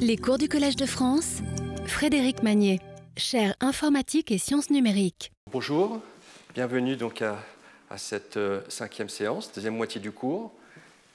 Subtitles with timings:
[0.00, 1.38] Les cours du Collège de France,
[1.86, 2.80] Frédéric Magnier,
[3.16, 5.32] chaire informatique et sciences numériques.
[5.50, 6.00] Bonjour,
[6.54, 7.36] bienvenue donc à,
[7.96, 10.52] cette euh, cinquième séance, deuxième moitié du cours,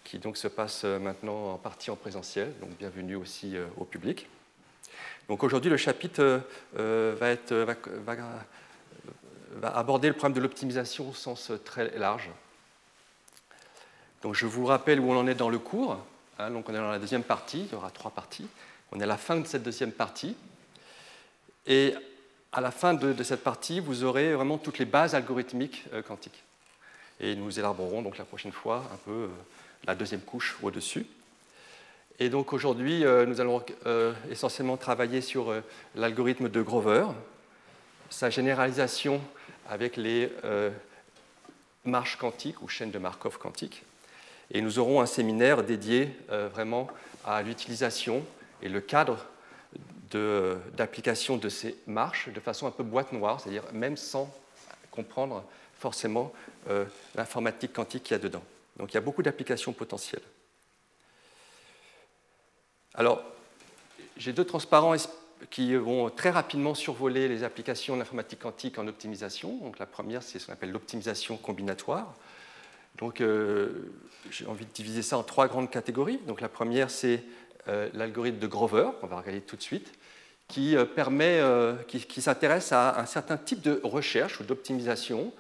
[0.04, 3.86] qui donc se passe euh, maintenant en partie en présentiel, donc bienvenue aussi euh, au
[3.86, 4.28] public.
[5.30, 6.42] Donc aujourd'hui, le chapitre
[6.76, 8.18] va, être, va,
[9.64, 12.30] aborder le problème de l'optimisation au sens très large.
[14.22, 15.98] Donc je vous rappelle où on en est dans le cours.
[16.40, 18.48] Hein, donc on est dans la deuxième partie, il y aura trois parties.
[18.96, 20.36] On est à la fin de cette deuxième partie.
[21.66, 21.96] Et
[22.52, 26.44] à la fin de, cette partie, vous aurez vraiment toutes les bases algorithmiques euh, quantiques.
[27.20, 29.28] Et nous élaborerons donc la prochaine fois un peu euh,
[29.88, 31.08] la deuxième couche au-dessus.
[32.20, 33.64] Et donc aujourd'hui, euh, nous allons
[34.30, 35.52] essentiellement travailler sur
[35.96, 37.08] l'algorithme de Grover,
[38.12, 39.20] sa généralisation
[39.68, 40.30] avec les
[41.84, 43.82] marches quantiques ou chaînes de Markov quantiques.
[44.52, 46.88] Et nous aurons un séminaire dédié vraiment
[47.26, 48.24] à l'utilisation
[48.64, 49.26] et le cadre
[50.76, 54.32] d'application de, ces marches de façon un peu boîte noire, c'est-à-dire même sans
[54.92, 55.44] comprendre
[55.76, 56.32] forcément
[56.70, 58.44] euh, l'informatique quantique qu'il y a dedans.
[58.78, 60.22] Donc il y a beaucoup d'applications potentielles.
[62.94, 63.24] Alors,
[64.18, 64.96] j'ai deux transparents
[65.50, 69.58] qui vont très rapidement survoler les applications de l'informatique quantique en optimisation.
[69.58, 72.14] Donc la première, c'est ce qu'on appelle l'optimisation combinatoire.
[72.98, 73.92] Donc euh,
[74.30, 76.20] j'ai envie de diviser ça en trois grandes catégories.
[76.28, 77.24] Donc la première, c'est
[77.68, 79.94] l'algorithme de Grover, on va regarder tout de suite,
[80.48, 85.34] qui, euh, permet, euh, qui, s'intéresse à un certain type de recherche ou d'optimisation,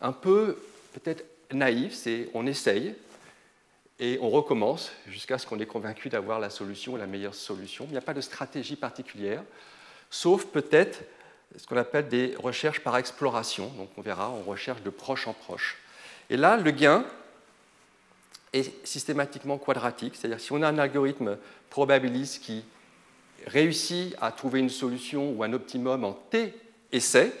[0.00, 0.58] un peu
[0.94, 2.94] peut-être naïf, c'est on essaye
[3.98, 7.84] et on recommence jusqu'à ce qu'on est convaincu d'avoir la solution, la meilleure solution.
[7.88, 9.42] Il n'y a pas de stratégie particulière,
[10.10, 11.02] sauf peut-être
[11.56, 13.68] ce qu'on appelle des recherches par exploration.
[13.76, 15.78] Donc on verra, on recherche de proche en proche.
[16.28, 17.04] Et là, le gain,
[18.56, 20.14] est systématiquement quadratique.
[20.16, 21.38] C'est-à-dire si on a un algorithme
[21.70, 22.64] probabiliste qui
[23.46, 26.54] réussit à trouver une solution ou un optimum en t
[26.92, 27.32] essais,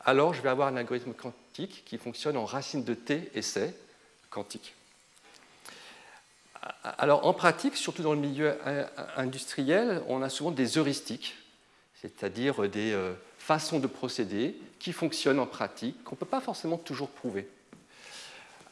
[0.00, 3.74] alors je vais avoir un algorithme quantique qui fonctionne en racine de t essais
[4.30, 4.74] quantique.
[6.82, 8.58] Alors en pratique, surtout dans le milieu
[9.16, 11.36] industriel, on a souvent des heuristiques,
[12.00, 16.76] c'est-à-dire des euh, façons de procéder qui fonctionnent en pratique, qu'on ne peut pas forcément
[16.76, 17.48] toujours prouver.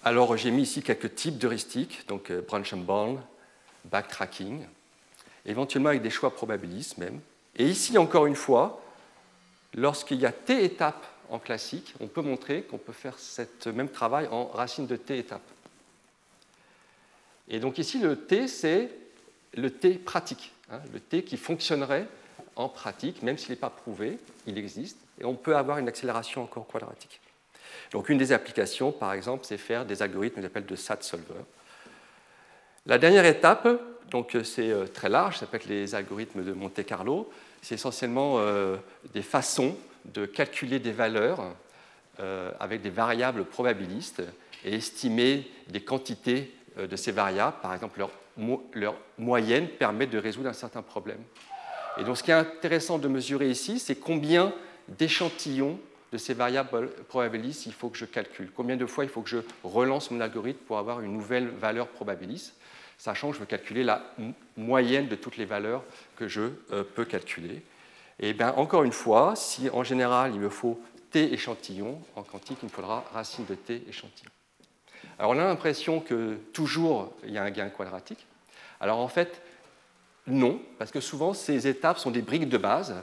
[0.07, 3.19] Alors j'ai mis ici quelques types d'heuristiques, donc euh, branch and bound,
[3.87, 4.65] backtracking,
[5.45, 7.21] éventuellement avec des choix probabilistes même.
[7.57, 8.81] Et ici encore une fois,
[9.75, 13.89] lorsqu'il y a t étapes en classique, on peut montrer qu'on peut faire ce même
[13.89, 15.51] travail en racine de t étapes.
[17.49, 18.89] Et donc ici le t c'est
[19.55, 22.07] le t pratique, hein, le t qui fonctionnerait
[22.55, 26.45] en pratique, même s'il n'est pas prouvé, il existe, et on peut avoir une accélération
[26.45, 27.21] encore quadratique.
[27.93, 31.35] Donc une des applications, par exemple, c'est faire des algorithmes qu'on appelle de SAT solver.
[32.87, 33.69] La dernière étape,
[34.11, 37.31] donc euh, c'est euh, très large, ça s'appelle les algorithmes de Monte Carlo.
[37.63, 38.77] C'est essentiellement euh,
[39.13, 41.45] des façons de calculer des valeurs
[42.61, 44.23] avec des variables probabilistes
[44.65, 47.57] et estimer des quantités de ces variables.
[47.61, 48.11] Par exemple, leur,
[48.73, 51.19] leur moyenne permet de résoudre un certain problème.
[51.99, 54.55] Et donc ce qui est intéressant de mesurer ici, c'est combien
[54.89, 55.79] d'échantillons
[56.13, 59.29] de ces variables probabilistes il faut que je calcule Combien de fois il faut que
[59.29, 62.55] je relance mon algorithme pour avoir une nouvelle valeur probabiliste
[62.99, 64.03] Sachant que je veux calculer la
[64.57, 65.85] moyenne de toutes les valeurs
[66.17, 66.41] que je
[66.73, 67.63] euh, peux calculer.
[68.19, 70.81] Et bien, encore une fois, si en général il me faut
[71.11, 74.31] t échantillons, en quantique il me faudra racine de t échantillons.
[75.19, 78.27] Alors on a l'impression que toujours il y a un gain quadratique.
[78.81, 79.43] Alors en fait,
[80.27, 82.95] non, parce que souvent ces étapes sont des briques de base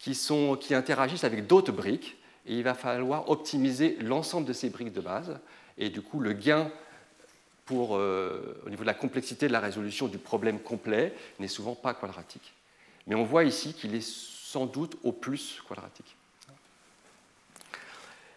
[0.00, 4.92] qui, sont, qui interagissent avec d'autres briques il va falloir optimiser l'ensemble de ces briques
[4.92, 5.38] de base.
[5.78, 6.70] Et du coup, le gain
[7.64, 11.74] pour, euh, au niveau de la complexité de la résolution du problème complet n'est souvent
[11.74, 12.52] pas quadratique.
[13.06, 16.16] Mais on voit ici qu'il est sans doute au plus quadratique.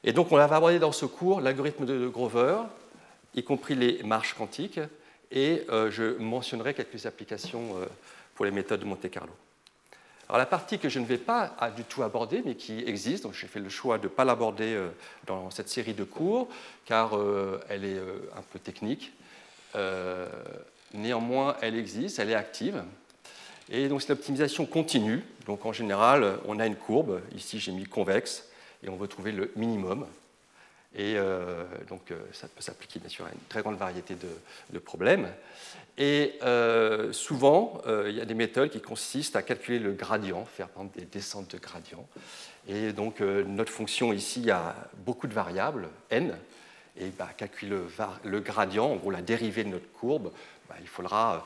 [0.04, 2.58] Et donc, on va aborder dans ce cours l'algorithme de Grover,
[3.36, 4.80] y compris les marches quantiques,
[5.32, 7.86] et euh, je mentionnerai quelques applications euh,
[8.36, 9.34] pour les méthodes de Monte Carlo.
[10.30, 13.34] Alors la partie que je ne vais pas du tout aborder, mais qui existe, donc
[13.34, 14.90] j'ai fait le choix de ne pas l'aborder euh,
[15.28, 16.48] dans cette série de cours,
[16.86, 19.12] car euh, elle est euh, un peu technique.
[20.94, 22.84] néanmoins, elle existe, elle est active.
[23.70, 25.24] Et donc c'est l'optimisation continue.
[25.46, 27.22] Donc en général, on a une courbe.
[27.36, 28.50] Ici, j'ai mis convexe,
[28.84, 30.06] et on veut trouver le minimum.
[30.96, 31.16] Et
[31.88, 34.16] donc ça peut s'appliquer bien sûr à une très grande variété
[34.72, 35.28] de problèmes.
[35.98, 40.46] Et euh, souvent, euh, il y a des méthodes qui consistent à calculer le gradient,
[40.46, 42.08] faire des descentes de gradient.
[42.68, 44.76] Et donc, euh, notre fonction ici a
[45.06, 46.36] beaucoup de variables, n,
[46.98, 47.78] et bah, calculer
[48.24, 50.32] le, gradient, en gros la dérivée de notre courbe,
[50.68, 51.46] bah, il faudra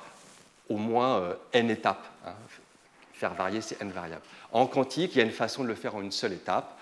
[0.70, 2.06] au moins n étapes.
[2.26, 2.34] Hein.
[3.14, 4.24] Faire varier ces n variables.
[4.52, 6.78] En quantique, il y a une façon de le faire en une seule étape,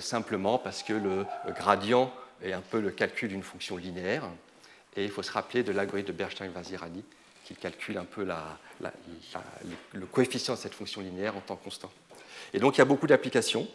[0.00, 2.12] simplement parce que le gradient
[2.42, 4.24] est un peu le calcul d'une fonction linéaire.
[4.96, 7.04] Et il faut se rappeler de l'algorithme de Bernstein-Vazirani
[7.44, 8.26] qui calcule un peu
[9.92, 11.92] le coefficient de cette fonction linéaire en temps constant.
[12.54, 13.68] Et donc il y a beaucoup d'applications,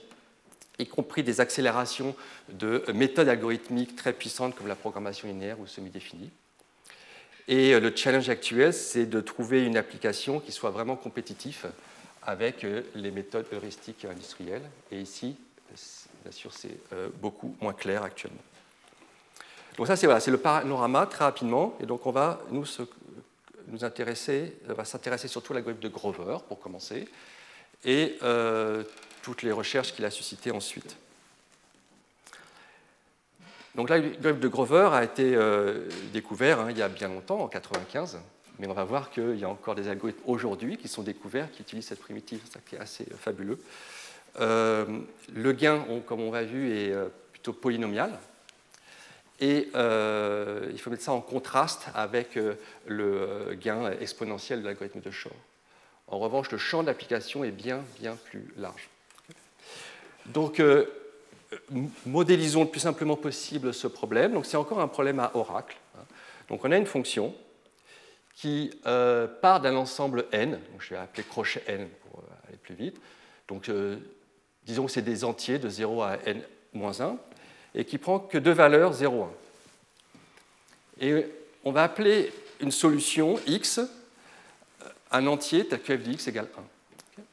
[0.80, 2.16] y compris des accélérations
[2.50, 6.32] de méthodes algorithmiques très puissantes comme la programmation linéaire ou semi-définie.
[7.48, 11.72] Et le challenge actuel, c'est de trouver une application qui soit vraiment compétitive
[12.24, 12.66] avec
[12.96, 14.68] les méthodes heuristiques industrielles.
[14.92, 15.36] Et ici,
[16.22, 18.42] bien sûr, c'est euh, beaucoup moins clair actuellement.
[19.78, 21.76] Donc ça, c'est le panorama très rapidement.
[21.80, 22.66] Et donc on va nous,
[23.82, 27.08] intéresser, va s'intéresser surtout à l'algorithme de Grover pour commencer,
[27.86, 28.84] et euh,
[29.22, 30.98] toutes les recherches qu'il a suscitées ensuite.
[33.76, 37.48] Donc l'algorithme de Grover a été euh, découvert hein, il y a bien longtemps, en
[37.48, 38.20] 1995,
[38.60, 41.62] mais on va voir qu'il y a encore des algorithmes aujourd'hui qui sont découverts qui
[41.62, 43.60] utilisent cette primitive, ça qui est assez fabuleux.
[44.40, 44.86] Euh,
[45.34, 46.94] le gain, comme on l'a vu, est
[47.32, 48.18] plutôt polynomial,
[49.42, 52.54] et euh, il faut mettre ça en contraste avec euh,
[52.86, 55.34] le gain exponentiel de l'algorithme de Shor.
[56.08, 58.88] En revanche, le champ d'application est bien, bien plus large.
[60.28, 60.86] Donc, euh,
[62.06, 64.34] modélisons le plus simplement possible ce problème.
[64.34, 65.78] Donc, c'est encore un problème à oracle.
[65.98, 66.04] Hein.
[66.48, 67.34] Donc, on a une fonction
[68.36, 73.00] qui part d'un ensemble n, donc je vais appeler crochet n pour aller plus vite.
[73.48, 73.70] Donc,
[74.66, 77.18] disons que c'est des entiers de 0 à n-1
[77.76, 79.30] et qui prend que deux valeurs 0, 1.
[81.02, 81.26] Et
[81.64, 83.80] on va appeler une solution x
[85.12, 86.48] un entier tel que f de x égale
[87.18, 87.24] 1.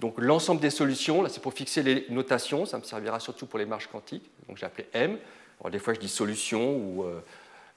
[0.00, 3.58] Donc l'ensemble des solutions, là c'est pour fixer les notations, ça me servira surtout pour
[3.58, 4.28] les marges quantiques.
[4.48, 5.18] Donc j'ai appelé M.
[5.60, 7.20] Alors, des fois je dis solution ou euh,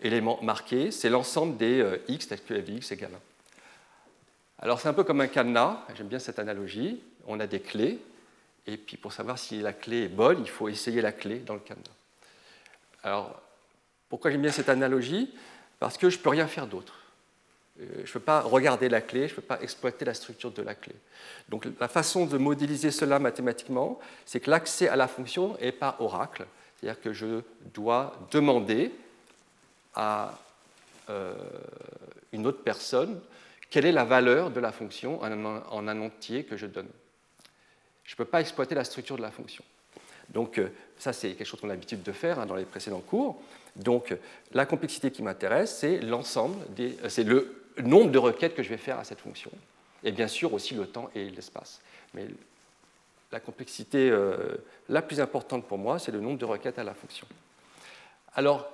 [0.02, 4.64] élément marqué, c'est l'ensemble des euh, x tel que f de x égale 1.
[4.64, 7.02] Alors c'est un peu comme un cadenas, j'aime bien cette analogie.
[7.28, 8.00] On a des clés,
[8.66, 11.54] et puis pour savoir si la clé est bonne, il faut essayer la clé dans
[11.54, 11.84] le cadenas.
[13.04, 13.42] Alors,
[14.10, 15.34] pourquoi j'aime bien cette analogie?
[15.80, 16.94] Parce que je ne peux rien faire d'autre.
[17.82, 20.52] Euh, je ne peux pas regarder la clé, je ne peux pas exploiter la structure
[20.52, 20.96] de la clé.
[21.50, 26.00] Donc la façon de modéliser cela mathématiquement, c'est que l'accès à la fonction est par
[26.00, 26.46] oracle.
[26.80, 27.42] C'est-à-dire que je
[27.74, 28.92] dois demander
[29.96, 30.38] à
[31.10, 31.34] euh,
[32.32, 33.20] une autre personne
[33.70, 36.90] quelle est la valeur de la fonction en un entier que je donne.
[38.04, 39.64] Je ne peux pas exploiter la structure de la fonction.
[40.30, 43.02] Donc euh, ça, c'est quelque chose qu'on a l'habitude de faire hein, dans les précédents
[43.02, 43.42] cours.
[43.76, 44.16] Donc
[44.54, 48.78] la complexité qui m'intéresse, c'est l'ensemble, euh, c'est le nombre de requêtes que je vais
[48.78, 49.52] faire à cette fonction,
[50.04, 51.82] et bien sûr aussi le temps et l'espace.
[52.14, 52.28] Mais
[53.32, 54.58] la complexité euh,
[54.90, 57.28] la plus importante pour moi, c'est le nombre de requêtes à la fonction.
[58.36, 58.70] Alors,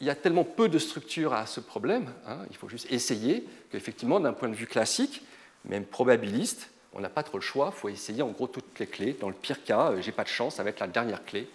[0.00, 3.44] il y a tellement peu de structure à ce problème, hein, il faut juste essayer
[3.70, 5.22] qu'effectivement, d'un point de vue classique,
[5.66, 8.86] même probabiliste, on n'a pas trop le choix, il faut essayer en gros toutes les
[8.86, 9.16] clés.
[9.18, 11.48] Dans le pire cas, euh, j'ai pas de chance avec la dernière clé.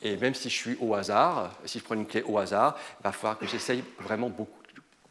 [0.00, 3.04] Et même si je suis au hasard, si je prends une clé au hasard, il
[3.04, 4.52] va falloir que j'essaye vraiment beaucoup,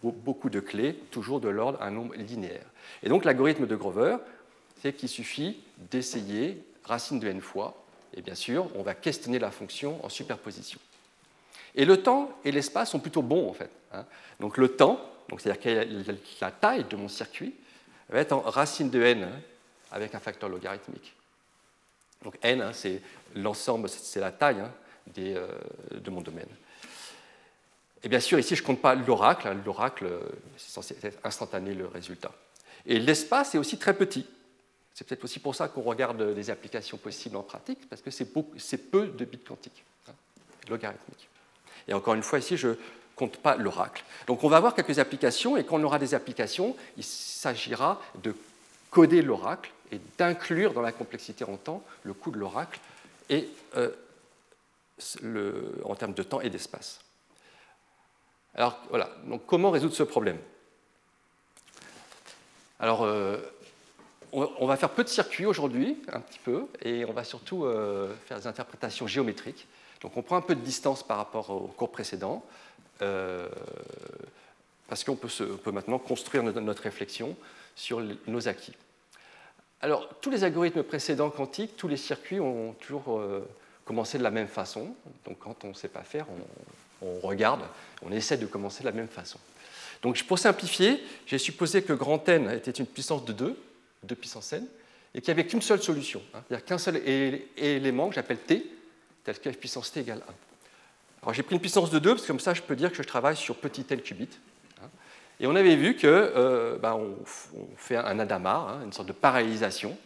[0.04, 2.66] beaucoup de clés, toujours de l'ordre d'un nombre linéaire.
[3.04, 4.18] Et donc l'algorithme de Grover,
[4.82, 7.82] c'est qu'il suffit d'essayer racine de n fois,
[8.14, 10.80] et bien sûr, on va questionner la fonction en superposition.
[11.76, 13.70] Et le temps et l'espace sont plutôt bons en fait.
[13.94, 14.06] Hein.
[14.40, 15.00] Donc le temps,
[15.38, 15.86] c'est-à-dire
[16.42, 17.54] la taille de mon circuit,
[18.10, 19.40] va être en racine de n hein,
[19.92, 21.14] avec un facteur logarithmique.
[22.24, 23.02] Donc n, hein, c'est
[23.36, 24.72] l'ensemble, c'est la taille hein,
[25.18, 25.48] euh,
[25.92, 26.50] de mon domaine.
[28.04, 29.56] Et bien sûr, ici, je ne compte pas l'oracle.
[29.66, 30.20] L'oracle, euh,
[30.58, 32.32] c'est censé être instantané le résultat.
[32.86, 34.26] Et l'espace est aussi très petit.
[34.94, 38.26] C'est peut-être aussi pour ça qu'on regarde les applications possibles en pratique, parce que c'est
[38.26, 39.84] peu de bits quantiques,
[40.70, 41.30] logarithmiques.
[41.88, 42.76] Et encore une fois, ici, je
[43.16, 44.04] compte pas l'oracle.
[44.28, 48.36] Donc on va avoir quelques applications, et quand on aura des applications, il s'agira de
[48.90, 52.80] coder l'oracle et d'inclure dans la complexité en temps le coût de l'oracle
[53.30, 53.92] et euh,
[55.84, 57.00] en termes de temps et d'espace.
[58.56, 60.38] Alors voilà, donc comment résoudre ce problème?
[62.80, 63.38] Alors euh,
[64.32, 68.14] on, va faire peu de circuits aujourd'hui, un petit peu, et on va surtout euh,
[68.26, 69.68] faire des interprétations géométriques.
[70.02, 72.44] Donc on prend un peu de distance par rapport au cours précédent.
[74.92, 77.38] Parce qu'on peut, maintenant construire notre, réflexion
[77.76, 78.74] sur nos acquis.
[79.82, 83.48] Alors, tous les algorithmes précédents quantiques, tous les circuits ont toujours euh,
[83.84, 84.94] commencé de la même façon.
[85.26, 86.28] Donc, quand on ne sait pas faire,
[87.02, 87.62] on, regarde,
[88.04, 89.40] on essaie de commencer de la même façon.
[90.04, 93.58] Donc, pour simplifier, j'ai supposé que grand N était une puissance de 2,
[94.04, 94.66] 2 puissance n,
[95.14, 96.42] et qu'il n'y avait qu'une seule solution, hein.
[96.48, 97.02] c'est-à-dire qu'un seul
[97.58, 98.66] élément que j'appelle t,
[99.24, 100.34] tel que f puissance t égale 1.
[101.24, 102.98] Alors j'ai pris une puissance de 2, parce que comme ça je peux dire que
[102.98, 104.30] je travaille sur petit n qubit.
[105.42, 107.16] Et on avait vu que euh, bah, on,
[107.76, 109.98] fait un Adamar, hein, une sorte de parallélisation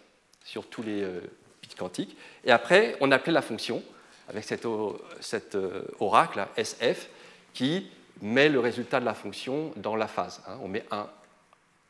[0.45, 1.19] sur tous les euh,
[1.61, 2.15] bits quantiques.
[2.45, 3.83] Et après, on appelait la fonction
[4.29, 7.09] avec cet, euh, oracle SF
[7.53, 10.41] qui met le résultat de la fonction dans la phase.
[10.47, 10.57] Hein.
[10.63, 11.09] On met un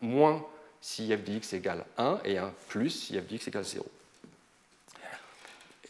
[0.01, 0.43] moins
[0.81, 3.85] si f de x égale 1 et un plus si f de x égale 0.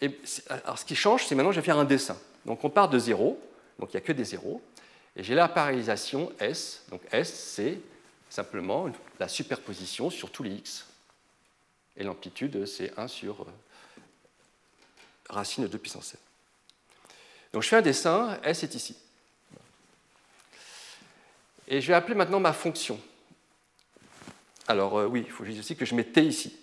[0.01, 0.11] Et
[0.49, 2.17] alors ce qui change, c'est maintenant je vais faire un dessin.
[2.45, 3.39] Donc on part de 0,
[3.79, 4.61] donc il n'y a que des zéros,
[5.15, 6.83] et j'ai la parallélisation S.
[6.89, 7.79] Donc S, c'est
[8.29, 10.87] simplement la superposition sur tous les x.
[11.97, 13.45] Et l'amplitude, c'est 1 sur euh,
[15.29, 16.19] racine de 2 puissance 7.
[17.53, 18.97] Donc je fais un dessin, S est ici.
[21.67, 22.99] Et je vais appeler maintenant ma fonction.
[24.67, 26.57] Alors euh, oui, il faut juste aussi que je mette t ici.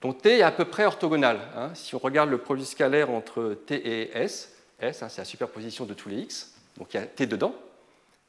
[0.00, 1.40] Donc t est à peu près orthogonal.
[1.56, 1.74] Hein.
[1.74, 5.86] Si on regarde le produit scalaire entre t et s, s hein, c'est la superposition
[5.86, 7.54] de tous les x, donc il y a t dedans,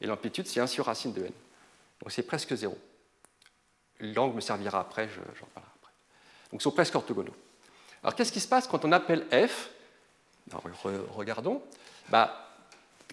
[0.01, 1.31] et l'amplitude c'est 1 sur racine de n.
[2.01, 2.77] Donc c'est presque 0.
[4.01, 5.91] L'angle me servira après, j'en parlerai après.
[6.51, 7.35] Donc ils sont presque orthogonaux.
[8.03, 9.69] Alors qu'est-ce qui se passe quand on appelle f?
[11.13, 11.61] Regardons.
[12.09, 12.49] Bah,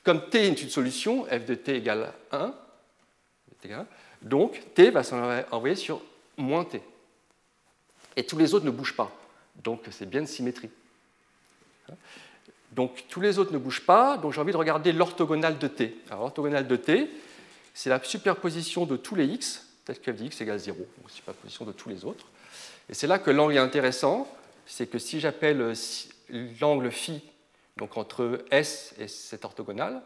[0.02, 2.54] comme t est une solution, f de t égale 1,
[4.22, 6.00] donc t va s'envoyer sur
[6.36, 6.80] moins t.
[8.14, 9.10] Et tous les autres ne bougent pas.
[9.56, 10.70] Donc c'est bien de symétrie.
[12.76, 15.96] Donc tous les autres ne bougent pas, donc j'ai envie de regarder l'orthogonale de t.
[16.10, 17.10] Alors l'orthogonale de t,
[17.72, 21.10] c'est la superposition de tous les x, tel que f de x égale 0, donc
[21.10, 22.26] superposition de tous les autres.
[22.90, 24.28] Et c'est là que l'angle est intéressant,
[24.66, 25.72] c'est que si j'appelle
[26.60, 27.22] l'angle phi,
[27.78, 30.02] donc entre S et cette orthogonale,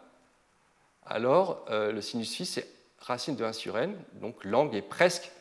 [1.04, 2.68] alors euh, le sinus phi, c'est
[3.00, 5.32] racine de 1 sur n, donc l'angle est presque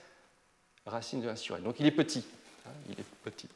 [0.88, 1.63] racine de 1 sur n.
[1.63, 2.25] Donc il est petit.
[2.65, 3.50] Hein, il est petit.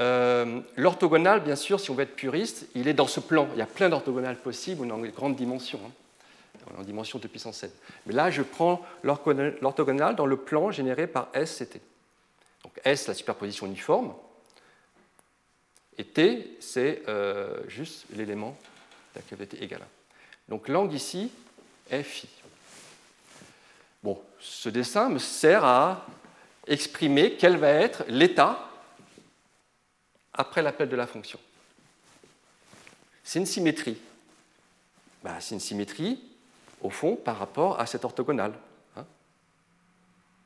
[0.00, 3.48] Euh, l'orthogonale, bien sûr, si on veut être puriste, il est dans ce plan.
[3.52, 7.58] Il y a plein d'orthogonales possibles dans les grandes dimensions, hein, en dimension de puissance
[7.58, 7.72] 7.
[8.06, 11.80] Mais là, je prends l'orthogonale dans le plan généré par S et T.
[12.64, 14.14] Donc S, la superposition uniforme,
[15.96, 18.56] et T, c'est euh, juste l'élément
[19.14, 19.84] de la cavité égale 1.
[20.48, 21.30] Donc l'angle ici
[21.90, 22.28] est phi.
[24.02, 26.06] Bon, ce dessin me sert à
[26.66, 28.68] exprimer quel va être l'état
[30.34, 31.38] après l'appel de la fonction.
[33.22, 33.96] C'est une symétrie.
[35.22, 36.22] Bah, c'est une symétrie,
[36.82, 38.52] au fond, par rapport à cette orthogonale.
[38.96, 39.06] Hein.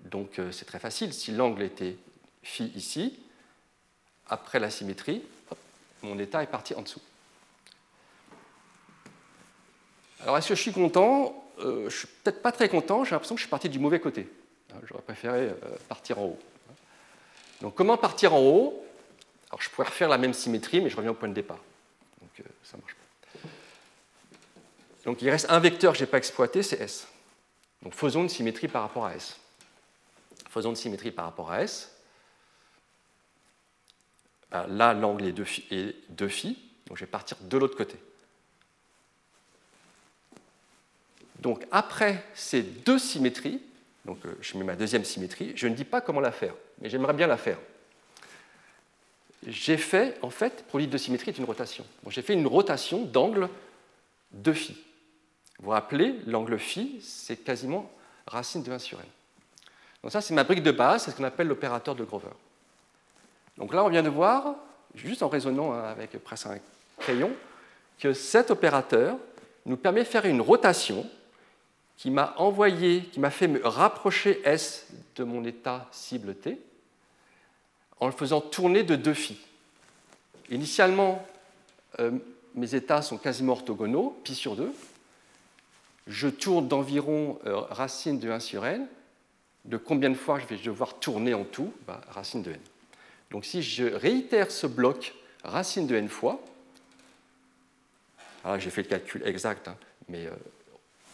[0.02, 1.12] Donc euh, c'est très facile.
[1.12, 1.97] Si l'angle était
[2.42, 3.18] phi ici,
[4.28, 5.23] après la symétrie,
[6.02, 7.00] mon état est parti en dessous.
[10.21, 11.45] Alors est-ce que je suis content?
[11.59, 13.78] Euh, Je ne suis peut-être pas très content, j'ai l'impression que je suis parti du
[13.78, 14.28] mauvais côté.
[14.73, 15.54] Hein, j'aurais préféré euh,
[15.88, 16.38] partir en haut.
[17.61, 18.85] Donc comment partir en haut?
[19.50, 21.61] Alors je pourrais refaire la même symétrie, mais je reviens au point de départ.
[22.21, 23.49] Donc euh, ça marche pas.
[25.05, 27.09] Donc il reste un vecteur que je n'ai pas exploité, c'est S.
[27.83, 29.38] Donc faisons une symétrie par rapport à S.
[30.50, 31.95] Faisons une symétrie par rapport à S.
[34.50, 37.97] Ben, là, l'angle est 2 phi, donc je vais partir de l'autre côté.
[41.40, 43.62] Donc après ces deux symétries,
[44.05, 46.90] donc euh, je mets ma deuxième symétrie, je ne dis pas comment la faire, mais
[46.90, 47.59] j'aimerais bien la faire.
[49.47, 51.85] J'ai fait, en fait, pour l'idée de symétrie est une rotation.
[52.09, 53.49] j'ai fait une rotation d'angle
[54.33, 54.73] de phi.
[55.59, 57.90] Vous vous rappelez, l'angle phi, c'est quasiment
[58.26, 59.07] racine de 1 sur n.
[60.02, 62.28] Donc ça, c'est ma brique de base, c'est ce qu'on appelle l'opérateur de Grover.
[63.57, 64.54] Donc là, on vient de voir,
[64.95, 66.59] juste en raisonnant avec presque un
[66.99, 67.33] crayon,
[67.99, 69.16] que cet opérateur
[69.66, 71.09] nous permet de faire une rotation
[71.97, 76.61] qui m'a envoyé, qui m'a fait me rapprocher S de mon état cible T
[78.00, 79.38] en le faisant tourner de deux phi.
[80.50, 81.26] Initialement,
[82.00, 82.12] euh,
[82.55, 84.73] mes états sont quasiment orthogonaux, pi sur 2.
[86.07, 88.87] Je tourne d'environ euh, racine de 1 sur n.
[89.64, 91.73] De combien de fois je vais devoir tourner en tout?
[91.87, 92.61] Bah, Racine de n.
[93.31, 95.14] Donc si je réitère ce bloc
[95.45, 96.40] racine de n fois,
[98.59, 99.76] j'ai fait le calcul exact, hein,
[100.09, 100.31] mais euh,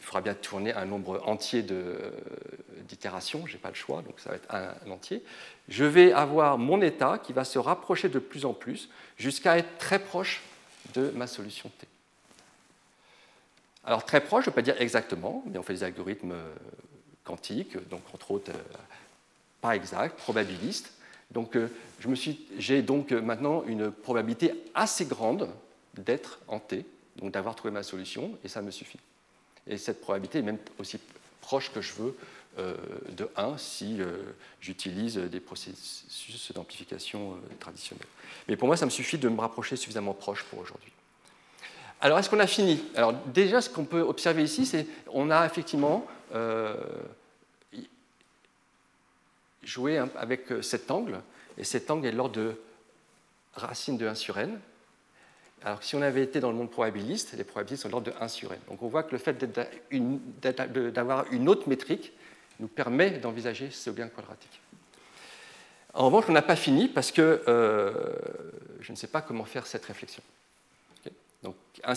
[0.04, 1.64] il faudra bien tourner un nombre entier
[2.82, 5.24] d'itérations, je n'ai pas le choix, donc ça va être un, entier.
[5.70, 9.78] Je vais avoir mon état qui va se rapprocher de plus en plus jusqu'à être
[9.78, 10.42] très proche
[10.92, 11.86] de ma solution T.
[13.82, 16.54] Alors très proche, je ne veux pas dire exactement, mais on fait des algorithmes euh,
[17.24, 18.76] quantiques, donc entre autres euh,
[19.62, 20.92] pas exacts, probabilistes.
[21.30, 21.70] Donc euh,
[22.58, 25.48] j'ai donc maintenant une probabilité assez grande
[25.94, 26.84] d'être en T,
[27.16, 29.00] donc d'avoir trouvé ma solution, et ça me suffit.
[29.66, 30.98] Et cette probabilité est même aussi
[31.40, 32.16] proche que je veux
[32.58, 32.76] euh,
[33.10, 34.16] de 1 si euh,
[34.60, 38.06] j'utilise des processus d'amplification euh, traditionnels.
[38.46, 40.92] Mais pour moi, ça me suffit de me rapprocher suffisamment proche pour aujourd'hui.
[42.00, 42.80] Alors, est-ce qu'on a fini?
[42.94, 46.06] Alors, déjà, ce qu'on peut observer ici, c'est qu'on a effectivement
[49.62, 51.22] jouer avec cet angle,
[51.56, 52.60] et cet angle est de l'ordre de
[53.54, 54.60] racine de 1 sur n.
[55.64, 58.16] Alors si on avait été dans le monde probabiliste, les probabilistes sont de l'ordre de
[58.20, 58.58] 1 sur n.
[58.68, 59.32] Donc on voit que le fait
[60.92, 62.12] d'avoir une autre métrique
[62.60, 64.60] nous permet d'envisager ce gain quadratique.
[65.94, 67.92] En revanche, on n'a pas fini parce que euh,
[68.80, 70.22] je ne sais pas comment faire cette réflexion.
[71.42, 71.94] Donc, un,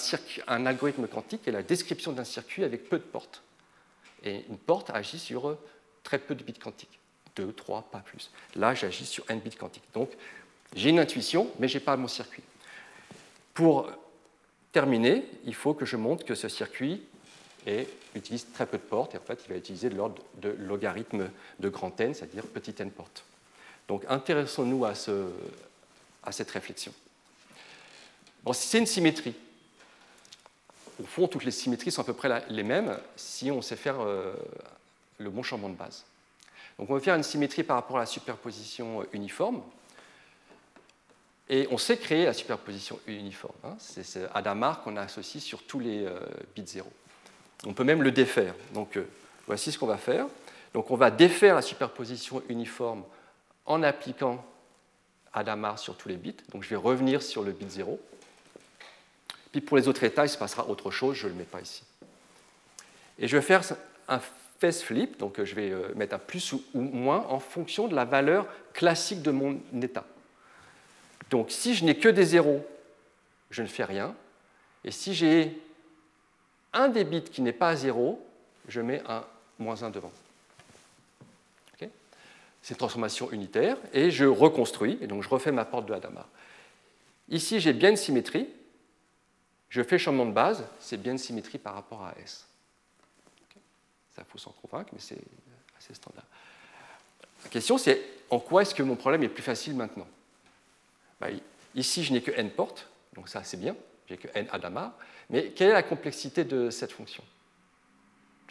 [0.48, 3.42] un, algorithme quantique est la description d'un circuit avec peu de portes.
[4.24, 5.58] Et une porte agit sur
[6.04, 7.00] très peu de bits quantiques.
[7.36, 8.30] 2, 3, pas plus.
[8.56, 9.88] Là, j'agis sur n bits quantiques.
[9.94, 10.10] Donc,
[10.76, 12.44] j'ai une intuition, mais je n'ai pas mon circuit.
[13.58, 13.90] Pour
[14.72, 17.02] terminer, il faut que je montre que ce circuit
[18.14, 21.32] utilise très peu de portes, et en fait, il va utiliser de l'ordre de logarithme
[21.58, 23.24] de grand n, c'est-à-dire petit n portes.
[23.88, 25.32] Donc, intéressons-nous à, ce,
[26.22, 26.94] à, cette réflexion.
[28.44, 29.34] Bon, c'est une symétrie.
[31.02, 34.00] Au fond, toutes les symétries sont à peu près les mêmes si on sait faire
[34.02, 34.36] euh,
[35.18, 36.06] le bon changement de base.
[36.78, 39.64] Donc, on va faire une symétrie par rapport à la superposition uniforme.
[41.50, 43.56] Et on sait créer la superposition uniforme.
[43.64, 43.76] Hein.
[43.80, 46.20] C'est Adamar qu'on associe sur tous les euh,
[46.56, 46.92] bits 0.
[47.66, 48.54] On peut même le défaire.
[48.74, 49.08] Donc euh,
[49.46, 50.28] voici ce qu'on va faire.
[50.74, 53.04] Donc on va défaire la superposition uniforme
[53.66, 54.46] en appliquant
[55.34, 56.36] Adamar sur tous les bits.
[56.52, 58.00] Donc je vais revenir sur le bit 0.
[59.52, 61.62] Puis pour les autres états, il se passera autre chose, je ne le mets pas
[61.62, 61.84] ici.
[63.20, 63.62] Et je vais faire
[64.10, 64.20] un
[64.60, 68.06] phase flip, donc je vais euh, mettre un plus ou moins en fonction de la
[68.06, 70.06] valeur classique de mon état.
[71.30, 72.66] Donc si je n'ai que des zéros,
[73.52, 74.16] je ne fais rien.
[74.84, 75.62] Et si j'ai
[76.74, 78.24] un des bits qui n'est pas à 0,
[78.68, 79.26] je mets un
[79.60, 80.12] moins 1 devant.
[82.68, 86.28] C'est une transformation unitaire, et je reconstruis, et donc je refais ma porte de Hadamard.
[87.30, 88.46] Ici, j'ai bien une symétrie.
[89.70, 92.46] Je fais changement de base, c'est bien une symétrie par rapport à S.
[94.14, 95.18] Ça, faut s'en convaincre, mais c'est
[95.78, 96.26] assez standard.
[97.46, 100.08] La question, c'est en quoi est-ce que mon problème est plus facile maintenant?
[101.20, 101.28] Bah,
[101.78, 103.76] Ici, je n'ai que n portes, donc ça, c'est bien.
[104.08, 104.94] J'ai que n Hadamard.
[105.30, 107.24] Mais quelle est la complexité de cette fonction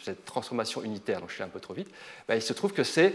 [0.01, 1.89] Cette transformation unitaire, donc je suis un peu trop vite.
[2.27, 3.13] Ben, il se trouve que c'est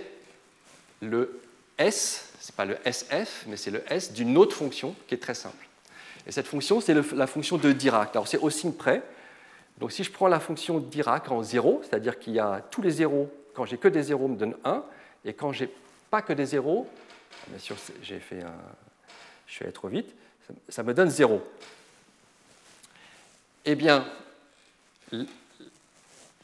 [1.01, 1.41] le
[1.79, 5.19] S, ce n'est pas le SF, mais c'est le S d'une autre fonction qui est
[5.19, 5.67] très simple.
[6.27, 8.11] Et cette fonction, c'est la fonction de Dirac.
[8.15, 9.03] Alors c'est au signe près.
[9.79, 12.91] Donc si je prends la fonction Dirac en 0, c'est-à-dire qu'il y a tous les
[12.91, 14.85] zéros, quand j'ai que des zéros, me donne 1,
[15.25, 15.73] et quand j'ai
[16.11, 16.87] pas que des zéros,
[17.49, 18.55] bien sûr, j'ai fait un,
[19.53, 20.15] je suis allé trop vite,
[20.71, 21.47] ça me donne 0.
[23.67, 24.11] Eh bien,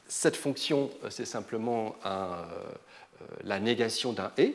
[0.06, 2.44] cette fonction, euh, c'est simplement euh,
[3.44, 4.54] la négation d'un et.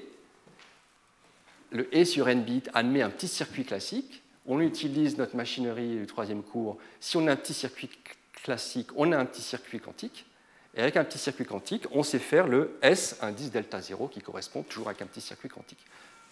[1.72, 4.22] Le et sur n bits admet un petit circuit classique.
[4.46, 6.78] On utilise notre machinerie du troisième cours.
[7.00, 7.90] Si on a un petit circuit
[8.34, 10.28] classique, on a un petit circuit quantique.
[10.76, 14.22] Et avec un petit circuit quantique, on sait faire le S indice delta 0 qui
[14.22, 15.84] correspond toujours avec un petit circuit quantique.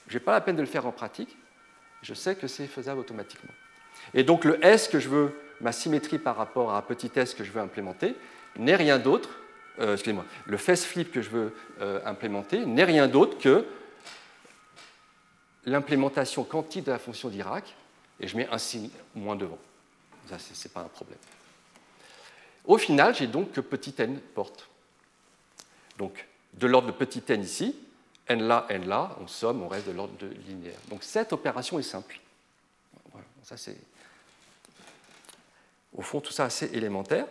[0.07, 1.35] Je n'ai pas la peine de le faire en pratique.
[2.01, 3.51] Je sais que c'est faisable automatiquement.
[4.13, 7.43] Et donc le S que je veux ma symétrie par rapport à petit s que
[7.43, 8.15] je veux implémenter
[8.57, 9.29] n'est rien d'autre,
[9.79, 13.65] euh, excusez-moi, le phase flip que je veux euh, implémenter n'est rien d'autre que
[15.65, 17.75] l'implémentation quantique de la fonction d'Irak,
[18.19, 19.59] et je mets un signe moins devant.
[20.27, 21.17] Ça, ce n'est pas un problème.
[22.65, 24.67] Au final, j'ai donc que petit n porte.
[25.97, 27.75] Donc, de l'ordre de petit n ici,
[28.31, 30.79] n là, n là, on somme, on reste de l'ordre de linéaire.
[30.89, 32.19] Donc, cette opération est simple.
[33.43, 33.77] Ça, c'est
[35.95, 37.27] au fond, tout ça assez élémentaire.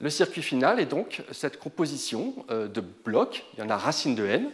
[0.00, 3.44] Le circuit final est donc cette composition euh, de blocs.
[3.54, 4.50] Il y en a racine de n.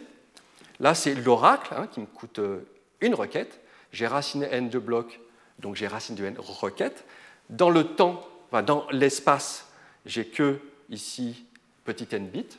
[0.79, 2.67] Là, c'est l'oracle hein, qui me coûte euh,
[3.01, 3.59] une requête.
[3.91, 5.19] J'ai racine n de blocs,
[5.59, 7.03] donc j'ai racine de n requête.
[7.49, 8.25] Dans le temps,
[8.65, 9.67] dans l'espace,
[10.05, 11.45] j'ai que ici
[11.83, 12.57] petit n bits.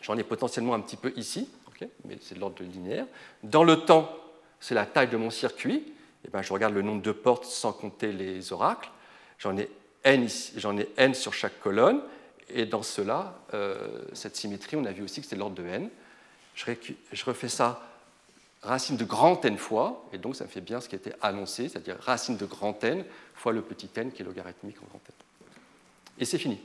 [0.00, 1.48] J'en ai potentiellement un petit peu ici,
[2.04, 3.06] mais c'est de l'ordre linéaire.
[3.42, 4.10] Dans le temps,
[4.60, 5.76] c'est la taille de mon circuit.
[5.76, 8.90] Et eh ben, je regarde le nombre de portes sans compter les oracles.
[9.38, 9.68] J'en ai,
[10.04, 12.00] n j'en ai n sur chaque colonne,
[12.48, 15.90] et dans cela, euh, cette symétrie, on a vu aussi que c'est l'ordre de n.
[16.54, 16.72] Je,
[17.12, 17.82] je, refais ça
[18.62, 21.68] racine de grand n fois, et donc ça me fait bien ce qui était annoncé,
[21.68, 25.14] c'est-à-dire racine de grand n fois le petit n qui est logarithmique en grand n.
[26.18, 26.58] Et c'est fini.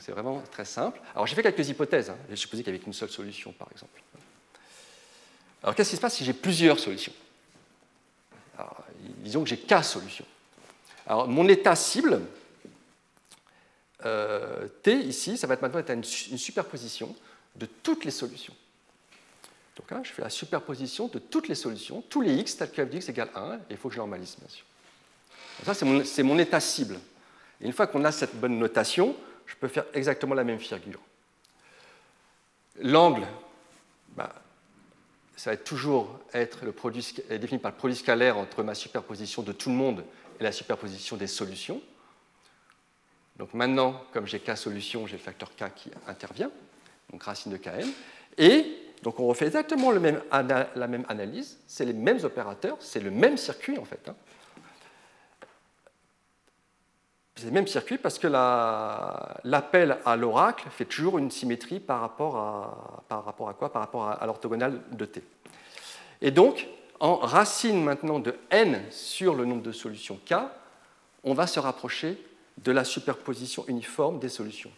[0.00, 1.00] C'est vraiment très simple.
[1.14, 2.10] Alors j'ai fait quelques hypothèses.
[2.10, 2.16] Hein.
[2.30, 4.00] J'ai supposé qu'il n'y avait qu'une seule solution, par exemple.
[5.64, 7.12] Alors qu'est-ce qui se passe si j'ai plusieurs solutions
[8.58, 10.26] Alors, Disons que j'ai k solutions.
[11.06, 12.20] Alors, mon état cible,
[14.04, 17.16] euh, T ici, ça va être maintenant être une, superposition
[17.56, 18.54] de toutes les solutions.
[19.76, 22.84] Donc hein, je fais la superposition de toutes les solutions, tous les x, tel que
[22.84, 24.64] f de x égale 1, et il faut que je normalise, bien sûr.
[25.64, 26.98] ça, c'est mon, état cible.
[27.60, 31.00] Et une fois qu'on a cette bonne notation, je peux faire exactement la même figure.
[32.80, 33.26] l'angle,
[34.10, 34.43] bah,
[35.36, 39.52] ça va toujours être le produit, défini par le produit scalaire entre ma superposition de
[39.52, 40.04] tout le monde
[40.40, 41.80] et la superposition des solutions.
[43.36, 46.50] Donc maintenant, comme j'ai k solutions, j'ai le facteur k qui intervient,
[47.10, 47.88] donc racine de kn.
[48.38, 49.98] Et donc on refait exactement la
[50.88, 54.08] même analyse, c'est les mêmes opérateurs, c'est le même circuit en fait.
[54.08, 54.14] Hein.
[57.36, 62.36] C'est le même circuit parce que l'appel à l'oracle fait toujours une symétrie par rapport
[62.36, 63.72] à, par rapport à quoi?
[63.72, 65.22] Par rapport à, l'orthogonale de t.
[66.22, 66.68] Et donc,
[67.00, 70.34] en racine maintenant de n sur le nombre de solutions k,
[71.24, 72.22] on va se rapprocher
[72.58, 74.70] de la superposition uniforme des solutions.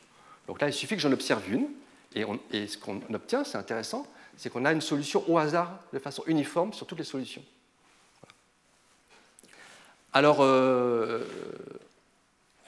[0.46, 1.68] Donc là, il suffit que j'en observe une,
[2.14, 5.98] et, et ce qu'on obtient, c'est intéressant, c'est qu'on a une solution au hasard de
[5.98, 7.42] façon uniforme sur toutes les solutions.
[10.12, 11.20] Alors, euh,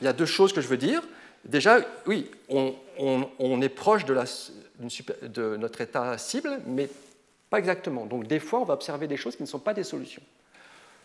[0.00, 1.02] il y a deux choses que je veux dire.
[1.44, 6.88] Déjà, oui, on, est proche de, notre état cible, mais
[7.50, 8.06] pas exactement.
[8.06, 10.22] Donc des fois, on va observer des choses qui ne sont pas des solutions.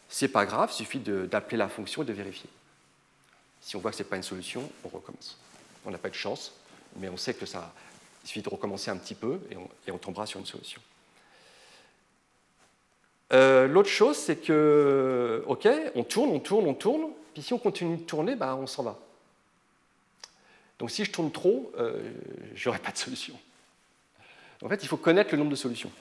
[0.09, 2.49] C'est pas grave, il suffit d'appeler la fonction et de vérifier.
[3.61, 5.37] Si on voit que ce n'est pas une solution, on recommence.
[5.85, 6.53] On n'a pas de chance,
[6.97, 7.73] mais on sait que ça,
[8.23, 10.81] il suffit de recommencer un petit peu et on, et on tombera sur une solution.
[13.31, 17.59] Euh, l'autre chose, c'est que, OK, on tourne, on tourne, on tourne, puis si on
[17.59, 18.99] continue de tourner, bah, on s'en va.
[20.79, 22.11] Donc si je tourne trop, euh,
[22.55, 23.39] je n'aurai pas de solution.
[24.61, 25.91] En fait, il faut connaître le nombre de solutions.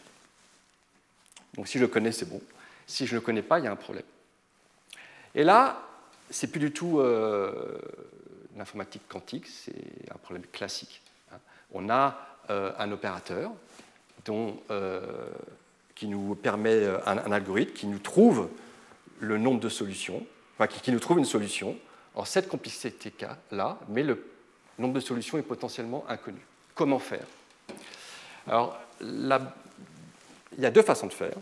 [1.55, 2.41] Donc si je le connais, c'est bon.
[2.87, 4.05] Si je ne le connais pas, il y a un problème.
[5.35, 5.83] Et là,
[6.31, 7.79] c'est plus du tout euh,
[8.57, 11.03] l'informatique quantique, c'est un problème classique.
[11.33, 11.39] Hein.
[11.73, 12.19] On a
[12.51, 13.53] euh, un opérateur
[14.25, 14.61] dont,
[15.95, 18.49] qui nous permet un, un, algorithme qui nous trouve
[19.19, 20.25] le nombre de solutions
[20.69, 21.77] qui, nous trouve une solution
[22.15, 24.27] en cette complexité-là, mais le
[24.79, 26.41] nombre de solutions est potentiellement inconnu.
[26.75, 27.27] Comment faire?
[28.47, 29.41] Alors, il
[30.59, 31.35] y a deux façons de faire.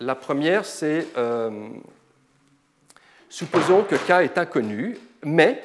[0.00, 1.68] La première, c'est euh,
[3.28, 5.62] supposons que K est inconnu, mais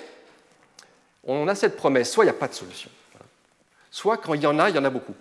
[1.24, 2.91] on a cette promesse, soit il n'y a pas de solution,
[3.89, 5.15] soit quand il y en a, il y en a beaucoup.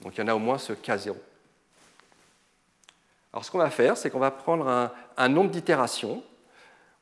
[0.00, 1.14] Donc il y en a au moins ce K0.
[3.32, 6.22] Alors ce qu'on va faire, c'est qu'on va prendre un nombre d'itérations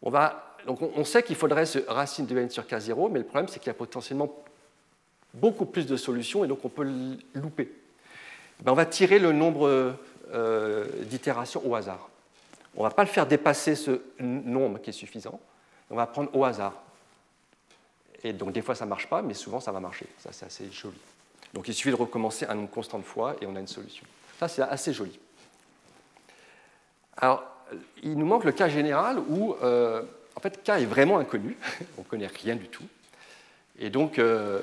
[0.07, 3.25] on, va, donc on sait qu'il faudrait ce racine de n sur k0, mais le
[3.25, 4.33] problème c'est qu'il y a potentiellement
[5.35, 6.89] beaucoup plus de solutions et donc on peut
[7.35, 7.73] louper.
[8.61, 9.97] Ben, on va tirer le nombre
[10.33, 12.09] euh, d'itérations au hasard.
[12.77, 15.41] On ne va pas le faire dépasser ce nombre qui est suffisant,
[15.91, 16.75] on va prendre au hasard.
[18.23, 20.07] Et donc des fois ça ne marche pas, mais souvent ça va marcher.
[20.21, 21.01] Ça c'est assez joli.
[21.53, 24.07] Donc il suffit de recommencer un nombre constant de fois et on a une solution.
[24.39, 25.19] Ça c'est assez joli.
[27.17, 27.56] Alors
[28.03, 30.03] il nous manque le cas général où, euh,
[30.35, 31.57] en fait, K est vraiment inconnu,
[31.99, 32.85] on ne connaît rien du tout.
[33.79, 34.63] Et donc, euh,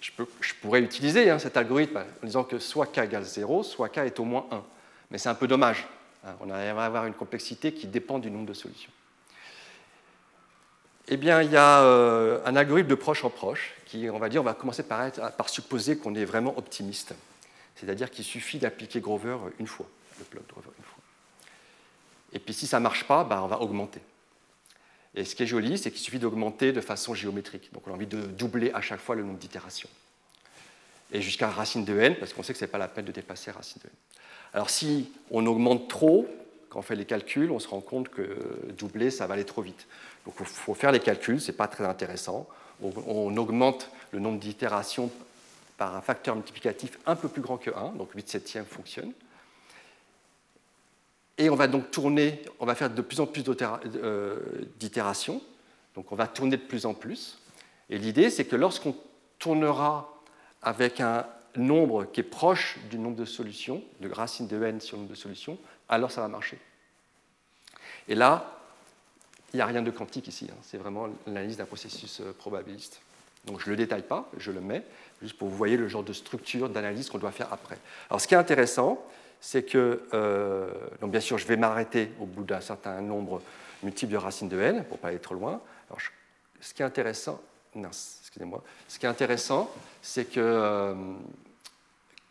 [0.00, 0.12] je,
[0.60, 4.20] pourrais utiliser hein, cet algorithme en disant que soit K égale 0, soit K est
[4.20, 4.62] au moins 1.
[5.10, 5.86] Mais c'est un peu dommage.
[6.26, 8.90] Hein, on va avoir une complexité qui dépend du nombre de solutions.
[11.08, 14.28] Eh bien, il y a euh, un algorithme de proche en proche qui, on va
[14.28, 17.14] dire, on va commencer par, par supposer qu'on est vraiment optimiste.
[17.76, 19.86] C'est-à-dire qu'il suffit d'appliquer Grover une fois,
[20.18, 20.95] le bloc Grover une fois.
[22.32, 24.00] Et puis si ça ne marche pas, bah, on va augmenter.
[25.14, 27.72] Et ce qui est joli, c'est qu'il suffit d'augmenter de façon géométrique.
[27.72, 29.88] Donc on a envie de doubler à chaque fois le nombre d'itérations.
[31.12, 33.12] Et jusqu'à racine de n, parce qu'on sait que ce n'est pas la peine de
[33.12, 33.94] dépasser racine de n.
[34.52, 36.28] Alors si on augmente trop,
[36.68, 38.36] quand on fait les calculs, on se rend compte que
[38.76, 39.86] doubler, ça va aller trop vite.
[40.26, 42.46] Donc il faut faire les calculs, ce n'est pas très intéressant.
[42.82, 45.10] On, augmente le nombre d'itérations
[45.78, 49.12] par un facteur multiplicatif un peu plus grand que 1, donc 8 septièmes fonctionne.
[51.38, 54.38] Et on va donc tourner, on va faire de plus en plus euh,
[54.78, 55.42] d'itérations,
[55.94, 57.38] donc on va tourner de plus en plus.
[57.90, 58.96] Et l'idée, c'est que lorsqu'on
[59.38, 60.22] tournera
[60.62, 64.96] avec un nombre qui est proche du nombre de solutions, de racine de n sur
[64.96, 66.58] le nombre de solutions, alors ça va marcher.
[68.08, 68.56] Et là,
[69.52, 70.56] il n'y a rien de quantique ici, hein.
[70.62, 73.00] c'est vraiment l'analyse d'un processus euh, probabiliste.
[73.46, 74.84] Donc je ne le détaille pas, je le mets,
[75.22, 77.78] juste pour que vous voyez le genre de structure d'analyse qu'on doit faire après.
[78.10, 79.00] Alors ce qui est intéressant,
[79.46, 80.68] c'est que, euh,
[81.00, 83.40] donc bien sûr, je vais m'arrêter au bout d'un certain nombre
[83.84, 85.60] multiple de racines de n pour pas aller trop loin.
[85.88, 86.00] Alors,
[86.60, 87.40] ce qui est intéressant,
[87.76, 89.70] non, excusez-moi, ce qui est intéressant,
[90.02, 90.94] c'est que euh,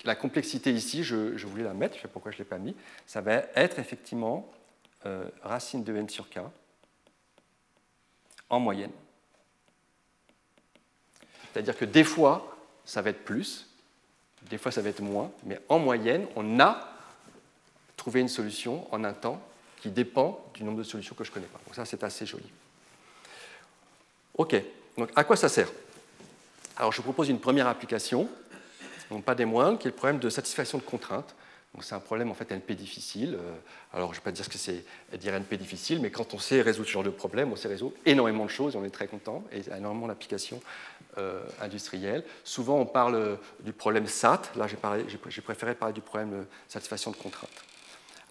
[0.03, 2.57] la complexité ici, je, voulais la mettre, je ne sais pourquoi je ne l'ai pas
[2.57, 2.75] mis,
[3.07, 4.51] ça va être effectivement
[5.05, 6.39] euh, racine de n sur k
[8.49, 8.91] en moyenne.
[11.53, 13.69] C'est-à-dire que des fois, ça va être plus,
[14.49, 16.91] des fois ça va être moins, mais en moyenne, on a
[18.05, 19.41] trouver une solution en un temps
[19.81, 21.57] qui dépend du nombre de solutions que je ne connais pas.
[21.65, 22.45] Donc ça, c'est assez joli.
[24.37, 24.55] OK,
[24.95, 25.71] donc à quoi ça sert?
[26.77, 28.29] Alors je vous propose une première application
[29.09, 31.33] donc pas des moindres, qui est le problème de satisfaction de contraintes.
[31.81, 33.39] c'est un problème en fait NP difficile.
[33.39, 33.55] Euh,
[33.91, 34.85] alors je ne vais pas dire ce que c'est
[35.17, 37.95] dire NP difficile, mais quand on sait résoudre ce genre de problème, on sait résoudre
[38.05, 40.61] énormément de choses et on est très content et il énormément d'applications
[41.17, 42.23] euh, industrielles.
[42.43, 44.43] Souvent on parle du problème SAT.
[44.57, 47.65] Là j'ai préféré parler du problème de satisfaction de contraintes.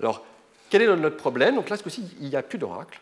[0.01, 0.25] Alors
[0.71, 1.55] quel est notre problème?
[1.57, 3.01] Donc là, ce coup-ci, il n'y a plus d'oracle.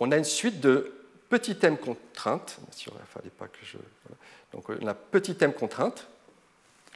[0.00, 0.92] On a une suite de
[1.28, 2.58] petits thèmes contraintes.
[2.70, 3.78] Si on fallait pas que je...
[4.52, 6.06] Donc on a petit thème contraintes.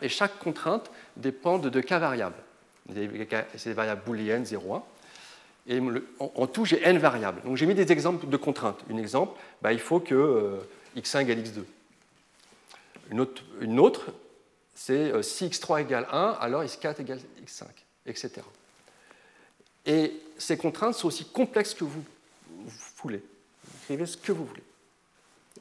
[0.03, 2.37] Et chaque contrainte dépend de deux cas variables.
[2.89, 4.83] C'est des variables booléennes 0, 1.
[5.71, 5.83] Et
[6.19, 7.43] en, tout, j'ai n variables.
[7.43, 8.83] Donc j'ai mis des exemples de contraintes.
[8.91, 10.59] Un exemple, bah, il faut que euh,
[10.97, 11.65] x1 égale x2.
[13.11, 14.13] Une autre, une autre
[14.75, 17.65] c'est euh, si x3 égale 1, alors x4 égale x5,
[18.07, 18.43] etc.
[19.87, 22.05] Et ces contraintes sont aussi complexes que vous,
[23.03, 23.23] voulez.
[23.83, 24.63] Écrivez ce que vous voulez.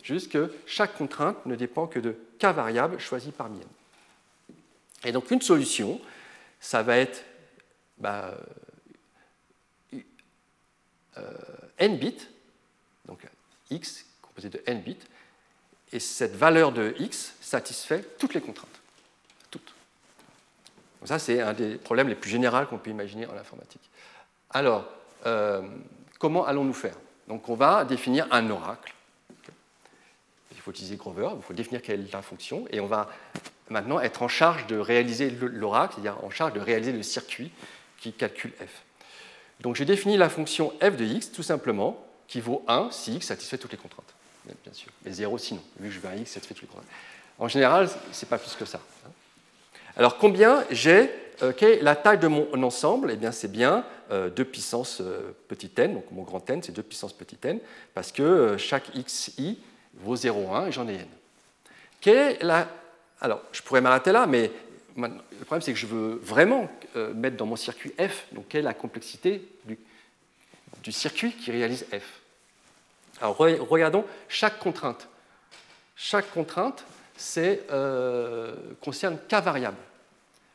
[0.04, 5.10] Juste que chaque contrainte ne dépend que de k variables choisies parmi elles.
[5.10, 6.00] Et donc une solution,
[6.60, 7.24] ça va être
[7.98, 8.38] bah,
[11.18, 11.34] euh,
[11.78, 12.28] n bits,
[13.06, 13.26] donc
[13.70, 14.98] x composé de n bits,
[15.92, 18.70] et cette valeur de x satisfait toutes les contraintes.
[19.50, 19.74] Toutes.
[21.00, 23.87] Donc ça, c'est un des problèmes les plus généraux qu'on peut imaginer en informatique.
[24.52, 24.86] Alors,
[25.26, 25.62] euh,
[26.20, 26.96] comment allons-nous faire?
[27.28, 28.94] Donc on va définir un oracle.
[30.52, 33.10] Il faut utiliser Grover, il faut définir quelle est la fonction, et on va
[33.70, 37.52] maintenant être en charge de réaliser l'oracle, c'est-à-dire en charge de réaliser le circuit
[38.00, 38.84] qui calcule f.
[39.62, 43.28] Donc j'ai défini la fonction f de x tout simplement qui vaut 1 si x
[43.28, 44.14] satisfait toutes les contraintes,
[44.46, 46.92] bien sûr, et 0 sinon, vu que je veux un x satisfait toutes les contraintes.
[47.40, 48.80] En général, ce n'est pas plus que ça.
[49.06, 49.12] Hein.
[49.96, 51.10] Alors combien j'ai,
[51.44, 53.12] euh, la taille de mon ensemble?
[53.12, 56.72] Eh bien c'est bien 2 euh, puissance euh, petit n, donc mon grand n c'est
[56.72, 57.60] 2 puissance petit n,
[57.94, 59.60] parce que chaque xi
[59.96, 61.08] vaut 0,1 et j'en ai n.
[62.00, 62.68] Quelle est la
[63.20, 64.52] alors, je pourrais m'arrêter là, mais
[64.96, 68.62] le problème, c'est que je veux vraiment euh, mettre dans mon circuit F, donc quelle
[68.62, 72.22] est la complexité du, circuit qui réalise F.
[73.20, 75.08] Alors, regardons chaque contrainte.
[75.98, 76.86] Chaque contrainte
[77.38, 79.78] euh, concerne K variable.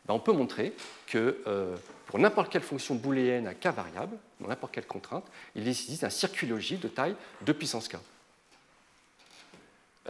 [0.07, 0.73] Ben, on peut montrer
[1.07, 1.77] que euh,
[2.13, 6.11] pour n'importe quelle fonction booléenne à K variable, dans n'importe quelle contrainte, il existe un
[6.11, 7.97] circuit logique de taille 2 puissance K.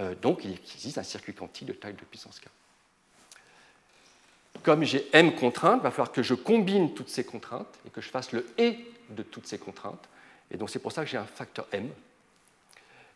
[0.00, 2.48] Euh, donc il existe un circuit quantique de taille de puissance k.
[4.64, 8.00] Comme j'ai m contraintes, il va falloir que je combine toutes ces contraintes et que
[8.00, 10.08] je fasse le et de toutes ces contraintes.
[10.50, 11.88] Et donc c'est pour ça que j'ai un facteur m.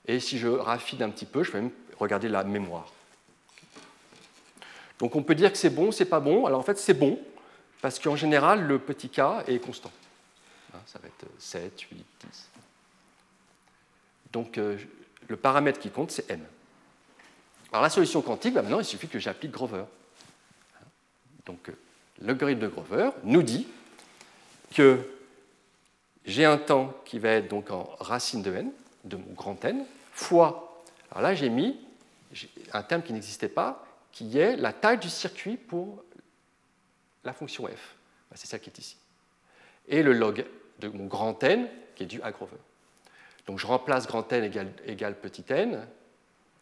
[0.06, 2.92] Et si je raffine un petit peu, je peux même regarder la mémoire.
[5.00, 6.46] Donc on peut dire que c'est bon, c'est pas bon.
[6.46, 7.18] Alors en fait c'est bon,
[7.86, 9.92] parce qu'en général le petit k est constant.
[10.74, 12.48] Hein, ça va être 7, 8, 10.
[14.32, 14.76] Donc euh,
[15.28, 16.44] le paramètre qui compte c'est m.
[17.70, 19.84] Alors la solution quantique, bah, maintenant il suffit que j'applique Grover.
[21.44, 21.70] Donc
[22.20, 23.68] l'algorithme de Grover nous dit
[24.74, 25.08] que
[26.24, 28.72] j'ai un temps qui va être donc en racine de n,
[29.04, 31.78] de mon grand n, fois, alors là j'ai mis
[32.72, 36.02] un terme qui n'existait pas, qui est la taille du circuit pour
[37.26, 37.96] la fonction f.
[38.30, 38.96] Bah, c'est ça qui est ici.
[39.88, 40.46] Et le log
[40.78, 42.56] de mon grand n qui est dû à Grover.
[43.46, 44.44] Donc je remplace grand n
[44.86, 45.86] égale, petit n,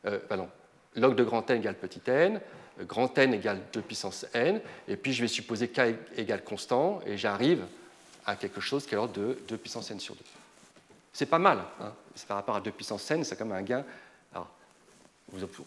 [0.07, 0.49] euh, pardon,
[0.97, 2.41] log de grand n égale petit n,
[2.81, 7.17] grand n égale 2 puissance n, et puis je vais supposer k égale constant, et
[7.17, 7.65] j'arrive
[8.27, 10.21] à quelque chose qui est l'ordre de 2 puissance n sur 2.
[11.13, 11.93] C'est pas mal, hein.
[12.29, 13.85] par rapport à 2 puissance n, c'est quand même un gain.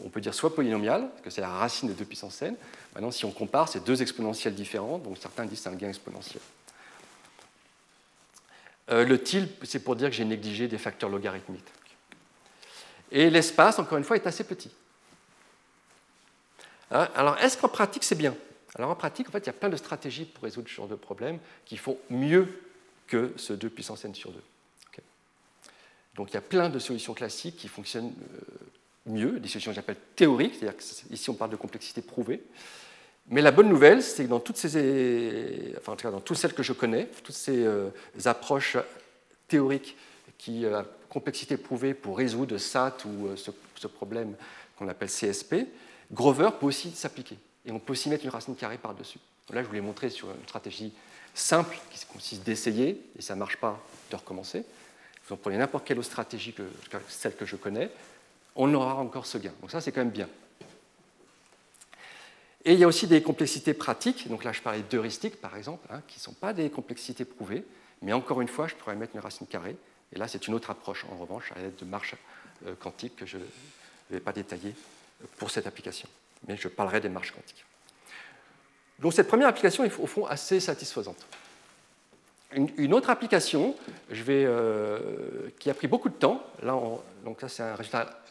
[0.04, 2.56] On peut dire soit polynomial, parce que c'est la racine de 2 puissance n.
[2.94, 6.42] Maintenant, si on compare, c'est deux exponentiels différents, donc certains disent c'est un gain exponentiel.
[8.90, 11.68] Euh, le tilde, c'est pour dire que j'ai négligé des facteurs logarithmiques.
[13.12, 14.72] Et l'espace, encore une fois, est assez petit.
[16.92, 18.36] Hein, alors, est-ce qu'en pratique, c'est bien?
[18.76, 20.88] Alors, en pratique, en fait, il y a plein de stratégies pour résoudre ce genre
[20.88, 22.62] de problème qui font mieux
[23.08, 24.42] que ce 2 puissance n sur 2.
[26.18, 28.68] Donc, il y a plein de solutions classiques qui fonctionnent euh,
[29.08, 32.44] mieux, des solutions que j'appelle théoriques, c'est-à-dire qu'ici, on parle de complexité prouvée.
[33.30, 36.74] Mais la bonne nouvelle, c'est que dans toutes ces, enfin, dans toutes celles que je
[36.74, 37.90] connais, toutes ces euh,
[38.26, 38.78] approches
[39.48, 39.98] théoriques
[40.38, 44.36] qui euh, complexité prouvée pour résoudre SAT ou ce problème
[44.78, 45.68] qu'on appelle CSP,
[46.12, 47.38] Grover peut aussi s'appliquer.
[47.66, 49.20] Et on peut aussi mettre une racine carrée par-dessus.
[49.50, 50.94] Là, je vous l'ai montré sur une stratégie
[51.34, 54.64] simple qui consiste d'essayer, et ça ne marche pas, de recommencer.
[55.28, 56.64] Vous en prenez n'importe quelle autre stratégie que
[57.08, 57.90] celle que je connais,
[58.58, 59.54] on aura encore ce gain.
[59.62, 60.28] Donc ça, c'est quand même bien.
[62.66, 64.28] Et il y a aussi des complexités pratiques.
[64.28, 67.64] Donc là, je parlais d'heuristiques, par exemple, hein, qui ne sont pas des complexités prouvées.
[68.02, 69.78] Mais encore une fois, je pourrais mettre une racine carrée.
[70.12, 72.16] Et là, c'est une autre approche, en revanche, à l'aide de marches
[72.66, 73.44] euh, quantiques que je ne
[74.10, 74.74] vais pas détailler
[75.38, 76.10] pour cette application.
[76.48, 77.64] Mais je parlerai des marches quantiques.
[79.00, 81.26] Donc cette première application est au fond assez satisfaisante.
[82.56, 83.76] Une, autre application
[84.30, 85.00] euh,
[85.60, 86.80] qui a pris beaucoup de temps, là,
[87.26, 88.22] donc c'est un résultat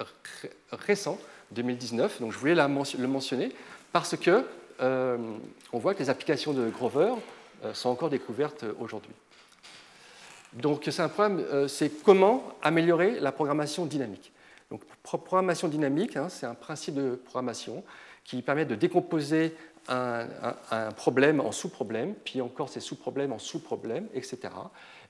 [0.73, 1.19] récent,
[1.51, 3.53] 2019, donc je voulais le mentionner
[3.93, 4.47] parce que
[4.81, 5.19] euh,
[5.73, 7.13] on voit que les applications de Grover
[7.65, 9.13] euh, sont encore découvertes aujourd'hui.
[10.55, 14.33] Donc c'est un problème, c'est comment améliorer la programmation dynamique.
[14.71, 17.85] Donc programmation dynamique, hein, c'est un principe de programmation
[18.25, 19.55] qui permet de décomposer
[19.88, 24.38] un, problème en sous-problèmes, puis encore ces sous-problèmes en sous-problèmes, etc.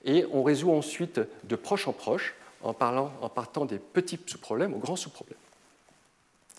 [0.05, 4.97] Et on résout ensuite de proche en proche en, partant des petits sous-problèmes aux grands
[4.97, 5.39] sous-problèmes.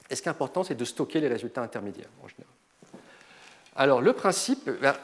[0.09, 2.53] Et ce qui est important, c'est de stocker les résultats intermédiaires en général.
[3.75, 4.95] Alors le principe, ben,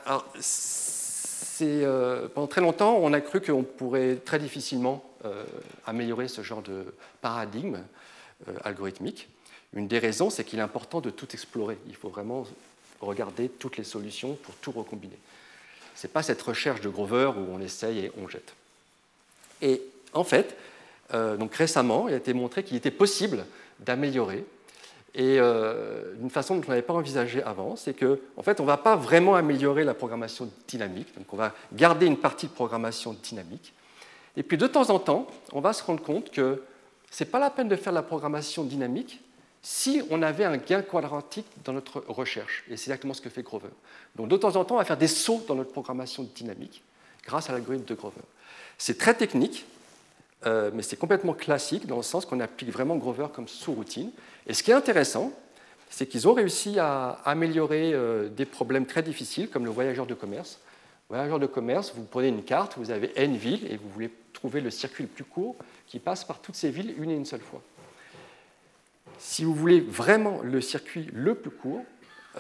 [1.61, 5.45] euh, pendant très longtemps, on a cru qu'on pourrait très difficilement euh,
[5.85, 7.77] améliorer ce genre de paradigme
[8.47, 9.29] euh, algorithmique.
[9.73, 11.77] Une des raisons, c'est qu'il est important de tout explorer.
[11.87, 12.45] Il faut vraiment
[13.05, 15.17] regarder toutes les solutions pour tout recombiner.
[15.95, 18.53] Ce n'est pas cette recherche de Grover où on essaye et on jette.
[19.61, 19.81] Et
[20.13, 20.55] en fait,
[21.13, 23.45] euh, donc récemment, il a été montré qu'il était possible
[23.79, 24.45] d'améliorer
[25.15, 28.63] et euh, d'une façon dont on n'avait pas envisagé avant, c'est qu'en en fait, on
[28.63, 32.51] ne va pas vraiment améliorer la programmation dynamique, donc on va garder une partie de
[32.51, 33.73] programmation dynamique,
[34.35, 36.63] et puis de temps en temps, on va se rendre compte que
[37.11, 39.21] ce n'est pas la peine de faire la programmation dynamique
[39.63, 42.65] si on avait un gain quadratique dans notre recherche.
[42.69, 43.69] Et c'est exactement ce que fait Grover.
[44.15, 46.83] Donc de temps en temps, on va faire des sauts dans notre programmation dynamique
[47.25, 48.21] grâce à l'algorithme de Grover.
[48.77, 49.65] C'est très technique,
[50.45, 54.11] euh, mais c'est complètement classique dans le sens qu'on applique vraiment Grover comme sous-routine.
[54.47, 55.31] Et ce qui est intéressant,
[55.89, 60.13] c'est qu'ils ont réussi à améliorer euh, des problèmes très difficiles comme le voyageur de
[60.13, 60.59] commerce.
[61.07, 64.59] Voyageur de commerce, vous prenez une carte, vous avez n villes et vous voulez trouver
[64.59, 65.55] le circuit le plus court
[65.87, 67.61] qui passe par toutes ces villes une et une seule fois.
[69.19, 71.83] Si vous voulez vraiment le circuit le plus court,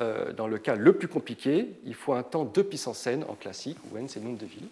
[0.01, 3.35] euh, dans le cas le plus compliqué, il faut un temps 2 puissance n en
[3.35, 4.69] classique, où n c'est le nombre de villes.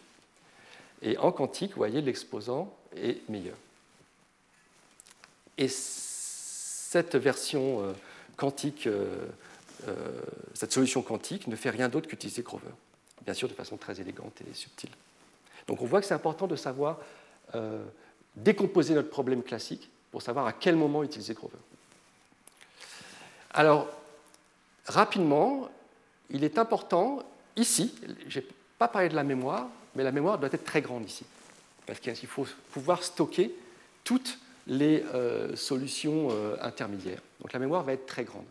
[1.04, 3.56] Et en quantique, vous voyez, l'exposant est meilleur.
[5.58, 7.94] Et cette version euh,
[8.36, 9.28] quantique, euh,
[10.54, 12.72] cette solution quantique ne fait rien d'autre qu'utiliser Grover,
[13.24, 14.92] bien sûr de façon très élégante et subtile.
[15.68, 17.00] Donc on voit que c'est important de savoir
[18.36, 21.58] décomposer notre problème classique pour savoir à quel moment utiliser Grover.
[23.54, 23.88] Alors,
[24.86, 25.70] rapidement,
[26.30, 27.20] il est important,
[27.56, 27.94] ici,
[28.28, 28.46] je n'ai
[28.78, 31.26] pas parlé de la mémoire, mais la mémoire doit être très grande ici,
[31.86, 33.54] parce qu'il faut pouvoir stocker
[34.04, 37.22] toutes les euh, solutions euh, intermédiaires.
[37.42, 38.46] Donc la mémoire va être très grande.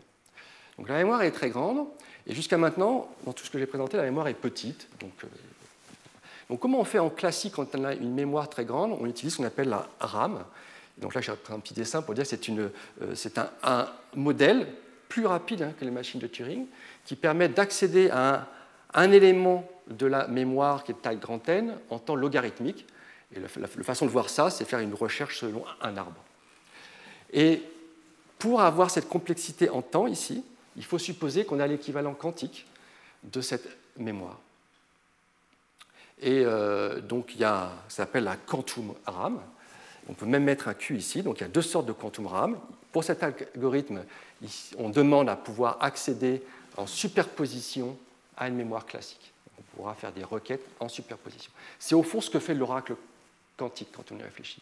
[0.77, 1.87] Donc la mémoire est très grande,
[2.27, 4.87] et jusqu'à maintenant, dans tout ce que j'ai présenté, la mémoire est petite.
[4.99, 8.95] Donc, euh, comment on fait en classique quand on a une mémoire très grande?
[8.99, 10.43] On utilise ce qu'on appelle la RAM.
[10.97, 12.71] Donc là, j'ai pris un petit dessin pour dire que
[13.15, 14.67] c'est un modèle
[15.11, 16.67] plus rapide hein, que les machines de Turing,
[17.03, 18.47] qui permettent d'accéder à
[18.93, 22.85] un, élément de la mémoire qui est de taille grand N en temps logarithmique.
[23.35, 26.23] Et la, façon de voir ça, c'est faire une recherche selon un arbre.
[27.33, 27.61] Et
[28.39, 30.45] pour avoir cette complexité en temps ici,
[30.77, 32.65] il faut supposer qu'on a l'équivalent quantique
[33.23, 34.39] de cette mémoire.
[36.21, 39.41] Et euh, donc, il y a, ça s'appelle la quantum RAM.
[40.07, 41.21] On peut même mettre un Q ici.
[41.21, 42.57] Donc, il y a deux sortes de quantum RAM.
[42.91, 44.03] Pour cet algorithme,
[44.77, 46.41] on demande à pouvoir accéder
[46.77, 47.97] en superposition
[48.37, 49.31] à une mémoire classique.
[49.57, 51.51] On pourra faire des requêtes en superposition.
[51.79, 52.95] C'est au fond ce que fait l'oracle
[53.57, 54.61] quantique quand on y réfléchit.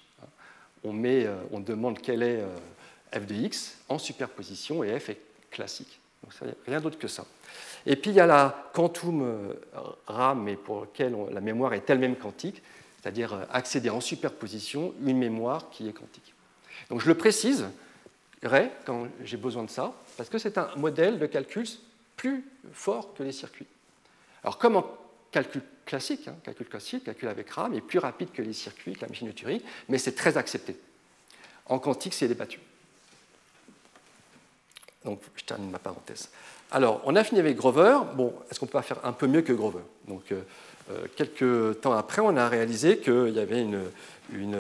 [0.84, 5.10] On, met, euh, on demande quel est euh, f de x en superposition et f
[5.10, 6.00] est classique.
[6.24, 6.34] Donc
[6.68, 7.26] rien d'autre que ça.
[7.86, 9.54] Et puis il y a la quantum euh,
[10.08, 12.62] RAM, mais pour laquelle la mémoire est elle-même quantique,
[13.02, 16.34] c'est-à-dire accéder en superposition une mémoire qui est quantique.
[16.90, 17.66] Donc je le précise,
[18.42, 21.68] quand j'ai besoin de ça, parce que c'est un modèle de calcul
[22.16, 23.68] plus fort que les circuits.
[24.44, 24.86] Alors comme en
[25.32, 29.02] calcul classique, hein, calcul classique, calcul avec RAM est plus rapide que les circuits, que
[29.02, 30.76] la machine de Turing, mais c'est très accepté.
[31.66, 32.60] En quantique, c'est débattu.
[35.04, 36.30] Donc je termine ma parenthèse.
[36.72, 38.00] Alors, on a fini avec Grover.
[38.16, 39.82] Bon, est-ce qu'on peut pas faire un peu mieux que Grover?
[40.08, 40.42] Donc, euh,
[40.92, 44.60] euh, quelques temps après, on a réalisé qu'il y avait une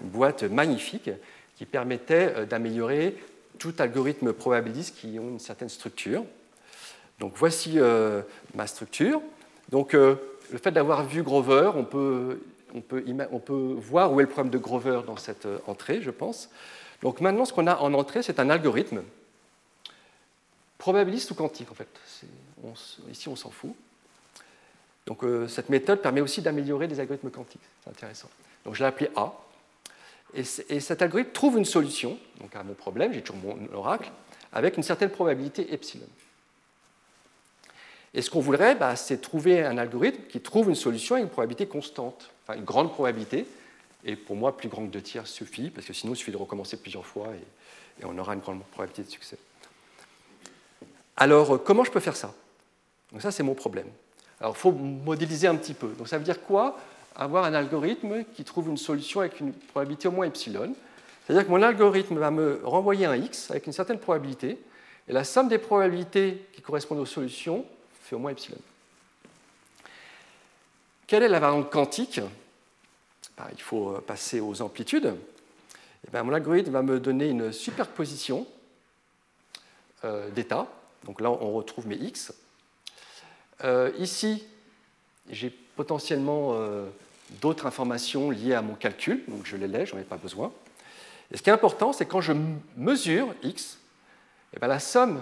[0.00, 1.10] boîte magnifique
[1.56, 3.16] qui permettait euh, d'améliorer
[3.58, 6.24] tout algorithme probabiliste qui ont une certaine structure.
[7.18, 8.22] Donc voici euh,
[8.54, 9.20] ma structure.
[9.70, 10.16] Donc euh,
[10.52, 12.40] le fait d'avoir vu Grover, on peut,
[12.74, 13.02] on, peut,
[13.32, 16.50] on peut, voir où est le problème de Grover dans cette entrée, je pense.
[17.02, 19.02] Donc maintenant, ce qu'on a en entrée, c'est un algorithme
[20.78, 21.88] probabiliste ou quantique, en fait.
[23.10, 23.74] ici, on s'en fout.
[25.06, 27.62] Donc cette méthode permet aussi d'améliorer des algorithmes quantiques.
[27.82, 28.28] C'est intéressant.
[28.64, 29.32] Donc je l'ai appelé A.
[30.36, 30.44] Et,
[30.80, 34.10] cet algorithme trouve une solution donc à mon problème, j'ai toujours mon oracle,
[34.52, 36.06] avec une certaine probabilité epsilon.
[38.14, 41.30] Et ce qu'on voudrait, bah, c'est trouver un algorithme qui trouve une solution avec une
[41.30, 43.46] probabilité constante, enfin une grande probabilité.
[44.04, 46.36] Et pour moi, plus grand que deux tiers suffit, parce que sinon, il suffit de
[46.36, 49.36] recommencer plusieurs fois et, et on aura une grande probabilité de succès.
[51.16, 52.32] Alors, comment je peux faire ça?
[53.12, 53.88] Donc ça, c'est mon problème.
[54.40, 55.88] Alors, il faut modéliser un petit peu.
[55.88, 56.78] Donc, ça veut dire quoi?
[57.16, 60.74] Avoir un algorithme qui trouve une solution avec une probabilité au moins epsilon.
[61.26, 64.58] C'est-à-dire que mon algorithme va me renvoyer un x avec une certaine probabilité,
[65.08, 67.64] et la somme des probabilités qui correspondent aux solutions
[68.02, 68.58] fait au moins epsilon.
[71.06, 72.20] Quelle est la variante quantique?
[73.36, 75.14] Ben, Il faut passer aux amplitudes.
[76.06, 78.46] Et ben, mon algorithme va me donner une superposition
[80.04, 80.66] euh, d'états.
[81.04, 82.32] Donc là, on retrouve mes x.
[83.64, 84.44] Euh, ici,
[85.30, 86.88] j'ai potentiellement euh,
[87.40, 90.52] d'autres informations liées à mon calcul, donc je les laisse, je n'en ai pas besoin.
[91.32, 92.32] Et ce qui est important, c'est quand je
[92.76, 93.78] mesure x,
[94.52, 95.20] et eh bien la somme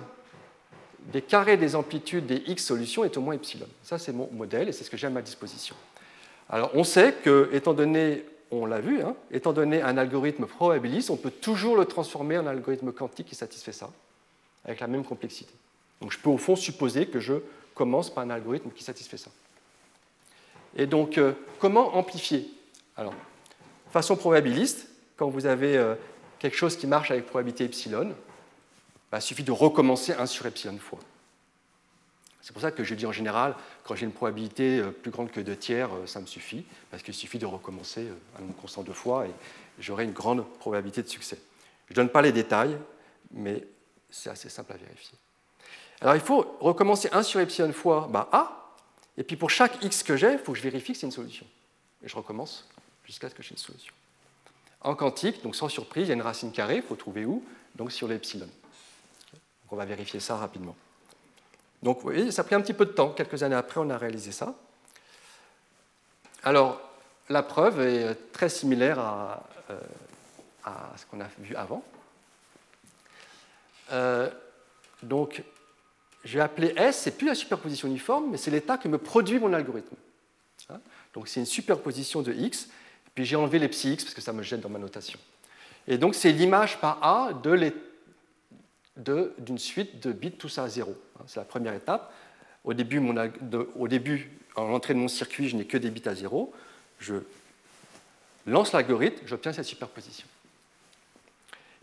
[1.13, 3.67] des carrés des amplitudes des x solutions est au moins epsilon.
[3.83, 5.77] Ça, c'est mon modèle et c'est ce que j'ai à ma disposition.
[6.49, 11.11] Alors, on sait que, étant donné, on l'a vu, hein, étant donné un algorithme probabiliste,
[11.11, 13.91] on peut toujours le transformer en algorithme quantique qui satisfait ça,
[14.65, 15.53] avec la même complexité.
[16.01, 17.35] Donc, je peux au fond supposer que je
[17.75, 19.31] commence par un algorithme qui satisfait ça.
[20.77, 22.51] Et donc, euh, comment amplifier
[22.97, 23.15] Alors,
[23.91, 25.95] façon probabiliste, quand vous avez euh,
[26.39, 28.15] quelque chose qui marche avec probabilité epsilon,
[29.11, 30.99] bah, il suffit de recommencer 1 sur epsilon fois.
[32.43, 33.55] C'est pour ça que je dis en général,
[33.85, 37.15] quand j'ai une probabilité euh, plus grande que 2 tiers, ça me suffit, parce qu'il
[37.15, 39.31] suffit de recommencer un nombre constant deux fois et
[39.79, 41.39] j'aurai une grande probabilité de succès.
[41.87, 42.77] Je ne donne pas les détails,
[43.31, 43.65] mais
[44.11, 45.17] c'est assez simple à vérifier.
[46.01, 48.64] Alors il faut recommencer 1 sur epsilon fois bah, A,
[49.17, 51.13] et puis pour chaque x que j'ai, il faut que je vérifie que c'est une
[51.13, 51.47] solution.
[52.03, 52.69] Et je recommence
[53.05, 53.95] jusqu'à ce que j'ai une solution.
[54.81, 57.45] En quantique, donc sans surprise, il y a une racine carrée, il faut trouver où
[57.75, 58.49] Donc sur l'epsilon.
[59.71, 60.77] On va vérifier ça rapidement.
[61.83, 63.11] Donc vous voyez, ça a pris un petit peu de temps.
[63.11, 64.55] Quelques années après, on a réalisé ça.
[66.43, 66.81] Alors,
[67.29, 69.81] la preuve est très similaire à, euh,
[70.97, 71.83] ce qu'on a vu avant.
[73.93, 74.31] Euh,
[75.03, 75.43] donc,
[76.25, 79.39] je vais appeler S, c'est plus la superposition uniforme, mais c'est l'état qui me produit
[79.39, 79.95] mon algorithme.
[81.13, 82.69] Donc c'est une superposition de X,
[83.15, 85.19] puis j'ai enlevé les psi X parce que ça me gêne dans ma notation.
[85.87, 87.33] Et donc c'est l'image par A
[88.97, 90.91] d'une suite de bits tous à 0.
[90.91, 91.25] Hein?
[91.27, 92.13] C'est la première étape.
[92.65, 93.01] Au début,
[93.89, 96.53] début, en l'entrée de mon circuit, je n'ai que des bits à 0.
[96.99, 97.17] Je
[98.47, 100.27] lance l'algorithme, j'obtiens cette superposition.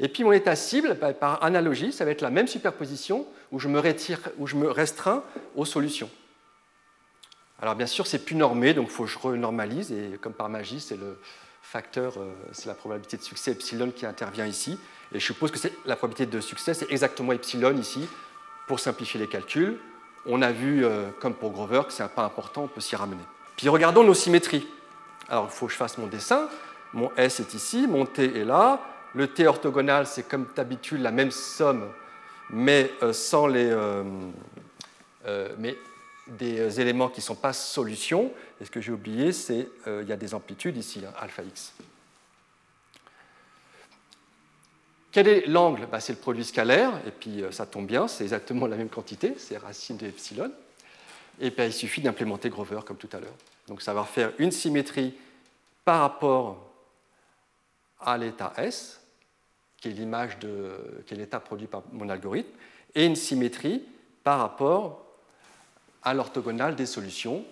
[0.01, 3.59] Et puis mon état cible, bah, par analogie, ça va être la même superposition où
[3.59, 5.23] je me, retire, où je me restreins
[5.55, 6.09] aux solutions.
[7.61, 10.49] Alors bien sûr, c'est plus normé, donc il faut que je renormalise, et comme par
[10.49, 11.19] magie, c'est le
[11.61, 14.79] facteur, euh, c'est la probabilité de succès epsilon qui intervient ici.
[15.13, 18.07] Et je suppose que la probabilité de succès, c'est exactement epsilon ici,
[18.67, 19.77] pour simplifier les calculs.
[20.25, 22.95] On a vu, euh, comme pour Grover, que c'est un pas important, on peut s'y
[22.95, 23.21] ramener.
[23.55, 24.67] Puis regardons nos symétries.
[25.29, 26.49] Alors il faut que je fasse mon dessin.
[26.93, 28.81] Mon S est ici, mon T est là,
[29.13, 31.91] le T orthogonal, c'est comme d'habitude la même somme,
[32.49, 34.03] mais euh, sans les, euh,
[35.25, 35.73] euh,
[36.27, 38.31] des éléments qui ne sont pas solutions.
[38.59, 41.73] Et ce que j'ai oublié, c'est qu'il y a des amplitudes ici, hein, alpha x.
[45.11, 45.87] Quel est l'angle?
[45.91, 49.33] Bah, C'est le produit scalaire, et puis ça tombe bien, c'est exactement la même quantité,
[49.37, 50.51] c'est racine de epsilon.
[51.39, 53.33] Et puis il suffit d'implémenter Grover comme tout à l'heure.
[53.67, 55.13] Donc ça va faire une symétrie
[55.83, 56.71] par rapport
[57.99, 59.00] à l'état S,
[59.81, 62.51] qui est l'image de qui est l'état produit par mon algorithme,
[62.95, 63.83] et une symétrie
[64.23, 65.03] par rapport
[66.03, 67.43] à l'orthogonale des solutions.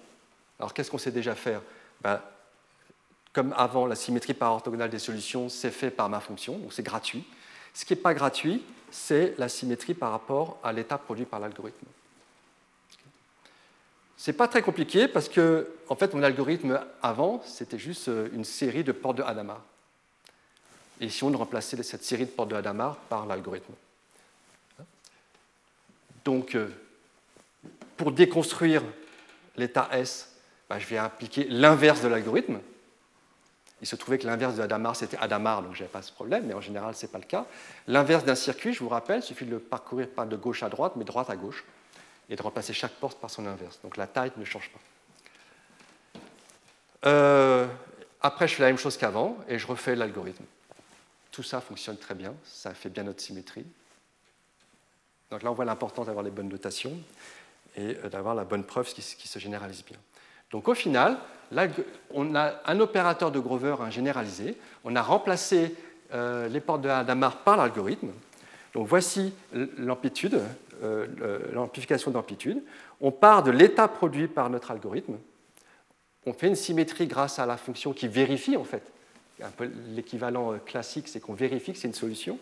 [0.60, 1.62] Alors qu'est-ce qu'on sait déjà faire?
[2.02, 2.22] Ben,
[3.34, 6.84] Comme avant, la symétrie par orthogonale des solutions, c'est fait par ma fonction, donc c'est
[6.84, 7.24] gratuit.
[7.74, 11.86] Ce qui n'est pas gratuit, c'est la symétrie par rapport à l'état produit par l'algorithme.
[14.18, 18.44] Ce n'est pas très compliqué parce que, en fait, mon algorithme avant, c'était juste une
[18.44, 19.62] série de portes de Hadamard
[21.00, 23.74] et essayons de remplacer cette série de portes de Hadamard par l'algorithme.
[26.26, 26.70] Donc, euh,
[27.98, 28.84] pour déconstruire
[29.56, 30.36] l'état S,
[30.70, 32.60] bah, je vais appliquer l'inverse de l'algorithme.
[33.82, 36.46] Il se trouvait que l'inverse de Hadamard, c'était Hadamard, donc je n'avais pas ce problème,
[36.46, 37.46] mais en général, ce n'est pas le cas.
[37.88, 40.70] L'inverse d'un circuit, je vous rappelle, il suffit de le parcourir pas de gauche à
[40.70, 41.64] droite, mais droite à gauche,
[42.30, 43.80] et de remplacer chaque porte par son inverse.
[43.82, 44.80] Donc la taille ne change pas.
[47.06, 47.68] Euh,
[48.22, 50.44] après, je fais la même chose qu'avant, et je refais l'algorithme.
[51.40, 53.66] Tout ça fonctionne très bien, ça fait bien notre symétrie.
[55.32, 56.92] Donc là, on voit l'importance d'avoir les bonnes notations
[57.78, 59.96] et euh, d'avoir la bonne preuve qui, se généralise bien.
[60.52, 61.18] Donc au final,
[61.54, 61.68] là,
[62.14, 64.58] on a un opérateur de Grover généralisé.
[64.84, 65.78] On a remplacé
[66.14, 68.10] euh, les portes de Hadamard par l'algorithme.
[68.74, 69.34] Donc voici
[69.78, 70.42] l'amplitude
[71.54, 72.62] l'amplification d'amplitude.
[73.00, 75.16] On part de l'état produit par notre algorithme.
[76.26, 78.92] On fait une symétrie grâce à la fonction qui vérifie, en fait.
[79.42, 79.52] Un
[79.96, 82.38] l'équivalent classique, c'est qu'on vérifie que c'est une solution.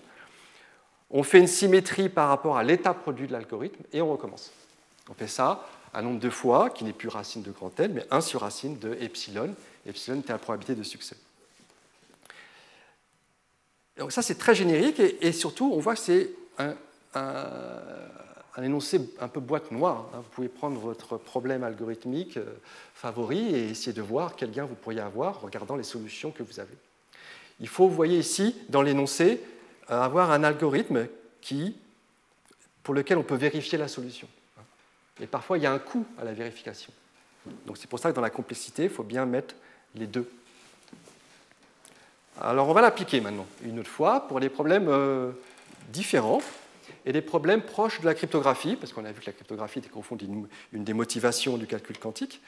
[1.10, 4.52] On fait une symétrie par rapport à l'état produit de l'algorithme et on recommence.
[5.10, 8.06] On fait ça un nombre de fois qui n'est plus racine de grand N, mais
[8.12, 9.56] 1 sur racine de epsilon.
[9.86, 11.16] Epsilon est la probabilité de succès.
[13.98, 16.30] Donc ça, c'est très générique et, surtout, on voit que c'est
[16.60, 16.76] un,
[18.62, 20.10] énoncé un peu boîte noire.
[20.14, 20.18] Hein.
[20.18, 22.46] Vous pouvez prendre votre problème algorithmique euh,
[22.94, 26.44] favori et essayer de voir quel gain vous pourriez avoir en regardant les solutions que
[26.44, 26.78] vous avez.
[27.60, 29.42] Il faut, vous voyez ici, dans l'énoncé,
[29.90, 31.08] euh, avoir un algorithme
[31.42, 31.76] qui,
[32.84, 34.28] pour lequel on peut vérifier la solution.
[35.20, 36.94] Et parfois, il y a un coût à la vérification.
[37.66, 39.56] Donc c'est pour ça que dans la complexité, il faut bien mettre
[39.96, 40.30] les deux.
[42.40, 45.32] Alors on va l'appliquer maintenant, une autre fois, pour des problèmes euh,
[45.90, 46.42] différents
[47.06, 49.90] et des problèmes proches de la cryptographie, parce qu'on a vu que la cryptographie était
[49.90, 50.28] confondue
[50.72, 52.42] une des motivations du calcul quantique.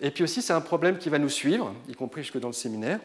[0.00, 2.54] Et puis aussi, c'est un problème qui va nous suivre, y compris jusque dans le
[2.54, 3.00] séminaire.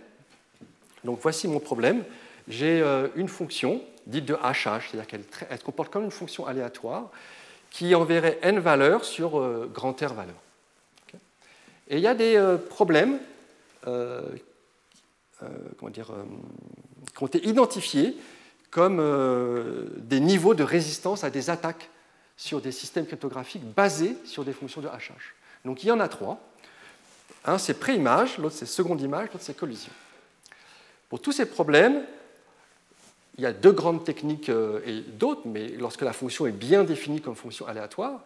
[1.05, 2.03] Donc voici mon problème.
[2.47, 7.09] J'ai euh, une fonction dite de hachage, c'est-à-dire qu'elle se comporte comme une fonction aléatoire
[7.71, 10.35] qui enverrait n valeurs sur euh, grand R valeurs.
[11.87, 13.19] Et il y a des euh, problèmes
[15.77, 16.11] comment dire,
[17.15, 18.17] qui ont été identifiés
[18.71, 18.97] comme
[19.97, 21.87] des niveaux de résistance à des attaques
[22.35, 25.35] sur des systèmes cryptographiques basés sur des fonctions de hachage.
[25.63, 26.39] Donc il y en a trois.
[27.45, 29.91] Un, c'est pré-image, l'autre, c'est seconde image, l'autre, c'est collision.
[31.09, 32.03] Pour tous ces problèmes,
[33.37, 36.83] il y a deux grandes techniques euh, et d'autres, mais lorsque la fonction est bien
[36.83, 38.21] définie comme fonction aléatoire,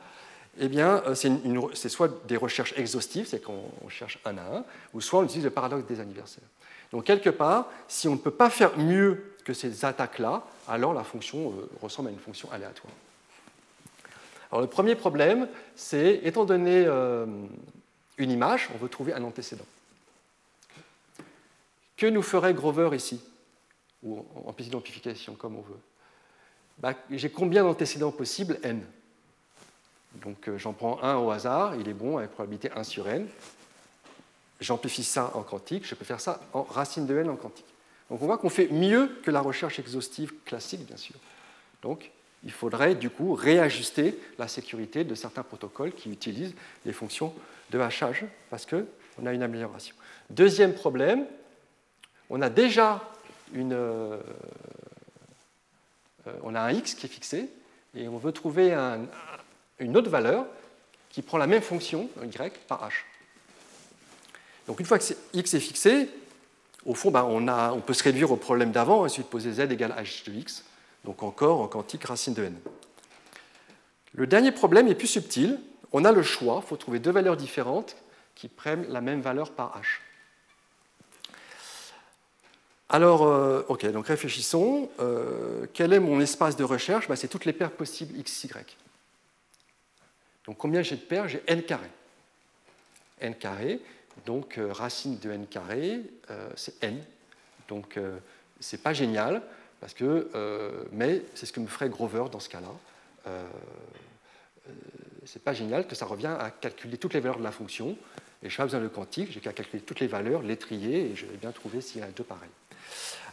[0.59, 4.63] eh bien, euh, c'est soit des recherches exhaustives, c'est qu'on cherche un à un,
[4.93, 6.43] ou soit on utilise le paradoxe des anniversaires.
[6.91, 11.03] Donc, quelque part, si on ne peut pas faire mieux que ces attaques-là, alors la
[11.03, 12.93] fonction euh, ressemble à une fonction aléatoire.
[14.51, 16.87] Alors, le premier problème, c'est, étant donné
[18.17, 19.65] une image, on veut trouver un antécédent.
[21.99, 23.19] Que nous ferait Grover ici
[24.01, 25.79] ou en petite d'amplification, comme on veut.
[26.77, 28.81] Bah, j'ai combien d'antécédents possibles n
[30.15, 33.27] Donc euh, j'en prends un au hasard, il est bon avec probabilité 1 sur n.
[34.61, 37.65] J'amplifie ça en quantique, je peux faire ça en racine de n en quantique.
[38.09, 41.15] Donc on voit qu'on fait mieux que la recherche exhaustive classique, bien sûr.
[41.81, 42.11] Donc
[42.45, 47.33] il faudrait du coup réajuster la sécurité de certains protocoles qui utilisent les fonctions
[47.71, 49.95] de hachage parce qu'on a une amélioration.
[50.29, 51.25] Deuxième problème,
[52.29, 53.01] on a déjà
[53.55, 54.17] euh,
[56.43, 57.49] on a un x qui est fixé
[57.95, 58.75] et on veut trouver
[59.79, 60.45] une autre valeur
[61.09, 62.93] qui prend la même fonction, y, par h.
[64.67, 66.09] Donc une fois que x est fixé,
[66.85, 70.29] au fond, ben, on, peut se réduire au problème d'avant, ensuite poser z égale h
[70.29, 70.63] de x,
[71.03, 72.55] donc encore en quantique racine de n.
[74.13, 75.59] Le dernier problème est plus subtil.
[75.91, 77.95] On a le choix, il faut trouver deux valeurs différentes
[78.35, 80.08] qui prennent la même valeur par h.
[82.91, 84.89] Alors, euh, ok, donc réfléchissons.
[84.99, 88.77] Euh, quel est mon espace de recherche bah, C'est toutes les paires possibles x, y.
[90.45, 91.89] Donc combien j'ai de paires J'ai n carré.
[93.21, 93.79] n carré,
[94.25, 96.01] donc euh, racine de n carré,
[96.55, 96.99] c'est n.
[97.67, 97.99] Donc
[98.59, 99.43] c'est pas génial,
[99.79, 103.31] parce que, mais c'est ce que me ferait Grover dans ce cas-là.
[105.25, 107.95] c'est pas génial que ça revient à calculer toutes les valeurs de la fonction.
[108.41, 111.11] Et je n'ai pas besoin de quantique, j'ai qu'à calculer toutes les valeurs, les trier,
[111.11, 112.49] et je vais bien trouver s'il y en a deux pareils.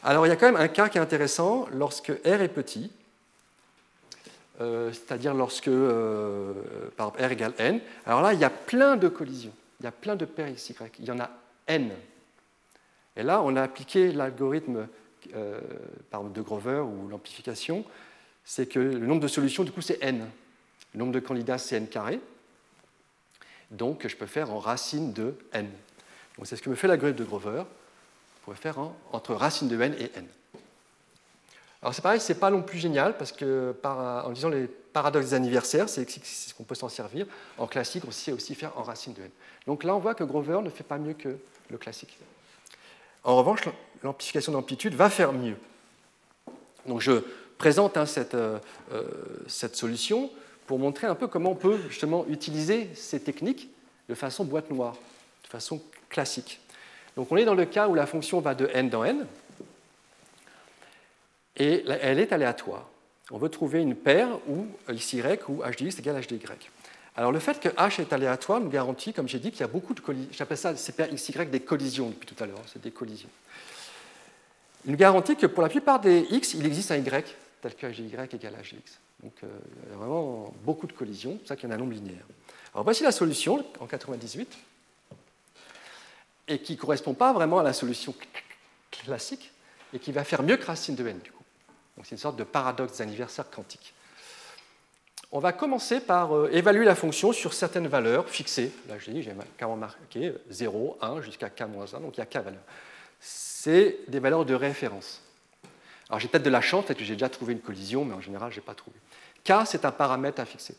[0.03, 2.91] Alors il y a quand même un cas qui est intéressant lorsque R est petit,
[4.61, 6.53] euh, c'est-à-dire lorsque euh,
[6.97, 7.81] par R égale N.
[8.07, 10.49] Alors là, il y a plein de collisions, il y a plein de paires
[10.99, 11.31] il y en a
[11.67, 11.91] N.
[13.17, 14.89] Et là, on a appliqué l'algorithme
[15.35, 15.61] euh,
[16.13, 17.85] de Grover ou l'amplification,
[18.45, 20.27] c'est que le nombre de solutions, du coup, c'est N.
[20.95, 22.21] Le nombre de candidats, c'est N carré.
[23.71, 25.69] Donc, je peux faire en racine de N.
[26.37, 27.65] Donc, c'est ce que me fait l'algorithme de Grover
[28.47, 28.79] pourrait faire
[29.13, 30.25] entre racine de n et n.
[31.83, 35.35] Alors c'est pareil, c'est pas non plus génial parce que en disant les paradoxes des
[35.35, 37.27] anniversaires, c'est ce qu'on peut s'en servir.
[37.59, 39.31] En classique, on sait aussi faire en racine de n.
[39.67, 41.37] Donc là, on voit que Grover ne fait pas mieux que
[41.71, 42.17] le classique.
[43.25, 43.63] En revanche,
[44.05, 45.57] l'amplification d'amplitude va faire mieux.
[46.87, 47.25] Donc je
[47.59, 48.61] présente hein, cette, euh,
[48.93, 49.03] euh,
[49.49, 50.31] cette solution
[50.69, 53.69] pour montrer un peu comment on peut justement utiliser ces techniques
[54.09, 54.95] de façon boîte noire,
[55.43, 56.61] de façon classique.
[57.17, 59.27] Donc on est dans le cas où la fonction va de n dans n,
[61.57, 62.89] et elle est aléatoire.
[63.31, 66.37] On veut trouver une paire où xy ou h de x égale h.
[67.17, 69.69] Alors le fait que h est aléatoire nous garantit, comme j'ai dit, qu'il y a
[69.69, 70.31] beaucoup de collisions.
[70.33, 73.31] J'appelle ça ces paires xy des collisions depuis tout à l'heure, c'est des collisions.
[74.85, 77.87] Il nous garantit que pour la plupart des x, il existe un y tel que
[77.87, 78.75] h y égale h.
[79.23, 79.47] Donc euh,
[79.87, 81.95] il y a vraiment beaucoup de collisions, c'est pour ça qu'il y a un nombre
[81.95, 82.27] linéaire.
[82.75, 84.55] Alors voici la solution en 98,
[86.49, 88.15] et qui ne correspond pas vraiment à la solution
[88.91, 89.53] classique,
[89.93, 91.45] et qui va faire mieux que racine de n du coup.
[91.97, 93.95] Donc c'est une sorte de paradoxe d'anniversaire quantique.
[95.33, 98.73] On va commencer par euh, évaluer la fonction sur certaines valeurs fixées.
[98.89, 102.37] Là, j'ai dit, j'ai carrément marqué 0, 1 jusqu'à k-1, donc il y a k
[102.37, 102.63] valeurs.
[103.19, 105.21] C'est des valeurs de référence.
[106.09, 108.21] Alors j'ai peut-être de la chance, peut-être que j'ai déjà trouvé une collision, mais en
[108.21, 108.97] général, je n'ai pas trouvé.
[109.45, 110.77] K, c'est un paramètre à fixer.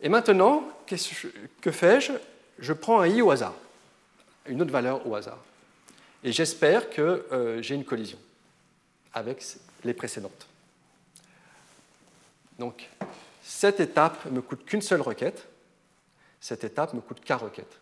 [0.00, 2.12] Et maintenant, que fais-je
[2.58, 3.54] Je prends un i au hasard,
[4.46, 5.38] une autre valeur au hasard.
[6.24, 8.18] Et j'espère que euh, j'ai une collision
[9.12, 9.42] avec
[9.84, 10.46] les précédentes.
[12.58, 12.88] Donc,
[13.42, 15.46] cette étape me coûte qu'une seule requête.
[16.40, 17.78] Cette étape me coûte k requêtes.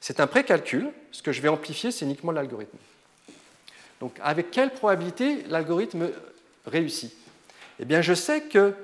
[0.00, 0.90] C'est un précalcul.
[1.10, 2.78] Ce que je vais amplifier, c'est uniquement l'algorithme.
[4.00, 6.10] Donc, avec quelle probabilité l'algorithme
[6.66, 7.12] réussit?
[7.80, 8.74] Eh bien, je sais que,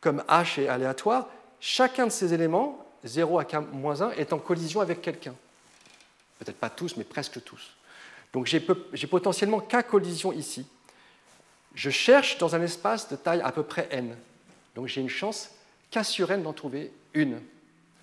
[0.00, 1.28] comme h est aléatoire,
[1.60, 5.34] chacun de ces éléments, 0 à k-1, est en collision avec quelqu'un.
[6.38, 7.70] Peut-être pas tous, mais presque tous.
[8.32, 10.66] Donc, j'ai potentiellement k collisions ici.
[11.74, 14.16] Je cherche dans un espace de taille à peu près n.
[14.74, 15.50] Donc, j'ai une chance
[15.90, 17.40] k sur n d'en trouver une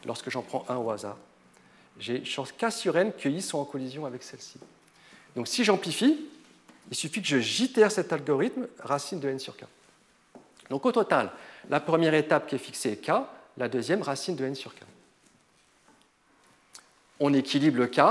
[0.05, 1.17] lorsque j'en prends un au hasard.
[1.99, 4.59] J'ai une chance k sur n que i sont en collision avec celle-ci.
[5.35, 6.27] Donc si j'amplifie,
[6.89, 9.65] il suffit que je JTR cet algorithme racine de n sur k.
[10.69, 11.31] Donc au total,
[11.69, 13.11] la première étape qui est fixée est k,
[13.57, 14.79] la deuxième racine de n sur k.
[17.19, 18.01] On équilibre le k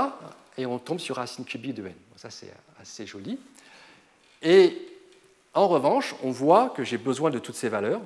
[0.57, 1.93] et on tombe sur racine cubique de n.
[2.15, 3.39] ça c'est assez joli.
[4.41, 4.77] Et
[5.53, 8.01] en revanche, on voit que j'ai besoin de toutes ces valeurs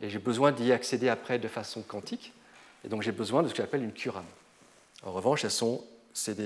[0.00, 2.32] et j'ai besoin d'y accéder après de façon quantique.
[2.84, 4.24] Et donc j'ai besoin de ce que j'appelle une QRAM.
[5.04, 6.36] En revanche, elles sont, c'est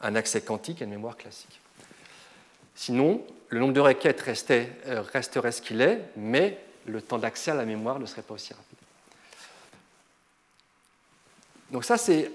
[0.00, 1.60] un accès quantique à une mémoire classique.
[2.74, 7.54] Sinon, le nombre de requêtes euh, resterait ce qu'il est, mais le temps d'accès à
[7.54, 8.69] la mémoire ne serait pas aussi rapide.
[11.70, 12.30] Donc ça, c'est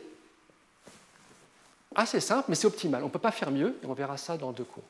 [1.95, 3.01] assez simple, mais c'est optimal.
[3.03, 4.83] On ne peut pas faire mieux, et on verra ça dans deux cours.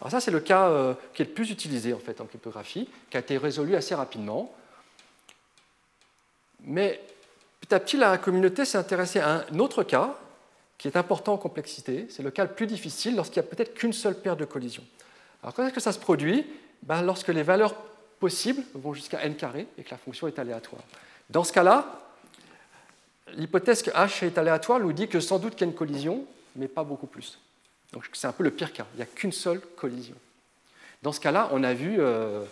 [0.00, 2.88] Alors ça, c'est le cas euh, qui est le plus utilisé en fait en cryptographie,
[3.10, 4.54] qui a été résolu assez rapidement.
[6.60, 7.00] Mais
[7.60, 10.16] petit à petit, la communauté s'est intéressée à un autre cas,
[10.76, 12.06] qui est important en complexité.
[12.08, 14.84] C'est le cas le plus difficile lorsqu'il n'y a peut-être qu'une seule paire de collisions.
[15.42, 16.46] Alors, quand est-ce que ça se produit?
[16.82, 17.74] Ben, Lorsque les valeurs
[18.20, 20.82] possibles vont jusqu'à n carré et que la fonction est aléatoire.
[21.30, 22.07] Dans ce cas-là,
[23.34, 26.24] l'hypothèse que h est aléatoire nous dit que sans doute qu'il y a une collision,
[26.56, 27.38] mais pas beaucoup plus.
[27.92, 28.86] Donc c'est un peu le pire cas.
[28.94, 30.16] Il n'y a qu'une seule collision.
[31.02, 32.44] Dans ce cas-là, on a vu, euh,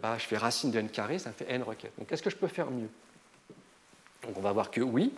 [0.00, 1.92] bah, je fais racine de n carré, ça me fait n requêtes.
[1.98, 2.88] Donc est-ce que je peux faire mieux?
[4.22, 5.12] Donc on va voir que oui,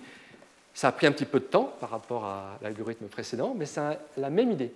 [0.74, 3.98] ça a pris un petit peu de temps par rapport à l'algorithme précédent, mais c'est
[4.16, 4.72] la même idée.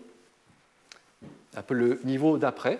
[1.56, 2.78] Un peu le niveau d'après.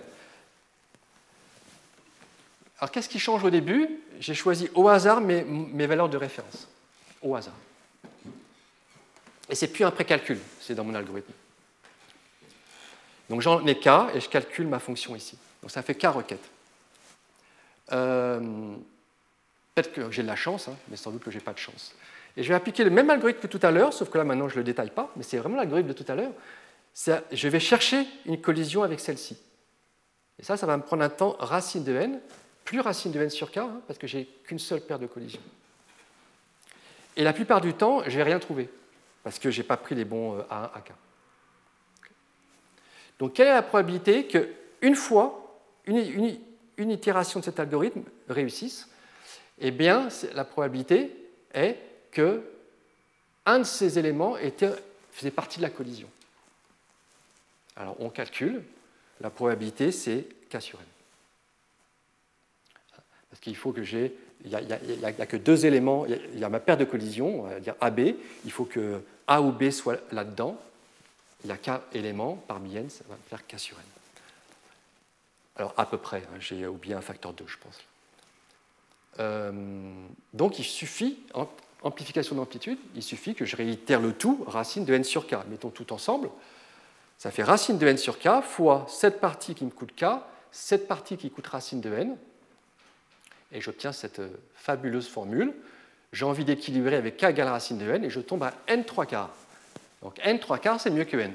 [2.79, 3.89] Alors qu'est-ce qui change au début?
[4.21, 6.69] J'ai choisi au hasard mes, valeurs de référence.
[7.25, 7.55] Au hasard.
[9.51, 11.33] Et c'est plus un précalcul, c'est dans mon algorithme.
[13.29, 15.37] Donc j'en ai k et je calcule ma fonction ici.
[15.63, 16.49] Donc ça fait k requêtes.
[17.93, 18.77] Euh,
[19.75, 21.59] Peut-être que j'ai de la chance, hein, mais sans doute que je n'ai pas de
[21.59, 21.95] chance.
[22.37, 24.49] Et je vais appliquer le même algorithme que tout à l'heure, sauf que là maintenant
[24.49, 26.33] je ne le détaille pas, mais c'est vraiment l'algorithme de tout à l'heure.
[27.33, 29.37] Je vais chercher une collision avec celle-ci.
[30.39, 32.21] Et ça, ça va me prendre un temps racine de n,
[32.65, 35.41] plus racine de n sur k, hein, parce que j'ai qu'une seule paire de collisions.
[37.17, 38.69] Et la plupart du temps, je ne vais rien trouver,
[39.23, 40.93] parce que je n'ai pas pris les bons A1, euh, AK.
[43.19, 46.39] Donc quelle est la probabilité qu'une fois, une,
[46.77, 48.89] une itération de cet algorithme réussisse
[49.59, 51.15] Eh bien, la probabilité
[51.53, 51.79] est
[52.11, 52.43] que
[53.47, 54.71] un de ces éléments était,
[55.13, 56.09] faisait partie de la collision.
[57.77, 58.63] Alors on calcule,
[59.21, 60.87] la probabilité c'est K sur N.
[63.31, 66.61] Parce qu'il faut que j'ai, il n'y a, que deux éléments, il y, a ma
[66.61, 68.01] paire de collisions, on va dire AB,
[68.45, 70.59] il faut que A ou B soit là-dedans,
[71.45, 73.85] il y a K éléments, parmi N, ça va me faire K sur N.
[75.57, 77.81] Alors à peu près, hein, j'ai oublié un facteur 2, je pense.
[79.21, 79.53] Euh,
[80.33, 81.19] donc il suffit,
[81.83, 85.37] amplification d'amplitude, il suffit que je réitère le tout, racine de n sur k.
[85.49, 86.31] Mettons tout ensemble.
[87.19, 90.05] Ça fait racine de n sur k fois cette partie qui me coûte k,
[90.51, 92.17] cette partie qui coûte racine de n.
[93.55, 95.55] Et j'obtiens cette euh, fabuleuse formule.
[96.13, 99.07] J'ai envie d'équilibrer avec k égale racine de n et je tombe à n 3
[99.07, 99.35] quarts.
[100.03, 101.33] Donc n 3 quarts, c'est mieux que n.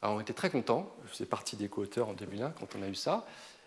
[0.00, 2.88] Alors on était très contents, je faisais partie des co-auteurs en 2001 quand on a
[2.88, 3.26] eu ça.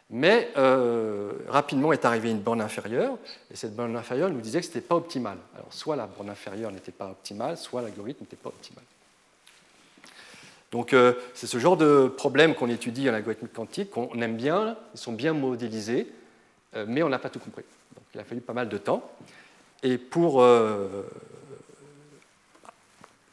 [0.10, 3.18] Mais euh, rapidement est arrivée une borne inférieure,
[3.50, 5.38] et cette borne inférieure nous disait que ce n'était pas optimal.
[5.56, 8.84] Alors soit la borne inférieure n'était pas optimale, soit l'algorithme n'était pas optimal.
[10.72, 14.78] Donc euh, c'est ce genre de problème qu'on étudie en algorithme quantique, qu'on aime bien,
[14.94, 16.08] ils sont bien modélisés,
[16.76, 17.66] euh, mais on n'a pas tout compris.
[17.96, 19.12] Donc il a fallu pas mal de temps.
[19.84, 21.04] Et pour euh,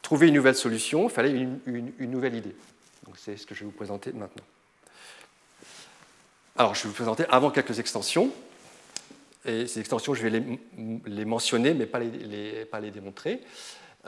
[0.03, 2.57] trouver une nouvelle solution, il fallait une, nouvelle idée.
[3.07, 4.45] Donc c'est ce que je vais vous présenter maintenant.
[6.57, 8.33] Alors je vais vous présenter avant quelques extensions.
[9.45, 10.43] Et ces extensions, je vais
[11.07, 13.41] les, mentionner, mais pas les, pas les démontrer.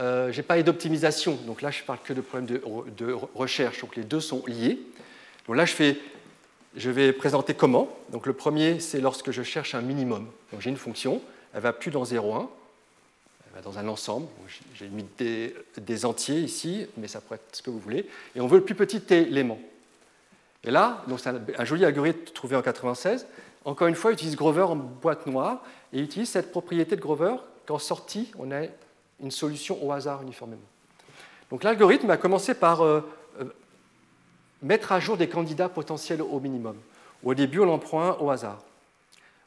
[0.00, 4.04] Euh, J'ai parlé d'optimisation, donc là je parle que de problèmes de, recherche, donc les
[4.04, 4.80] deux sont liés.
[5.46, 5.98] Donc là je, fais,
[6.76, 7.88] je vais présenter comment.
[8.10, 10.26] Donc le premier c'est lorsque je cherche un minimum.
[10.52, 11.20] Donc j'ai une fonction,
[11.52, 12.48] elle va plus dans 0,1,
[13.46, 14.26] elle va dans un ensemble.
[14.74, 18.08] J'ai mis des, des, entiers ici, mais ça pourrait être ce que vous voulez.
[18.34, 19.58] Et on veut le plus petit élément.
[20.64, 23.26] Et là, c'est un, un, joli algorithme trouvé en 96.
[23.66, 27.00] Encore une fois, il utilise Grover en boîte noire et il utilise cette propriété de
[27.00, 27.36] Grover
[27.66, 28.62] qu'en sortie, on a
[29.22, 30.62] une solution au hasard uniformément.
[31.50, 33.00] Donc l'algorithme a commencé par euh,
[33.40, 33.44] euh,
[34.62, 36.76] mettre à jour des candidats potentiels au minimum.
[37.22, 38.62] Au début, on en prend un au hasard.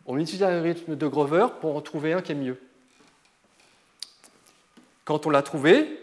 [0.05, 2.59] On utilise l'algorithme de Grover pour en trouver un qui est mieux.
[5.05, 5.99] Quand on l'a trouvé,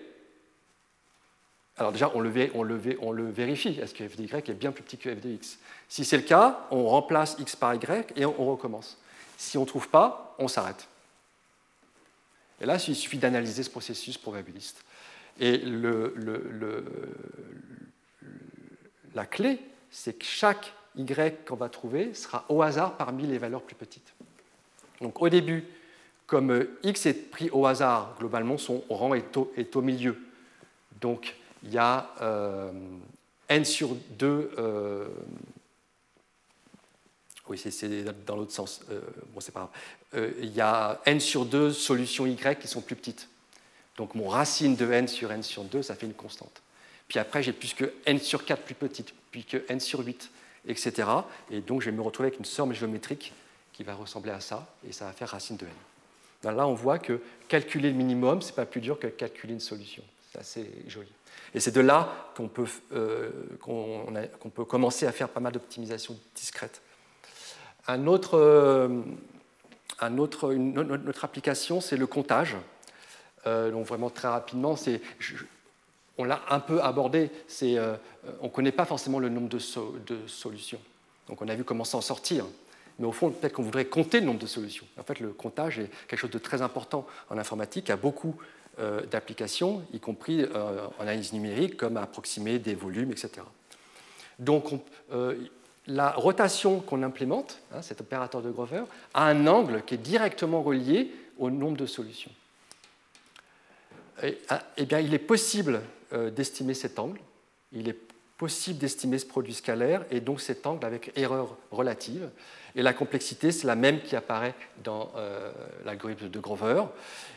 [1.77, 2.67] alors déjà, on le, on
[3.01, 3.79] on vérifie.
[3.81, 5.59] Est-ce que f de y est bien plus petit que f de x
[5.89, 8.99] Si c'est le cas, on remplace x par y et on recommence.
[9.39, 10.87] Si on ne trouve pas, on s'arrête.
[12.61, 14.85] Et là, il suffit d'analyser ce processus probabiliste.
[15.39, 15.63] Et
[19.15, 19.59] la clé,
[19.91, 21.07] c'est que chaque y
[21.47, 24.13] qu'on va trouver sera au hasard parmi les valeurs plus petites.
[25.01, 25.65] Donc au début,
[26.27, 29.37] comme x est pris au hasard, globalement, son rang est
[29.77, 30.19] au, milieu.
[31.01, 32.73] Donc il y a euh,
[33.49, 34.51] n sur 2
[37.51, 38.81] oui, c'est dans l'autre sens.
[38.91, 39.01] Euh,
[39.35, 39.71] bon, c'est pas grave.
[40.15, 43.29] Euh, il y a n sur 2 solutions y qui sont plus petites.
[43.97, 46.63] Donc mon racine de n sur n sur 2, ça fait une constante.
[47.07, 50.31] Puis après, j'ai plus que n sur 4 plus petite, puis que n sur 8,
[50.69, 51.09] etc.
[51.51, 53.33] Et donc, je vais me retrouver avec une somme géométrique
[53.73, 55.73] qui va ressembler à ça, et ça va faire racine de n.
[56.43, 59.53] Ben là, on voit que calculer le minimum, ce n'est pas plus dur que calculer
[59.53, 60.03] une solution.
[60.33, 61.13] C'est assez joli.
[61.53, 63.31] Et c'est de là qu'on peut, euh,
[64.55, 66.81] peut commencer à faire pas mal d'optimisations discrètes
[67.91, 68.89] un autre, euh,
[70.01, 72.57] un autre, une, autre application, c'est le comptage.
[73.47, 75.01] Euh, donc vraiment très rapidement, c'est,
[76.19, 77.95] on l'a un peu abordé, c'est, euh,
[78.41, 79.59] on ne connaît pas forcément le nombre de,
[80.27, 80.81] solutions.
[81.29, 82.45] Donc on a vu comment s'en sortir.
[82.99, 84.87] Mais au fond, peut-être qu'on voudrait compter le nombre de solutions.
[84.99, 87.97] En fait, le comptage est quelque chose de très important en informatique, il y a
[87.97, 88.37] beaucoup
[89.11, 93.43] d'applications, y compris en analyse numérique, comme approximer des volumes, etc.
[94.39, 94.81] Donc, on,
[95.91, 98.85] la rotation qu'on implémente, hein, cet opérateur de Grover,
[99.15, 102.31] a un angle qui est directement relié au nombre de solutions.
[104.23, 105.81] Et, ah, eh bien, il est possible
[106.13, 107.19] euh, d'estimer cet angle,
[107.73, 107.99] il est
[108.39, 112.31] possible d'estimer ce produit scalaire, et donc cet angle avec erreur relative.
[112.77, 115.51] Et la complexité, c'est la même qui apparaît dans euh,
[115.85, 116.85] l'algorithme de Grover.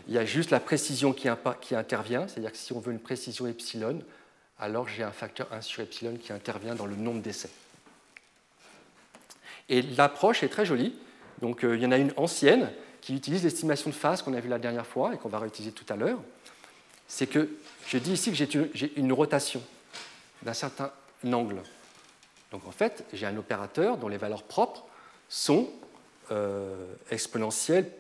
[0.08, 1.28] Il y a juste la précision qui,
[1.62, 4.02] qui intervient, c'est-à-dire que si on veut une précision epsilon,
[4.60, 7.50] alors j'ai un facteur 1 sur epsilon qui intervient dans le nombre d'essais.
[9.70, 10.96] Et l'approche est très jolie.
[11.42, 14.40] Donc, euh, il y en a une ancienne qui utilise l'estimation de phase qu'on a
[14.40, 16.20] vue la dernière fois et qu'on va réutiliser tout à l'heure.
[17.08, 17.50] C'est que
[17.88, 19.62] je dis ici que j'ai une rotation
[20.42, 20.92] d'un certain
[21.26, 21.62] angle.
[22.52, 24.86] Donc en fait, j'ai un opérateur dont les valeurs propres
[25.28, 25.70] sont
[26.32, 27.92] euh, exponentielles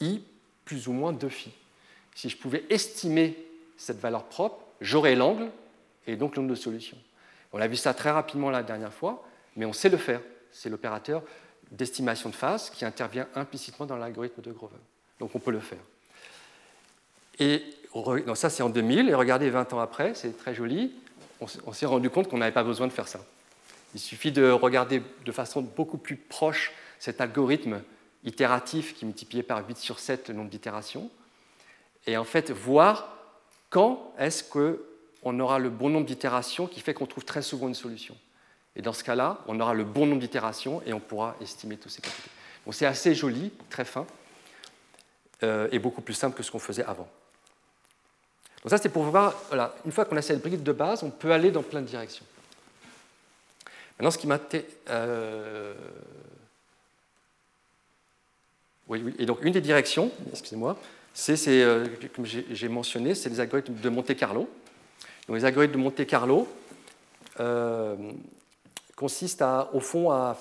[0.00, 0.22] i
[0.64, 1.50] plus ou moins 2 phi.
[2.14, 3.36] Si je pouvais estimer
[3.76, 5.50] cette valeur propre, j'aurais l'angle
[6.06, 6.98] et donc le nombre de solutions.
[7.52, 9.24] On a vu ça très rapidement la dernière fois,
[9.56, 10.20] mais on sait le faire
[10.56, 11.22] c'est l'opérateur
[11.70, 14.76] d'estimation de phase qui intervient implicitement dans l'algorithme de Grover.
[15.20, 15.78] Donc on peut le faire.
[17.38, 17.62] Et
[18.34, 20.94] ça c'est en 2000, et regardez 20 ans après, c'est très joli,
[21.40, 23.20] on, s'est rendu compte qu'on n'avait pas besoin de faire ça.
[23.94, 27.82] Il suffit de regarder de façon beaucoup plus proche cet algorithme
[28.24, 31.10] itératif qui multipliait par 8 sur 7 le nombre d'itérations,
[32.06, 33.16] et en fait voir
[33.68, 37.74] quand est-ce qu'on aura le bon nombre d'itérations qui fait qu'on trouve très souvent une
[37.74, 38.16] solution.
[38.76, 41.88] Et dans ce cas-là, on aura le bon nombre d'itérations et on pourra estimer tous
[41.88, 42.30] ces quantités.
[42.64, 44.06] Donc c'est assez joli, très fin,
[45.42, 47.08] euh, et beaucoup plus simple que ce qu'on faisait avant.
[48.62, 51.10] Donc ça, c'est pour voir, voilà, une fois qu'on a cette bride de base, on
[51.10, 52.26] peut aller dans plein de directions.
[53.98, 54.38] Maintenant, ce qui m'a...
[54.90, 55.74] Euh...
[58.88, 60.78] Oui, oui, et donc une des directions, excusez-moi,
[61.12, 64.48] c'est, euh, comme j'ai mentionné, c'est les algorithmes de Monte Carlo.
[65.26, 66.46] Donc les algorithmes de Monte Carlo,
[67.40, 67.96] euh,
[68.96, 70.36] consiste à, au fond à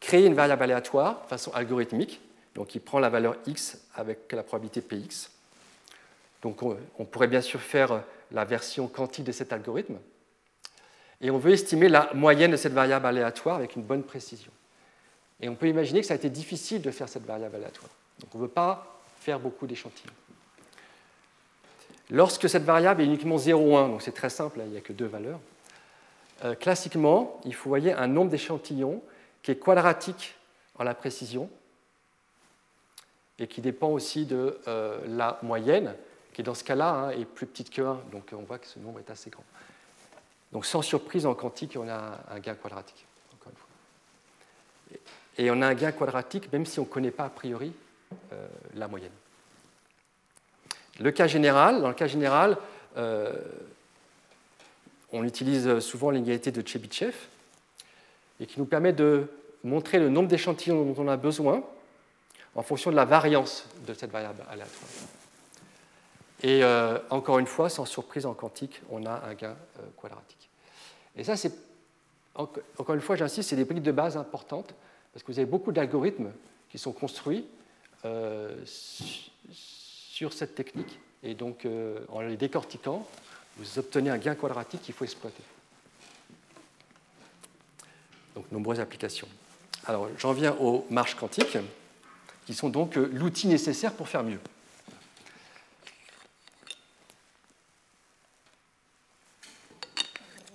[0.00, 2.20] créer une variable aléatoire de façon algorithmique.
[2.54, 5.30] Donc il prend la valeur x avec la probabilité px.
[6.44, 8.02] On, pourrait bien sûr faire
[8.32, 9.96] la version quantique de cet algorithme.
[11.20, 14.50] Et on veut estimer la moyenne de cette variable aléatoire avec une bonne précision.
[15.40, 17.90] Et on peut imaginer que ça a été difficile de faire cette variable aléatoire.
[18.18, 20.12] Donc on ne veut pas faire beaucoup d'échantillons.
[22.10, 24.80] Lorsque cette variable est uniquement 0 ou 1, donc c'est très simple, il n'y a
[24.80, 25.38] que deux valeurs,
[26.44, 29.02] euh, classiquement, il faut voyez un nombre d'échantillons
[29.42, 30.36] qui est quadratique
[30.76, 31.48] en la précision
[33.38, 35.94] et qui dépend aussi de euh, la moyenne,
[36.32, 38.78] qui dans ce cas-là hein, est plus petite que 1, donc on voit que ce
[38.78, 39.44] nombre est assez grand.
[40.52, 43.06] Donc sans surprise, en quantique, on a un gain quadratique.
[45.38, 47.72] Et on a un gain quadratique même si on ne connaît pas a priori
[48.32, 49.12] euh, la moyenne.
[51.00, 52.58] Le cas général, dans le cas général,
[55.12, 57.14] on utilise souvent l'égalité de Chebyshev
[58.40, 59.28] et qui nous permet de
[59.62, 61.62] montrer le nombre d'échantillons dont on a besoin
[62.54, 64.90] en fonction de la variance de cette variable aléatoire.
[66.42, 70.50] Et euh, encore une fois, sans surprise en quantique, on a un gain euh, quadratique.
[71.16, 71.52] Et ça, c'est,
[72.34, 74.74] encore une fois, j'insiste, c'est des briques de base importantes,
[75.12, 76.32] parce que vous avez beaucoup d'algorithmes
[76.70, 77.46] qui sont construits
[78.04, 81.66] euh, sur cette technique, et donc
[82.08, 83.06] en les décortiquant,
[83.56, 85.42] vous obtenez un gain quadratique qu'il faut exploiter.
[88.34, 89.28] Donc, nombreuses applications.
[89.86, 91.58] Alors, j'en viens aux marches quantiques,
[92.46, 94.40] qui sont donc l'outil nécessaire pour faire mieux.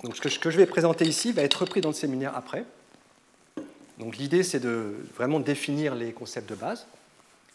[0.03, 2.65] Donc ce que, je vais présenter ici va être repris dans le séminaire après.
[3.97, 6.85] Donc l'idée, c'est de vraiment définir les concepts de base,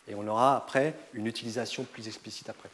[0.08, 2.68] et on aura après une utilisation plus explicite après.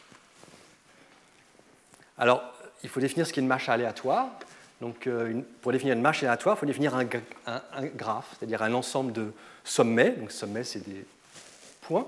[2.16, 2.42] Alors,
[2.82, 4.28] il faut définir ce qu'est une marche aléatoire.
[4.80, 7.04] Donc, euh, pour définir une marche aléatoire, il faut définir un,
[7.96, 9.32] graphe, c'est-à-dire un ensemble de
[9.64, 10.10] sommets.
[10.12, 11.04] Donc, sommets, c'est des
[11.82, 12.06] points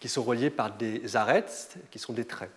[0.00, 2.50] qui sont reliés par des arêtes qui sont des traits.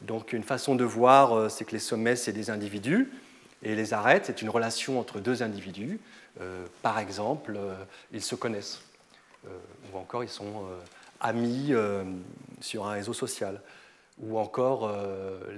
[0.00, 3.10] Donc une façon de voir, euh, c'est que les sommets, c'est des individus,
[3.62, 6.00] et les arêtes, c'est une relation entre deux individus.
[6.40, 7.56] Euh, par exemple,
[8.12, 8.82] ils se connaissent,
[9.46, 10.64] ou encore ils sont
[11.20, 11.72] amis
[12.60, 13.60] sur un réseau social,
[14.18, 14.90] ou encore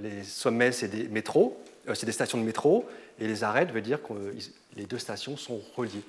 [0.01, 1.61] les sommets, c'est des métros,
[1.93, 2.87] c'est des stations de métro,
[3.19, 4.13] et les arêtes veut dire que
[4.75, 6.03] les deux stations sont reliées.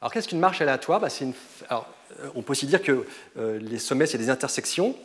[0.00, 1.00] Alors qu'est-ce qu'une marche aléatoire?
[1.00, 1.32] Bah, une...
[2.34, 3.06] On peut aussi dire que
[3.36, 4.96] les sommets, c'est des intersections,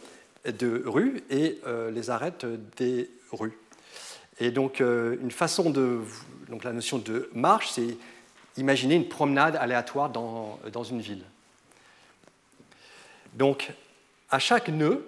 [0.46, 2.46] de rues et euh, les arêtes
[2.78, 3.58] des rues.
[4.40, 6.00] Et donc, euh, une façon de.
[6.48, 7.98] Donc, la notion de marche, c'est
[8.58, 11.24] imaginer une promenade aléatoire dans, dans une ville.
[13.34, 13.72] Donc,
[14.30, 15.06] à chaque nœud,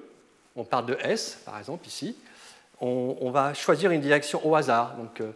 [0.56, 2.16] on part de S, par exemple, ici,
[2.80, 4.95] on, va choisir une direction au hasard.
[4.95, 5.32] Donc, euh,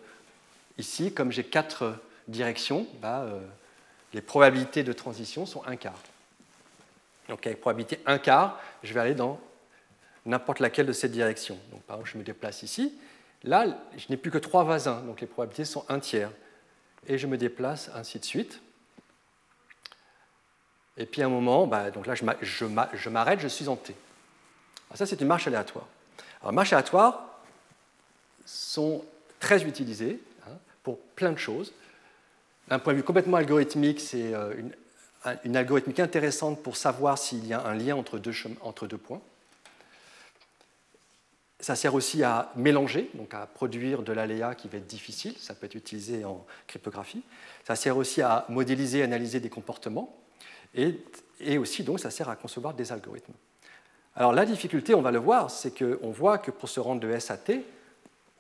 [0.78, 1.96] ici, comme j'ai quatre
[2.28, 3.28] directions, bah,
[4.14, 6.00] les probabilités de transition sont un quart.
[7.30, 9.40] Donc, avec probabilité un quart, je vais aller dans
[10.26, 11.60] n'importe laquelle de ces directions.
[11.72, 12.98] Donc, par exemple, je me déplace ici.
[13.44, 16.32] Là, je n'ai plus que trois voisins, donc les probabilités sont un tiers.
[17.08, 18.60] Et je me déplace ainsi de suite.
[20.98, 21.86] Et puis à un moment, bah,
[22.42, 23.94] je m'arrête, je suis en T.
[24.96, 25.86] Ça, c'est une marche aléatoire.
[26.42, 27.42] Alors, marches aléatoires
[28.46, 29.04] sont
[29.40, 31.74] très utilisées hein, pour plein de choses.
[32.68, 34.54] D'un point de vue complètement algorithmique, c'est euh,
[35.44, 39.22] une, algorithmique intéressante pour savoir s'il y a un lien entre deux, entre deux points.
[41.60, 45.56] Ça sert aussi à mélanger, donc à produire de l'aléa qui va être difficile, ça
[45.56, 47.24] peut être utilisé en cryptographie.
[47.66, 50.16] Ça sert aussi à modéliser, analyser des comportements,
[50.76, 51.00] et,
[51.40, 53.34] et aussi donc ça sert à concevoir des algorithmes.
[54.16, 57.10] Alors la difficulté, on va le voir, c'est qu'on voit que pour se rendre de
[57.10, 57.66] S à T,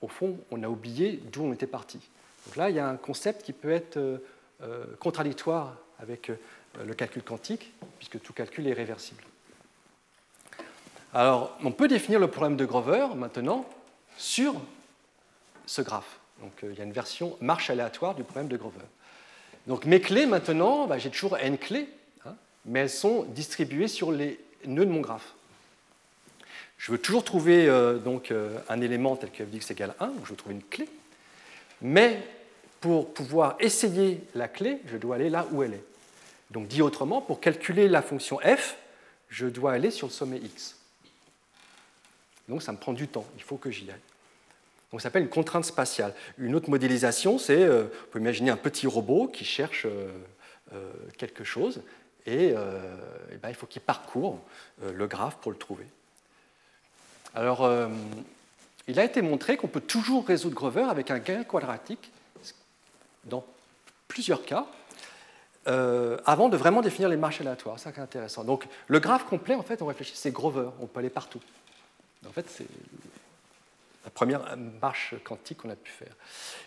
[0.01, 1.99] au fond, on a oublié d'où on était parti.
[2.45, 4.17] Donc là, il y a un concept qui peut être euh,
[4.63, 6.35] euh, contradictoire avec euh,
[6.85, 9.23] le calcul quantique, puisque tout calcul est réversible.
[11.13, 13.65] Alors, on peut définir le problème de Grover maintenant
[14.17, 14.53] sur
[15.65, 16.19] ce graphe.
[16.41, 18.85] Donc, il y a une version marche aléatoire du problème de Grover.
[19.67, 21.89] Donc, mes clés maintenant, bah, j'ai toujours n clés,
[22.25, 25.34] hein, mais elles sont distribuées sur les nœuds de mon graphe.
[26.77, 30.07] Je veux toujours trouver euh, donc, euh, un élément tel que f x égale 1,
[30.07, 30.87] donc je veux trouver une clé,
[31.81, 32.21] mais
[32.81, 35.83] pour pouvoir essayer la clé, je dois aller là où elle est.
[36.51, 38.75] Donc, dit autrement, pour calculer la fonction f,
[39.29, 40.77] je dois aller sur le sommet x.
[42.47, 43.99] Donc ça me prend du temps, il faut que j'y aille.
[44.91, 46.13] Donc ça s'appelle une contrainte spatiale.
[46.37, 51.43] Une autre modélisation, c'est, euh, vous pouvez imaginer un petit robot qui cherche euh, quelque
[51.43, 51.81] chose
[52.27, 52.53] et,
[53.41, 54.39] ben, il faut qu'il parcourt
[54.81, 55.85] le graphe pour le trouver.
[57.35, 57.69] Alors,
[58.87, 62.11] il a été montré qu'on peut toujours résoudre Grover avec un gain quadratique
[63.25, 63.45] dans
[64.07, 64.65] plusieurs cas,
[65.65, 67.77] avant de vraiment définir les marches aléatoires.
[67.77, 68.43] C'est intéressant.
[68.43, 71.41] Donc, le graphe complet, en fait, on réfléchit, c'est Grover, on peut aller partout.
[72.27, 72.47] En fait,
[74.05, 76.13] la première marche quantique qu'on a pu faire.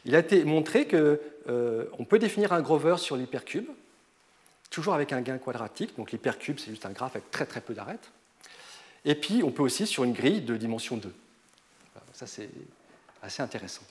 [0.05, 1.17] Il a été montré qu'on
[1.49, 3.69] euh, peut définir un grover sur l'hypercube,
[4.71, 5.97] toujours avec un gain quadratique.
[5.97, 8.11] Donc l'hypercube, c'est juste un graphe avec très très peu d'arêtes.
[9.09, 11.11] Et puis on peut aussi sur une grille de dimension 2.
[12.13, 12.51] Ça, c'est
[13.23, 13.83] assez intéressant.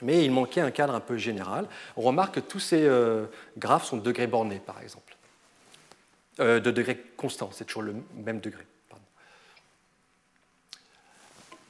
[0.00, 1.66] Mais il manquait un cadre un peu général.
[1.96, 3.26] On remarque que tous ces euh,
[3.58, 5.16] graphes sont de degrés bornés, par exemple.
[6.38, 8.64] Euh, de degrés constants, c'est toujours le même degré.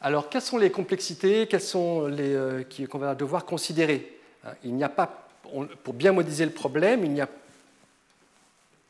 [0.03, 1.47] Alors, quelles sont les complexités?
[1.47, 4.21] Quelles sont les euh, qu'on va devoir considérer?
[4.45, 5.29] Hein, Il n'y a pas,
[5.85, 7.29] pour bien modéliser le problème, il n'y a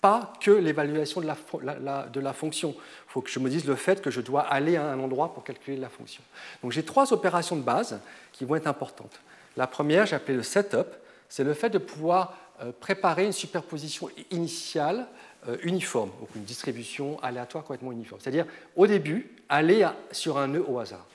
[0.00, 2.74] pas que l'évaluation de la, de la fonction.
[2.76, 5.34] Il faut que je me dise le fait que je dois aller à un endroit
[5.34, 6.22] pour calculer la fonction.
[6.62, 8.00] Donc j'ai trois opérations de base
[8.32, 9.20] qui vont être importantes.
[9.56, 10.86] La première, j'ai appelé le setup,
[11.28, 15.06] c'est le fait de pouvoir euh, préparer une superposition initiale
[15.48, 18.20] euh, uniforme, donc une distribution aléatoire complètement uniforme.
[18.20, 18.46] C'est-à-dire,
[18.76, 21.06] au début, aller sur un nœud au hasard.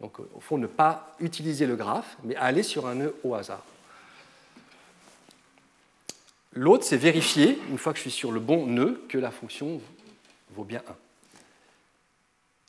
[0.00, 3.62] Donc, au fond, ne pas utiliser le graphe, mais aller sur un nœud au hasard.
[6.56, 9.78] L'autre, c'est vérifier, une fois que je suis sur le bon nœud, que la fonction
[10.54, 10.82] vaut bien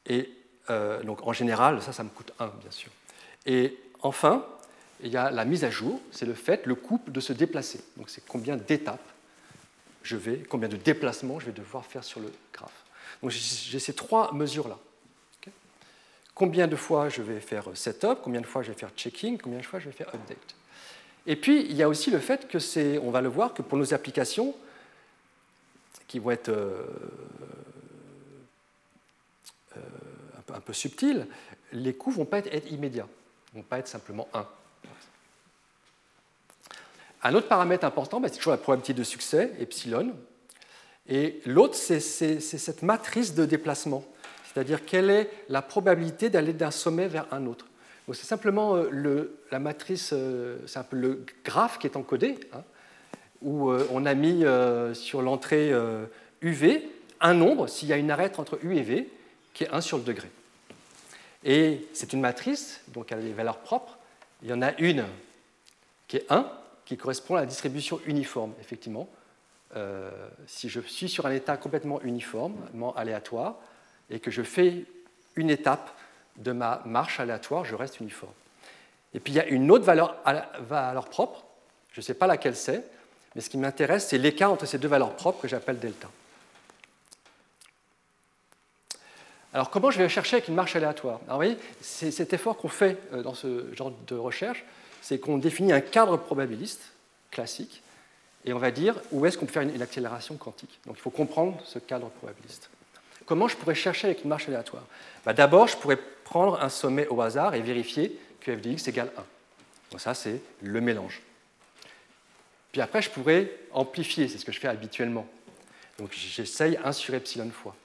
[0.06, 0.14] 1.
[0.14, 0.30] Et
[0.70, 2.92] euh, donc en général, ça, ça me coûte 1, bien sûr.
[3.46, 4.46] Et enfin,
[5.02, 7.80] il y a la mise à jour, c'est le fait, le couple de se déplacer.
[7.96, 9.00] Donc c'est combien d'étapes
[10.04, 12.84] je vais, combien de déplacements je vais devoir faire sur le graphe.
[13.24, 14.78] Donc j'ai ces trois mesures-là.
[16.36, 19.60] combien de fois je vais faire setup, combien de fois je vais faire checking, combien
[19.60, 20.57] de fois je vais faire update.
[21.28, 23.62] Et puis, il y a aussi le fait que c'est, on va le voir, que
[23.62, 24.56] pour nos applications,
[26.08, 26.86] qui vont être euh,
[29.76, 29.80] euh,
[30.56, 31.28] un, peu, subtiles,
[31.74, 33.08] les coûts ne vont pas être, immédiats,
[33.54, 34.48] ne vont pas être simplement 1.
[37.24, 40.14] Un autre paramètre important, bah, c'est toujours la probabilité de succès, epsilon.
[41.10, 44.06] Et l'autre, c'est cette matrice de déplacement,
[44.46, 47.66] c'est-à-dire quelle est la probabilité d'aller d'un sommet vers un autre
[48.14, 52.40] c'est simplement euh, le, la matrice, euh, c'est un peu le graphe qui est encodé,
[52.54, 52.64] hein,
[53.42, 54.44] où euh, on a mis
[54.94, 55.72] sur l'entrée
[56.42, 56.90] UV
[57.20, 59.10] un nombre, s'il y a une arête entre U et V,
[59.54, 60.30] qui est 1 sur le degré.
[61.44, 63.98] Et c'est une matrice, donc elle a des valeurs propres.
[64.44, 65.06] Il y en a une
[66.08, 66.50] qui est 1,
[66.86, 69.08] qui correspond à la distribution uniforme, effectivement.
[70.46, 73.56] si je suis sur un état complètement uniformement aléatoire
[74.10, 74.86] et que je fais
[75.36, 75.92] une étape
[76.38, 78.34] de ma marche aléatoire, je reste uniforme.
[79.14, 80.18] Et puis il y a une autre valeur,
[80.60, 81.46] valeur propre,
[81.92, 82.84] je ne sais pas laquelle c'est,
[83.36, 86.10] mais ce qui m'intéresse, c'est l'écart entre ces deux valeurs propres que j'appelle delta.
[89.54, 91.20] Alors comment je vais chercher avec une marche aléatoire?
[91.26, 94.64] Alors vous voyez, c'est cet effort qu'on fait euh, dans ce genre de recherche,
[95.02, 96.92] c'est qu'on définit un cadre probabiliste
[97.32, 97.82] classique,
[98.46, 100.80] et on va dire où est-ce qu'on peut faire une accélération quantique.
[100.86, 102.70] Donc il faut comprendre ce cadre probabiliste.
[103.28, 104.84] Comment je pourrais chercher avec une marche aléatoire
[105.26, 108.88] bah, D'abord, je pourrais prendre un sommet au hasard et vérifier que f de x
[108.88, 109.24] égale 1.
[109.92, 111.22] Donc ça, c'est le mélange.
[112.72, 115.28] Puis après, je pourrais amplifier, c'est ce que je fais habituellement.
[116.00, 117.76] Donc j'essaye 1 sur epsilon fois.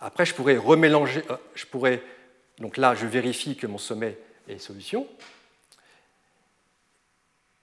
[0.00, 2.02] Après, je pourrais remélanger, euh, je pourrais,
[2.58, 5.08] donc là, je vérifie que mon sommet est solution.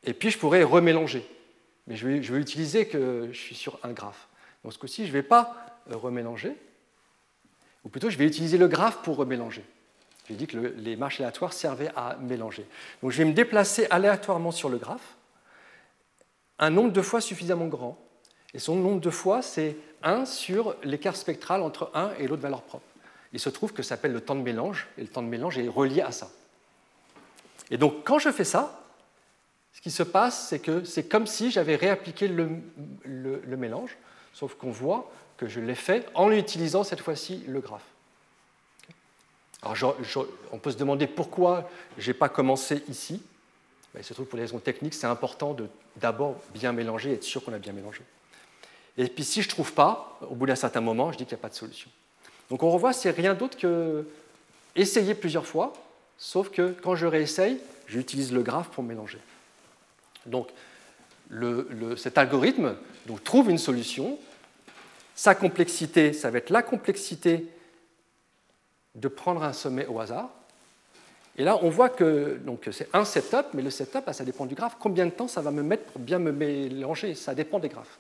[0.04, 1.24] Et puis, je pourrais remélanger.
[1.86, 4.28] Mais je vais, utiliser que je suis sur un graphe.
[4.64, 6.56] Donc ce coup-ci, je ne vais pas remélanger,
[7.84, 9.66] ou plutôt je vais utiliser le graphe pour remélanger.
[10.30, 12.66] J'ai dit que les marches aléatoires servaient à mélanger.
[13.02, 15.16] Donc je vais me déplacer aléatoirement sur le graphe,
[16.60, 17.98] un nombre de fois suffisamment grand,
[18.54, 22.62] et son nombre de fois, c'est 1 sur l'écart spectral entre un et l'autre valeur
[22.62, 22.86] propre.
[23.34, 25.58] Il se trouve que ça s'appelle le temps de mélange, et le temps de mélange
[25.58, 26.30] est relié à ça.
[27.72, 28.84] Et donc quand je fais ça,
[29.74, 33.98] ce qui se passe, c'est que c'est comme si j'avais réappliqué le mélange,
[34.34, 35.10] sauf qu'on voit
[35.42, 37.82] que je l'ai fait en utilisant cette fois-ci le graphe.
[39.64, 39.96] Alors,
[40.52, 41.68] on peut se demander pourquoi
[41.98, 43.24] je n'ai pas commencé ici.
[43.98, 47.44] Il se trouve pour des raisons techniques, c'est important de d'abord bien mélanger, être sûr
[47.44, 48.02] qu'on a bien mélangé.
[49.00, 51.36] Et puis si je ne trouve pas, au bout d'un certain moment, je dis qu'il
[51.36, 51.90] n'y a pas de solution.
[52.52, 54.08] Donc on revoit, c'est rien d'autre que
[54.76, 55.74] essayer plusieurs fois,
[56.20, 59.18] sauf que quand je réessaye, j'utilise le graphe pour mélanger.
[60.28, 60.50] Donc
[61.98, 62.76] cet algorithme
[63.08, 64.20] donc, trouve une solution,
[65.22, 67.46] sa complexité, ça va être la complexité
[68.96, 70.32] de prendre un sommet au hasard.
[71.38, 72.40] Et là, on voit que
[72.72, 74.78] c'est un setup, mais le setup, ça dépend du graphe.
[74.80, 77.14] Combien de temps ça va me mettre pour bien me mélanger?
[77.14, 78.00] Ça dépend des graphes.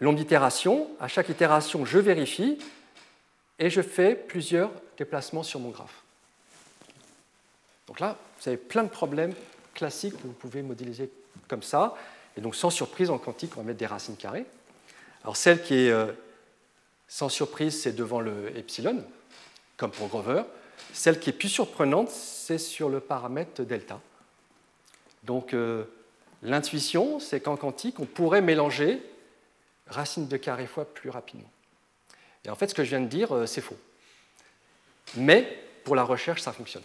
[0.00, 0.90] Nombre d'itérations.
[0.98, 2.58] À chaque itération, je vérifie
[3.60, 6.02] et je fais plusieurs déplacements sur mon graphe.
[7.86, 9.34] Donc là, vous avez plein de problèmes
[9.74, 11.08] classiques que vous pouvez modéliser
[11.46, 11.94] comme ça.
[12.36, 14.44] Et donc, sans surprise, en quantique, on va mettre des racines carrées.
[15.24, 16.12] Alors celle qui est euh,
[17.08, 19.02] Sans surprise, c'est devant le epsilon,
[19.76, 20.42] comme pour Grover.
[20.92, 24.00] Celle qui est plus surprenante, c'est sur le paramètre delta.
[25.24, 25.84] Donc euh,
[26.42, 29.00] l'intuition, c'est qu'en quantique, on pourrait mélanger
[29.86, 31.50] racine de carré fois plus rapidement.
[32.44, 33.78] Et en fait, ce que je viens de dire, euh, c'est faux.
[35.16, 36.82] Mais pour la recherche, ça fonctionne.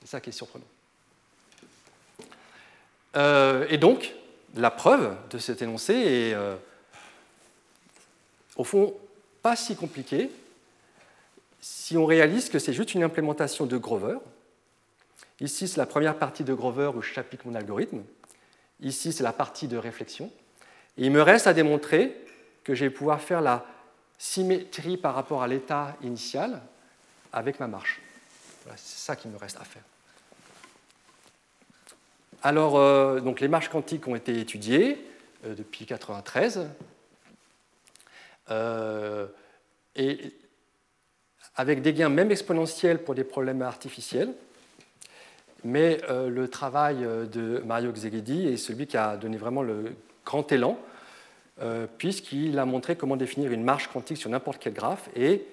[0.00, 0.66] C'est ça qui est surprenant.
[3.68, 4.14] Et donc,
[4.54, 6.36] la preuve de cet énoncé est,
[8.56, 8.94] au fond,
[9.42, 10.30] pas si compliquée
[11.62, 14.18] si on réalise que c'est juste une implémentation de Grover.
[15.40, 18.02] Ici, c'est la première partie de Grover où je j'applique mon algorithme.
[18.80, 20.30] Ici, c'est la partie de réflexion.
[20.96, 22.16] Il me reste à démontrer
[22.64, 23.64] que je vais pouvoir faire la
[24.18, 26.60] symétrie par rapport à l'état initial
[27.32, 28.00] avec ma marche.
[28.76, 29.82] c'est ça qui me reste à faire.
[32.42, 34.98] Alors, euh, donc les marches quantiques ont été étudiées
[35.44, 36.66] euh, depuis 1993.
[38.50, 39.26] Euh,
[39.96, 40.18] et
[41.54, 44.32] avec des gains même exponentiels pour des problèmes artificiels.
[45.64, 50.76] Mais le travail de Mario Xeghedi est celui qui a donné vraiment le grand élan,
[51.98, 55.44] puisqu'il a montré comment définir une marche quantique sur n'importe quel graphe, et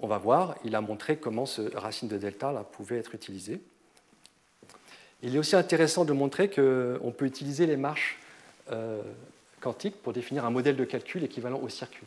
[0.00, 3.60] on va voir, il a montré comment ce racine de delta là, pouvait être utilisé.
[5.22, 8.18] Il est aussi intéressant de montrer qu'on peut utiliser les marches
[8.70, 9.02] euh,
[9.60, 12.06] quantiques pour définir un modèle de calcul équivalent au circuit.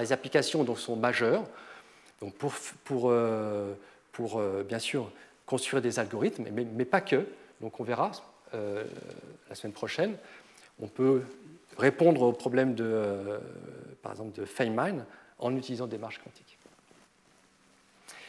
[0.00, 1.44] Les applications donc, sont majeures
[2.20, 2.52] donc pour,
[2.84, 3.74] pour, euh,
[4.12, 5.10] pour euh, bien sûr
[5.46, 7.26] construire des algorithmes, mais, mais, pas que.
[7.60, 8.12] Donc on verra
[8.52, 10.16] la semaine prochaine.
[10.80, 11.22] On peut
[11.78, 13.38] répondre aux problèmes de,
[14.02, 15.04] par exemple, de Feynman
[15.38, 16.58] en utilisant des marches quantiques.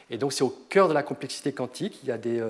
[0.09, 1.99] Et donc c'est au cœur de la complexité quantique.
[2.03, 2.41] Il y a des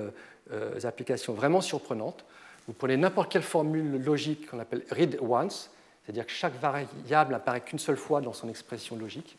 [0.52, 2.24] euh, applications vraiment surprenantes.
[2.66, 5.70] Vous prenez n'importe quelle formule logique qu'on appelle read once,
[6.04, 9.38] c'est-à-dire que chaque variable n'apparaît qu'une seule fois dans son expression logique,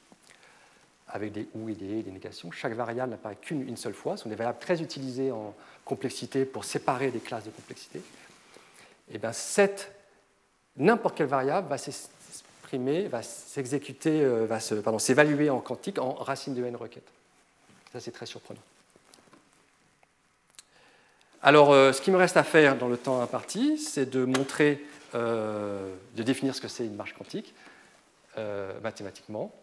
[1.07, 2.51] avec des ou et des et, des négations.
[2.51, 4.17] Chaque variable n'apparaît qu'une seule fois.
[4.17, 5.53] Ce sont des variables très utilisées en
[5.83, 8.01] complexité pour séparer des classes de complexité.
[9.11, 9.91] Et bien, cette
[10.77, 14.59] n'importe quelle variable va s'exprimer, va s'exécuter, euh, va
[14.99, 17.07] s'évaluer en quantique en racine de n requête.
[17.93, 18.61] Ça, c'est très surprenant.
[21.41, 24.83] Alors, euh, ce qui me reste à faire dans le temps imparti, c'est de montrer,
[25.15, 27.53] euh, de définir ce que c'est une marche quantique
[28.37, 29.53] euh, mathématiquement,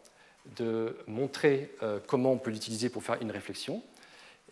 [0.57, 1.71] de montrer
[2.09, 3.81] comment on peut l'utiliser pour faire une réflexion,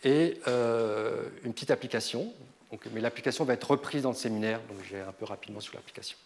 [0.05, 2.33] et une petite application.
[2.93, 6.17] mais l'application va être reprise dans le séminaire, donc j'ai un peu rapidement sur l'application.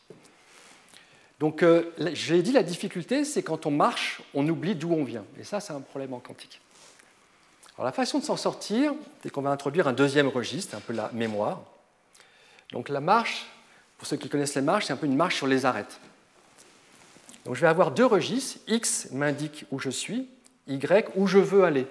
[1.41, 1.65] Donc,
[2.13, 5.25] j'ai dit la difficulté, c'est quand on marche, on oublie d'où on vient.
[5.41, 6.61] Et ça, c'est un problème en quantique.
[7.77, 10.93] Alors, la façon de s'en sortir, c'est qu'on va introduire un deuxième registre, un peu
[10.93, 11.63] la mémoire.
[12.75, 13.47] Donc la marche,
[13.99, 16.01] pour ceux qui connaissent les marches, c'est un peu une marche sur les arêtes.
[17.45, 18.59] Donc je vais avoir deux registres.
[18.69, 20.29] X m'indique où je suis,
[20.67, 21.87] Y où je veux aller.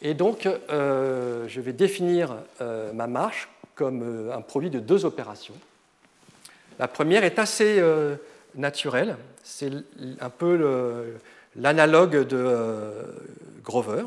[0.00, 5.04] Et donc euh, je vais définir euh, ma marche comme euh, un produit de deux
[5.04, 5.54] opérations.
[6.78, 7.80] La première est assez
[8.56, 9.16] naturelle.
[9.44, 9.70] C'est
[10.20, 11.14] un peu
[11.54, 13.14] l'analogue de
[13.62, 14.04] Grover.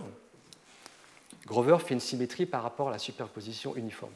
[1.45, 4.11] Grover fait une symétrie par rapport à la superposition uniforme.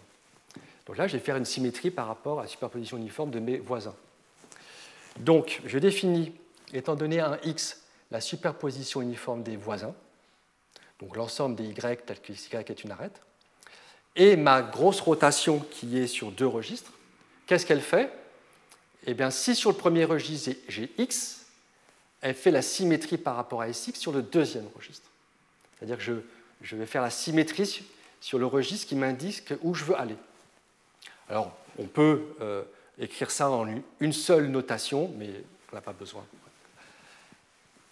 [0.90, 3.60] Donc là, je vais faire une symétrie par rapport à la superposition uniforme de mes
[3.60, 3.94] voisins.
[5.20, 6.34] Donc, je définis,
[6.74, 9.94] étant donné un x, la superposition uniforme des voisins,
[11.00, 13.22] donc l'ensemble des y tel que y est une arête,
[14.16, 16.94] et ma grosse rotation qui est sur deux registres,
[17.46, 18.12] qu'est-ce qu'elle fait?
[19.06, 21.46] Eh bien, si sur le premier registre j'ai x,
[22.22, 25.08] elle fait la symétrie par rapport à SX sur le deuxième registre.
[25.78, 26.24] C'est-à-dire que
[26.64, 27.86] je, vais faire la symétrie
[28.22, 30.16] sur le registre qui m'indique où je veux aller.
[31.30, 32.64] Alors, on peut euh,
[32.98, 33.68] écrire ça en
[34.00, 35.30] une seule notation, mais
[35.72, 36.26] on n'a pas besoin.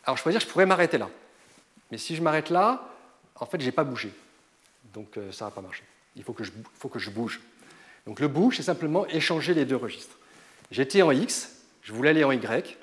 [0.04, 1.10] Alors, je pourrais dire que je pourrais m'arrêter là.
[1.92, 2.90] Mais si je m'arrête là,
[3.36, 4.12] en fait, je n'ai pas bougé.
[4.94, 5.84] Donc, euh, ça ne va pas marcher.
[6.16, 7.40] Il faut que, je, faut que je bouge.
[8.06, 10.18] Donc, le bouge, c'est simplement échanger les deux registres.
[10.72, 12.78] J'étais en X, je voulais aller en Y,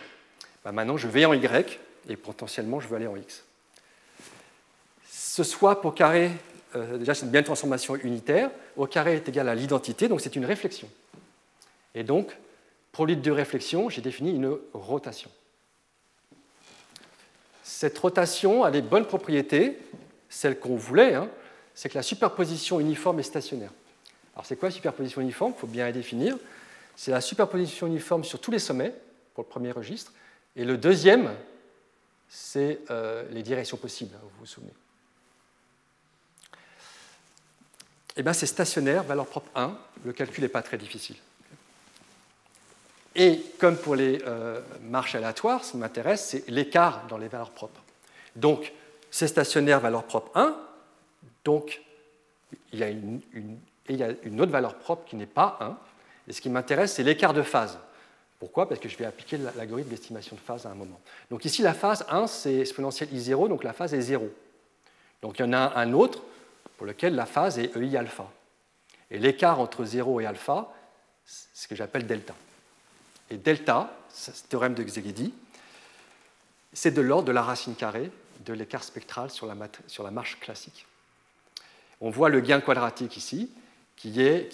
[0.64, 1.78] bah, maintenant je vais en Y
[2.08, 3.44] et potentiellement je veux aller en X.
[5.10, 6.30] Ce soit pour carré,
[6.74, 10.36] euh, déjà c'est une bien transformation unitaire, au carré est égal à l'identité, donc c'est
[10.36, 10.88] une réflexion.
[11.94, 12.36] Et donc,
[13.00, 15.30] l'idée de réflexion, j'ai défini une rotation.
[17.62, 19.78] Cette rotation a des bonnes propriétés,
[20.28, 21.28] celles qu'on voulait, hein,
[21.74, 23.72] c'est que la superposition uniforme est stationnaire.
[24.34, 25.52] Alors c'est quoi la superposition uniforme?
[25.56, 26.36] Il faut bien la définir.
[26.96, 28.94] C'est la superposition uniforme sur tous les sommets,
[29.34, 30.12] pour le premier registre,
[30.54, 31.34] et le deuxième,
[32.28, 34.72] c'est euh, les directions possibles, vous vous souvenez.
[38.16, 39.76] Eh bien, c'est stationnaire, valeur propre 1.
[40.04, 41.16] Le calcul n'est pas très difficile.
[43.16, 47.50] Et comme pour les euh, marches aléatoires, ce qui m'intéresse, c'est l'écart dans les valeurs
[47.50, 47.80] propres.
[48.34, 48.72] Donc,
[49.10, 50.56] c'est stationnaire, valeur propre 1,
[51.44, 51.80] donc
[52.72, 53.20] il y a une,
[53.88, 55.76] il y a une autre valeur propre qui n'est pas 1,
[56.26, 57.78] et ce qui m'intéresse, c'est l'écart de phase.
[58.40, 58.68] Pourquoi?
[58.68, 61.00] Parce que je vais appliquer l'algorithme d'estimation de phase à un moment.
[61.30, 64.28] Donc ici, la phase 1, c'est exponentielle I0, donc la phase est 0.
[65.22, 66.22] Donc il y en a un autre
[66.76, 68.30] pour lequel la phase est EI alpha.
[69.10, 70.72] Et l'écart entre 0 et alpha,
[71.24, 72.34] c'est ce que j'appelle delta.
[73.30, 75.32] Et delta, ce théorème de Xegedi,
[76.72, 78.10] c'est de l'ordre de la racine carrée
[78.44, 80.86] de l'écart spectral sur la, la, marche classique.
[82.00, 83.50] On voit le gain quadratique ici,
[83.96, 84.10] qui,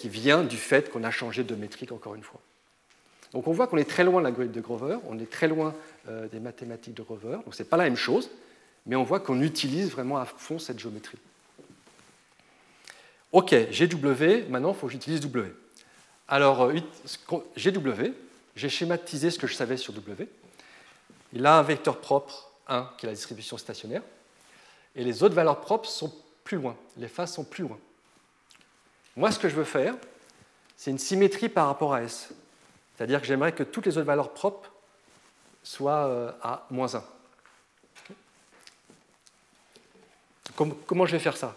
[0.07, 2.39] vient du fait qu'on a changé de métrique encore une fois.
[3.33, 5.73] Donc on voit qu'on est très loin de l'algorithme de Grover, on est très loin
[6.07, 8.29] euh, des mathématiques de Grover, donc ce n'est pas la même chose,
[8.85, 11.17] mais on voit qu'on utilise vraiment à fond cette géométrie.
[13.31, 15.53] Ok, GW, maintenant il faut que j'utilise W.
[16.27, 16.75] Alors, euh,
[17.57, 18.13] GW,
[18.55, 20.27] j'ai schématisé ce que je savais sur W.
[21.33, 24.01] Il a un vecteur propre, 1, qui est la distribution stationnaire,
[24.95, 26.13] et les autres valeurs propres sont
[26.43, 27.79] plus loin, les phases sont plus loin.
[29.15, 29.95] Moi, ce que je veux faire,
[30.75, 32.29] c'est une symétrie par rapport à S.
[32.95, 34.71] C'est-à-dire que j'aimerais que toutes les autres valeurs propres
[35.63, 37.03] soient euh, à moins 1.
[40.85, 41.55] Comment je vais faire ça?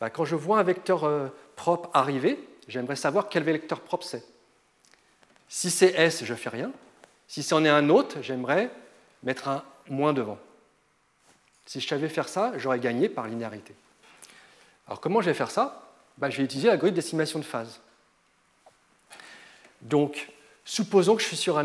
[0.00, 4.24] Bah, Quand je vois un vecteur euh, propre arriver, j'aimerais savoir quel vecteur propre c'est.
[5.48, 6.72] Si c'est S, je ne fais rien.
[7.28, 8.70] Si c'en est un autre, j'aimerais
[9.22, 10.38] mettre un moins devant.
[11.66, 13.74] Si je savais faire ça, j'aurais gagné par linéarité.
[14.86, 15.92] Alors comment je vais faire ça?
[16.18, 17.80] Bah, Je vais utiliser l'algorithme d'estimation de phase.
[19.82, 20.30] Donc,
[20.64, 21.64] supposons que je suis sur un...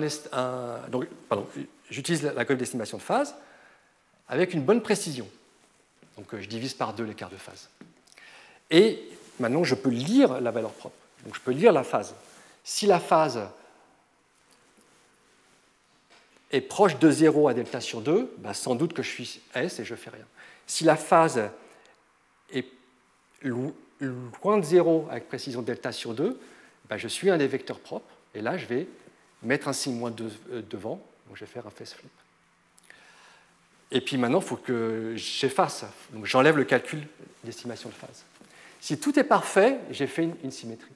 [0.90, 1.48] donc, pardon,
[1.90, 3.36] j'utilise d'estimation de phase
[4.28, 5.28] avec une bonne précision.
[6.18, 7.70] Donc euh, je divise par deux l'écart de phase.
[8.72, 9.00] Et
[9.40, 10.96] maintenant, je peux lire la valeur propre.
[11.26, 12.16] Donc je peux lire la phase.
[12.64, 13.42] Si la phase
[16.52, 19.80] est proche de 0 à delta sur 2, bah, sans doute que je suis S
[19.80, 20.26] et je ne fais rien.
[20.68, 21.42] Si la phase
[22.52, 22.68] est
[23.42, 26.40] loin de 0 avec précision delta sur 2,
[26.90, 28.10] bah, je suis un des vecteurs propres.
[28.34, 28.88] Et là, je vais
[29.44, 30.14] mettre un signe moins
[30.52, 31.02] euh, devant.
[31.28, 32.12] Donc je vais faire un face flip.
[33.92, 35.86] Et puis maintenant, il faut que j'efface.
[36.12, 37.08] Donc j'enlève le calcul
[37.44, 38.24] d'estimation de phase.
[38.86, 40.92] Si tout est parfait, j'ai fait une, symétrie.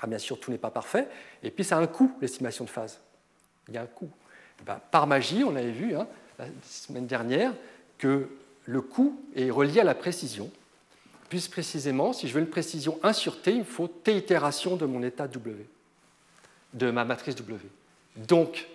[0.00, 1.06] Ah, bien sûr, tout n'est pas parfait.
[1.44, 2.98] Et puis ça a un coût, l'estimation de phase.
[3.68, 4.10] Il y a un coût.
[4.58, 6.08] Eh ben, par magie, on avait vu hein,
[6.40, 7.52] la semaine dernière
[7.98, 8.26] que
[8.64, 10.50] le coût est relié à la précision.
[11.28, 14.74] Plus précisément, si je veux une précision 1 sur t, il me faut t itérations
[14.74, 15.64] de mon état W,
[16.74, 17.60] de ma matrice W.
[18.16, 18.66] Donc,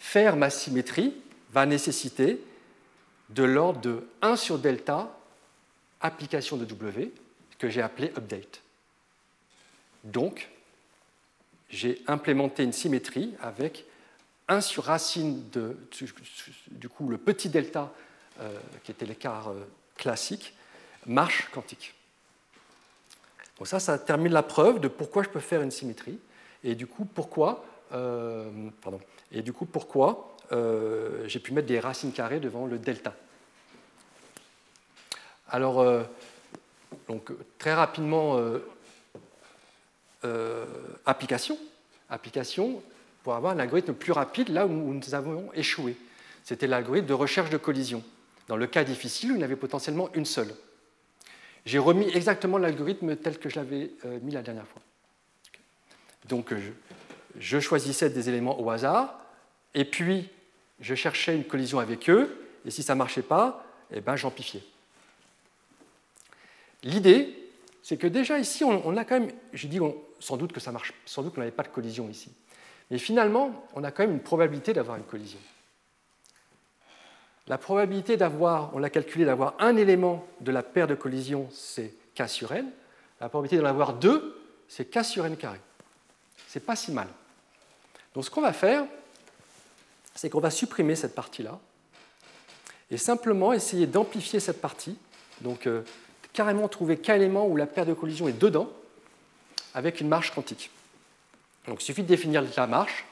[0.00, 1.14] faire ma symétrie
[1.52, 2.44] va nécessiter
[3.30, 5.16] de l'ordre de 1 sur delta
[6.00, 7.12] application de W,
[7.58, 8.62] que j'ai appelé update.
[10.04, 10.50] Donc,
[11.70, 13.84] j'ai implémenté une symétrie avec
[14.48, 15.76] 1 sur racine de,
[16.70, 17.92] du coup, le petit delta,
[18.40, 19.66] euh, qui était l'écart euh,
[19.96, 20.54] classique,
[21.06, 21.94] marche quantique.
[23.58, 26.18] Donc ça, ça termine la preuve de pourquoi je peux faire une symétrie,
[26.62, 28.50] et du coup, pourquoi, euh,
[29.30, 30.30] et du coup, pourquoi
[31.26, 33.14] j'ai pu mettre des racines carrées devant le delta.
[35.48, 35.84] Alors,
[37.08, 38.40] donc, très rapidement,
[41.04, 41.58] application.
[42.10, 42.82] Application,
[43.24, 45.96] pour avoir un algorithme plus rapide là où nous avons échoué.
[46.44, 48.04] C'était l'algorithme de recherche de collision.
[48.48, 50.54] Dans le cas difficile, où il y en avait potentiellement une seule.
[51.64, 54.82] J'ai remis exactement l'algorithme tel que je l'avais euh, mis la dernière fois.
[56.28, 56.52] Donc
[57.38, 59.18] je, choisissais des éléments au hasard,
[59.74, 60.28] et puis
[60.80, 62.36] je cherchais une collision avec eux,
[62.66, 64.62] et si ça ne marchait pas, eh ben, j'amplifiais.
[66.84, 67.34] L'idée,
[67.82, 69.80] c'est que déjà ici, on, a quand même, j'ai dit
[70.20, 72.30] sans doute que ça marche, sans doute qu'on n'avait pas de collision ici.
[72.90, 75.38] Mais finalement, on a quand même une probabilité d'avoir une collision.
[77.46, 81.92] La probabilité d'avoir, on l'a calculé, d'avoir un élément de la paire de collisions, c'est
[82.14, 82.70] K sur N.
[83.20, 85.60] La probabilité d'en avoir deux, c'est K sur N carré.
[86.48, 87.08] C'est pas si mal.
[88.14, 88.84] Donc ce qu'on va faire,
[90.14, 91.58] c'est qu'on va supprimer cette partie-là
[92.90, 94.96] et simplement essayer d'amplifier cette partie.
[95.40, 95.82] Donc euh,
[96.34, 98.68] carrément trouver quel élément où la paire de collisions est dedans
[99.72, 100.70] avec une marche quantique.
[101.66, 103.06] Donc il suffit de définir la marche,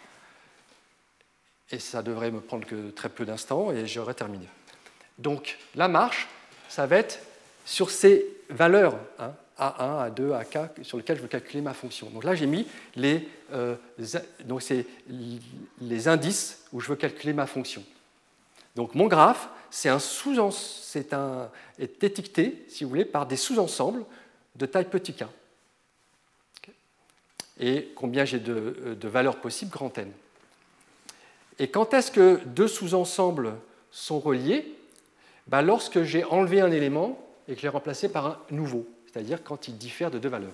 [1.71, 4.47] et ça devrait me prendre que très peu d'instants, et j'aurai terminé.
[5.19, 6.29] Donc la marche,
[6.69, 7.21] ça va être
[7.65, 12.11] sur ces valeurs, hein, A1, A2, AK, sur lesquelles je veux calculer ma fonction.
[12.11, 12.67] Donc là, j'ai mis
[12.97, 13.77] les, euh,
[14.45, 14.63] donc
[15.81, 17.85] les indices où je veux calculer ma fonction.
[18.75, 20.39] Donc mon graphe, c'est un sous
[20.97, 24.05] est étiqueté, si vous voulez, par des sous-ensembles
[24.57, 25.25] de taille petit k
[27.59, 30.11] et combien j'ai de, valeurs possibles, grand N.
[31.59, 33.55] Et quand est-ce que deux sous-ensembles
[33.91, 34.77] sont reliés?
[35.47, 39.45] Ben, Lorsque j'ai enlevé un élément et que je l'ai remplacé par un nouveau, c'est-à-dire
[39.45, 40.53] quand il diffère de deux valeurs.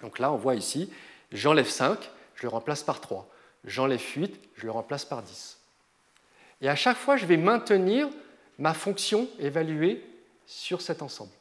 [0.00, 0.90] Donc là, on voit ici,
[1.30, 1.98] j'enlève 5,
[2.36, 3.28] je le remplace par 3.
[3.64, 5.58] J'enlève 8, je le remplace par 10.
[6.62, 8.08] Et à chaque fois, je vais maintenir
[8.58, 10.02] ma fonction évaluée
[10.46, 11.32] sur cet ensemble.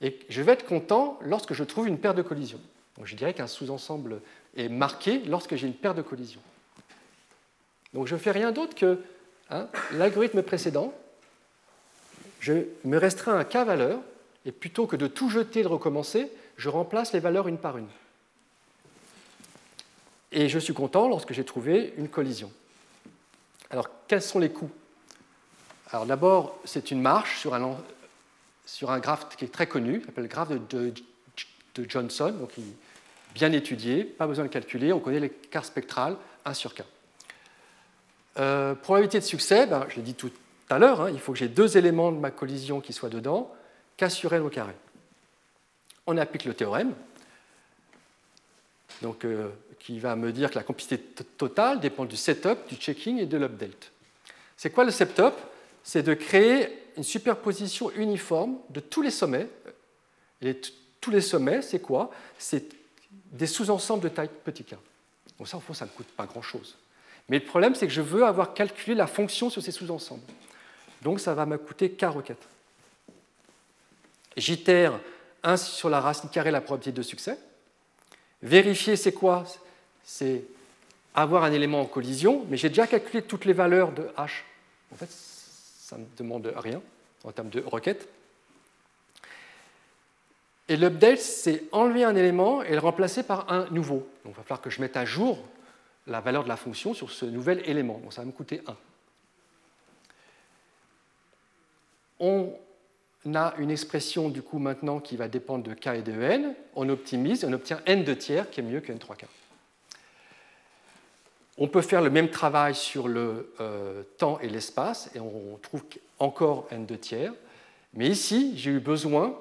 [0.00, 2.60] Et je vais être content lorsque je trouve une paire de collisions.
[2.96, 4.20] Donc je dirais qu'un sous-ensemble
[4.56, 6.40] est marqué lorsque j'ai une paire de collisions.
[7.94, 9.00] Donc je ne fais rien d'autre que
[9.50, 10.92] hein, l'algorithme précédent,
[12.40, 14.00] je me restreins à k valeurs,
[14.44, 17.76] et plutôt que de tout jeter et de recommencer, je remplace les valeurs une par
[17.76, 17.88] une.
[20.32, 22.52] Et je suis content lorsque j'ai trouvé une collision.
[23.70, 24.70] Alors, quels sont les coûts?
[25.90, 27.76] Alors d'abord, c'est une marche sur un,
[28.66, 30.92] sur un graphe qui est très connu, s'appelle le graphe de,
[31.88, 32.50] Johnson, donc
[33.34, 36.82] bien étudié, pas besoin de calculer, on connaît l'écart spectral 1 sur k.
[38.38, 40.32] Euh, probabilité de succès, ben, je l'ai dit tout
[40.70, 43.54] à l'heure, hein, il faut que j'ai deux éléments de ma collision qui soient dedans,
[43.96, 44.74] k sur l au carré.
[46.06, 46.94] On applique le théorème,
[49.02, 53.18] donc, euh, qui va me dire que la complexité totale dépend du setup, du checking
[53.18, 53.90] et de l'update.
[54.56, 55.34] C'est quoi le setup?
[55.84, 59.48] C'est de créer une superposition uniforme de tous les sommets.
[60.42, 60.60] Et
[61.00, 62.10] tous les sommets, c'est quoi?
[62.38, 62.64] C'est
[63.32, 64.74] des sous-ensembles de taille petit k.
[65.38, 66.76] Donc ça, au fond, ça ne coûte pas grand-chose.
[67.28, 70.22] Mais le problème, c'est que je veux avoir calculé la fonction sur ces sous-ensembles.
[71.02, 72.48] Donc ça va me coûter k requêtes.
[74.36, 74.98] J'itère
[75.42, 77.38] 1 sur la racine carrée la probabilité de succès.
[78.42, 79.44] Vérifier, c'est quoi?
[80.10, 80.42] C'est
[81.14, 84.30] avoir un élément en collision, mais j'ai déjà calculé toutes les valeurs de h.
[84.90, 86.80] En fait, ça ne me demande rien
[87.24, 88.08] en termes de requête.
[90.66, 94.08] Et l'update, c'est enlever un élément et le remplacer par un nouveau.
[94.24, 95.38] Donc il va falloir que je mette à jour
[96.06, 97.98] la valeur de la fonction sur ce nouvel élément.
[97.98, 98.76] Donc ça va me coûter 1.
[102.20, 102.54] On
[103.34, 106.54] a une expression du coup maintenant qui va dépendre de k et de n.
[106.74, 109.26] On optimise, on obtient n de tiers qui est mieux que n 3k.
[111.58, 115.82] On peut faire le même travail sur le euh, temps et l'espace et on trouve
[116.18, 117.32] encore n de tiers.
[117.94, 119.36] Mais ici, j'ai eu besoin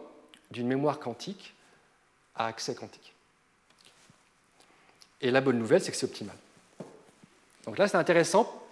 [0.49, 1.53] d'une mémoire quantique
[2.35, 3.13] à accès quantique.
[5.21, 6.35] Et la bonne nouvelle, c'est que c'est optimal.
[7.65, 8.63] Donc là, c'est intéressant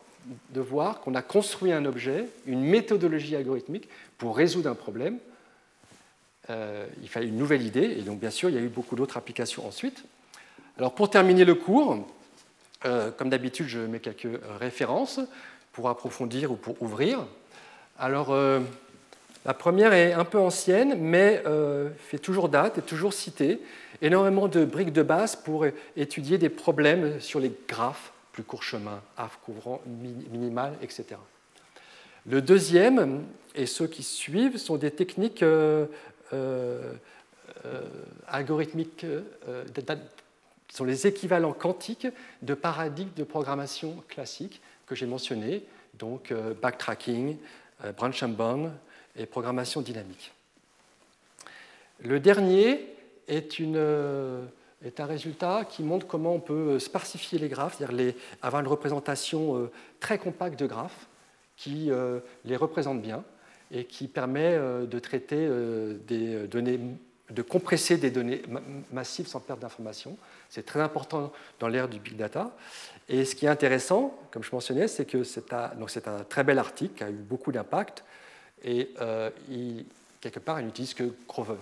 [0.52, 5.20] de voir qu'on a construit un objet, une méthodologie algorithmique pour résoudre un problème.
[6.50, 8.96] Euh, il fallait une nouvelle idée, et donc bien sûr, il y a eu beaucoup
[8.96, 10.04] d'autres applications ensuite.
[10.78, 12.08] Alors pour terminer le cours,
[12.86, 15.20] euh, comme d'habitude, je mets quelques références
[15.72, 17.26] pour approfondir ou pour ouvrir.
[18.00, 18.60] Alors, euh,
[19.46, 21.44] la première est un peu ancienne, mais
[22.00, 23.62] fait toujours date, et toujours citée.
[24.02, 29.02] Énormément de briques de base pour étudier des problèmes sur les graphes plus court chemin,
[29.16, 31.06] AF couvrant minimal, etc.
[32.28, 33.24] Le deuxième,
[33.56, 35.86] et ceux qui suivent, sont des techniques euh,
[36.34, 36.92] euh,
[37.66, 37.82] euh,
[38.28, 39.06] algorithmiques,
[40.76, 42.08] qui sont les équivalents quantiques
[42.42, 47.38] de paradigmes de programmation classique que j'ai mentionnés, donc backtracking,
[47.98, 48.72] branch and bound
[49.16, 50.34] et programmation dynamique.
[52.04, 52.94] Le dernier
[53.30, 53.78] est une
[54.86, 58.68] est un résultat qui montre comment on peut euh, sparsifier les graphes, c'est-à-dire avoir une
[58.68, 61.08] représentation euh, très compacte de graphes
[61.58, 63.24] qui euh, les représente bien
[63.72, 65.50] et qui permet de traiter
[66.08, 66.80] des données,
[67.30, 68.42] de compresser des données
[68.92, 70.18] massives sans perte d'information.
[70.50, 72.56] C'est très important dans l'ère du big data.
[73.10, 76.60] Et ce qui est intéressant, comme je mentionnais, c'est que c'est un, un, très bel
[76.60, 78.04] article qui a eu beaucoup d'impact
[78.64, 78.90] et
[80.22, 81.58] quelque part, il n'utilise que Grover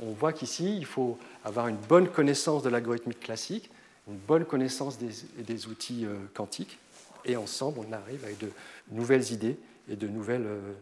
[0.00, 3.70] on voit qu'ici, il faut avoir une bonne connaissance de l'algorithmique classique,
[4.06, 6.78] une bonne connaissance des, outils euh, quantiques,
[7.24, 8.50] et ensemble, on arrive avec de
[8.90, 9.58] nouvelles idées
[9.90, 10.72] et de nouvelles, euh,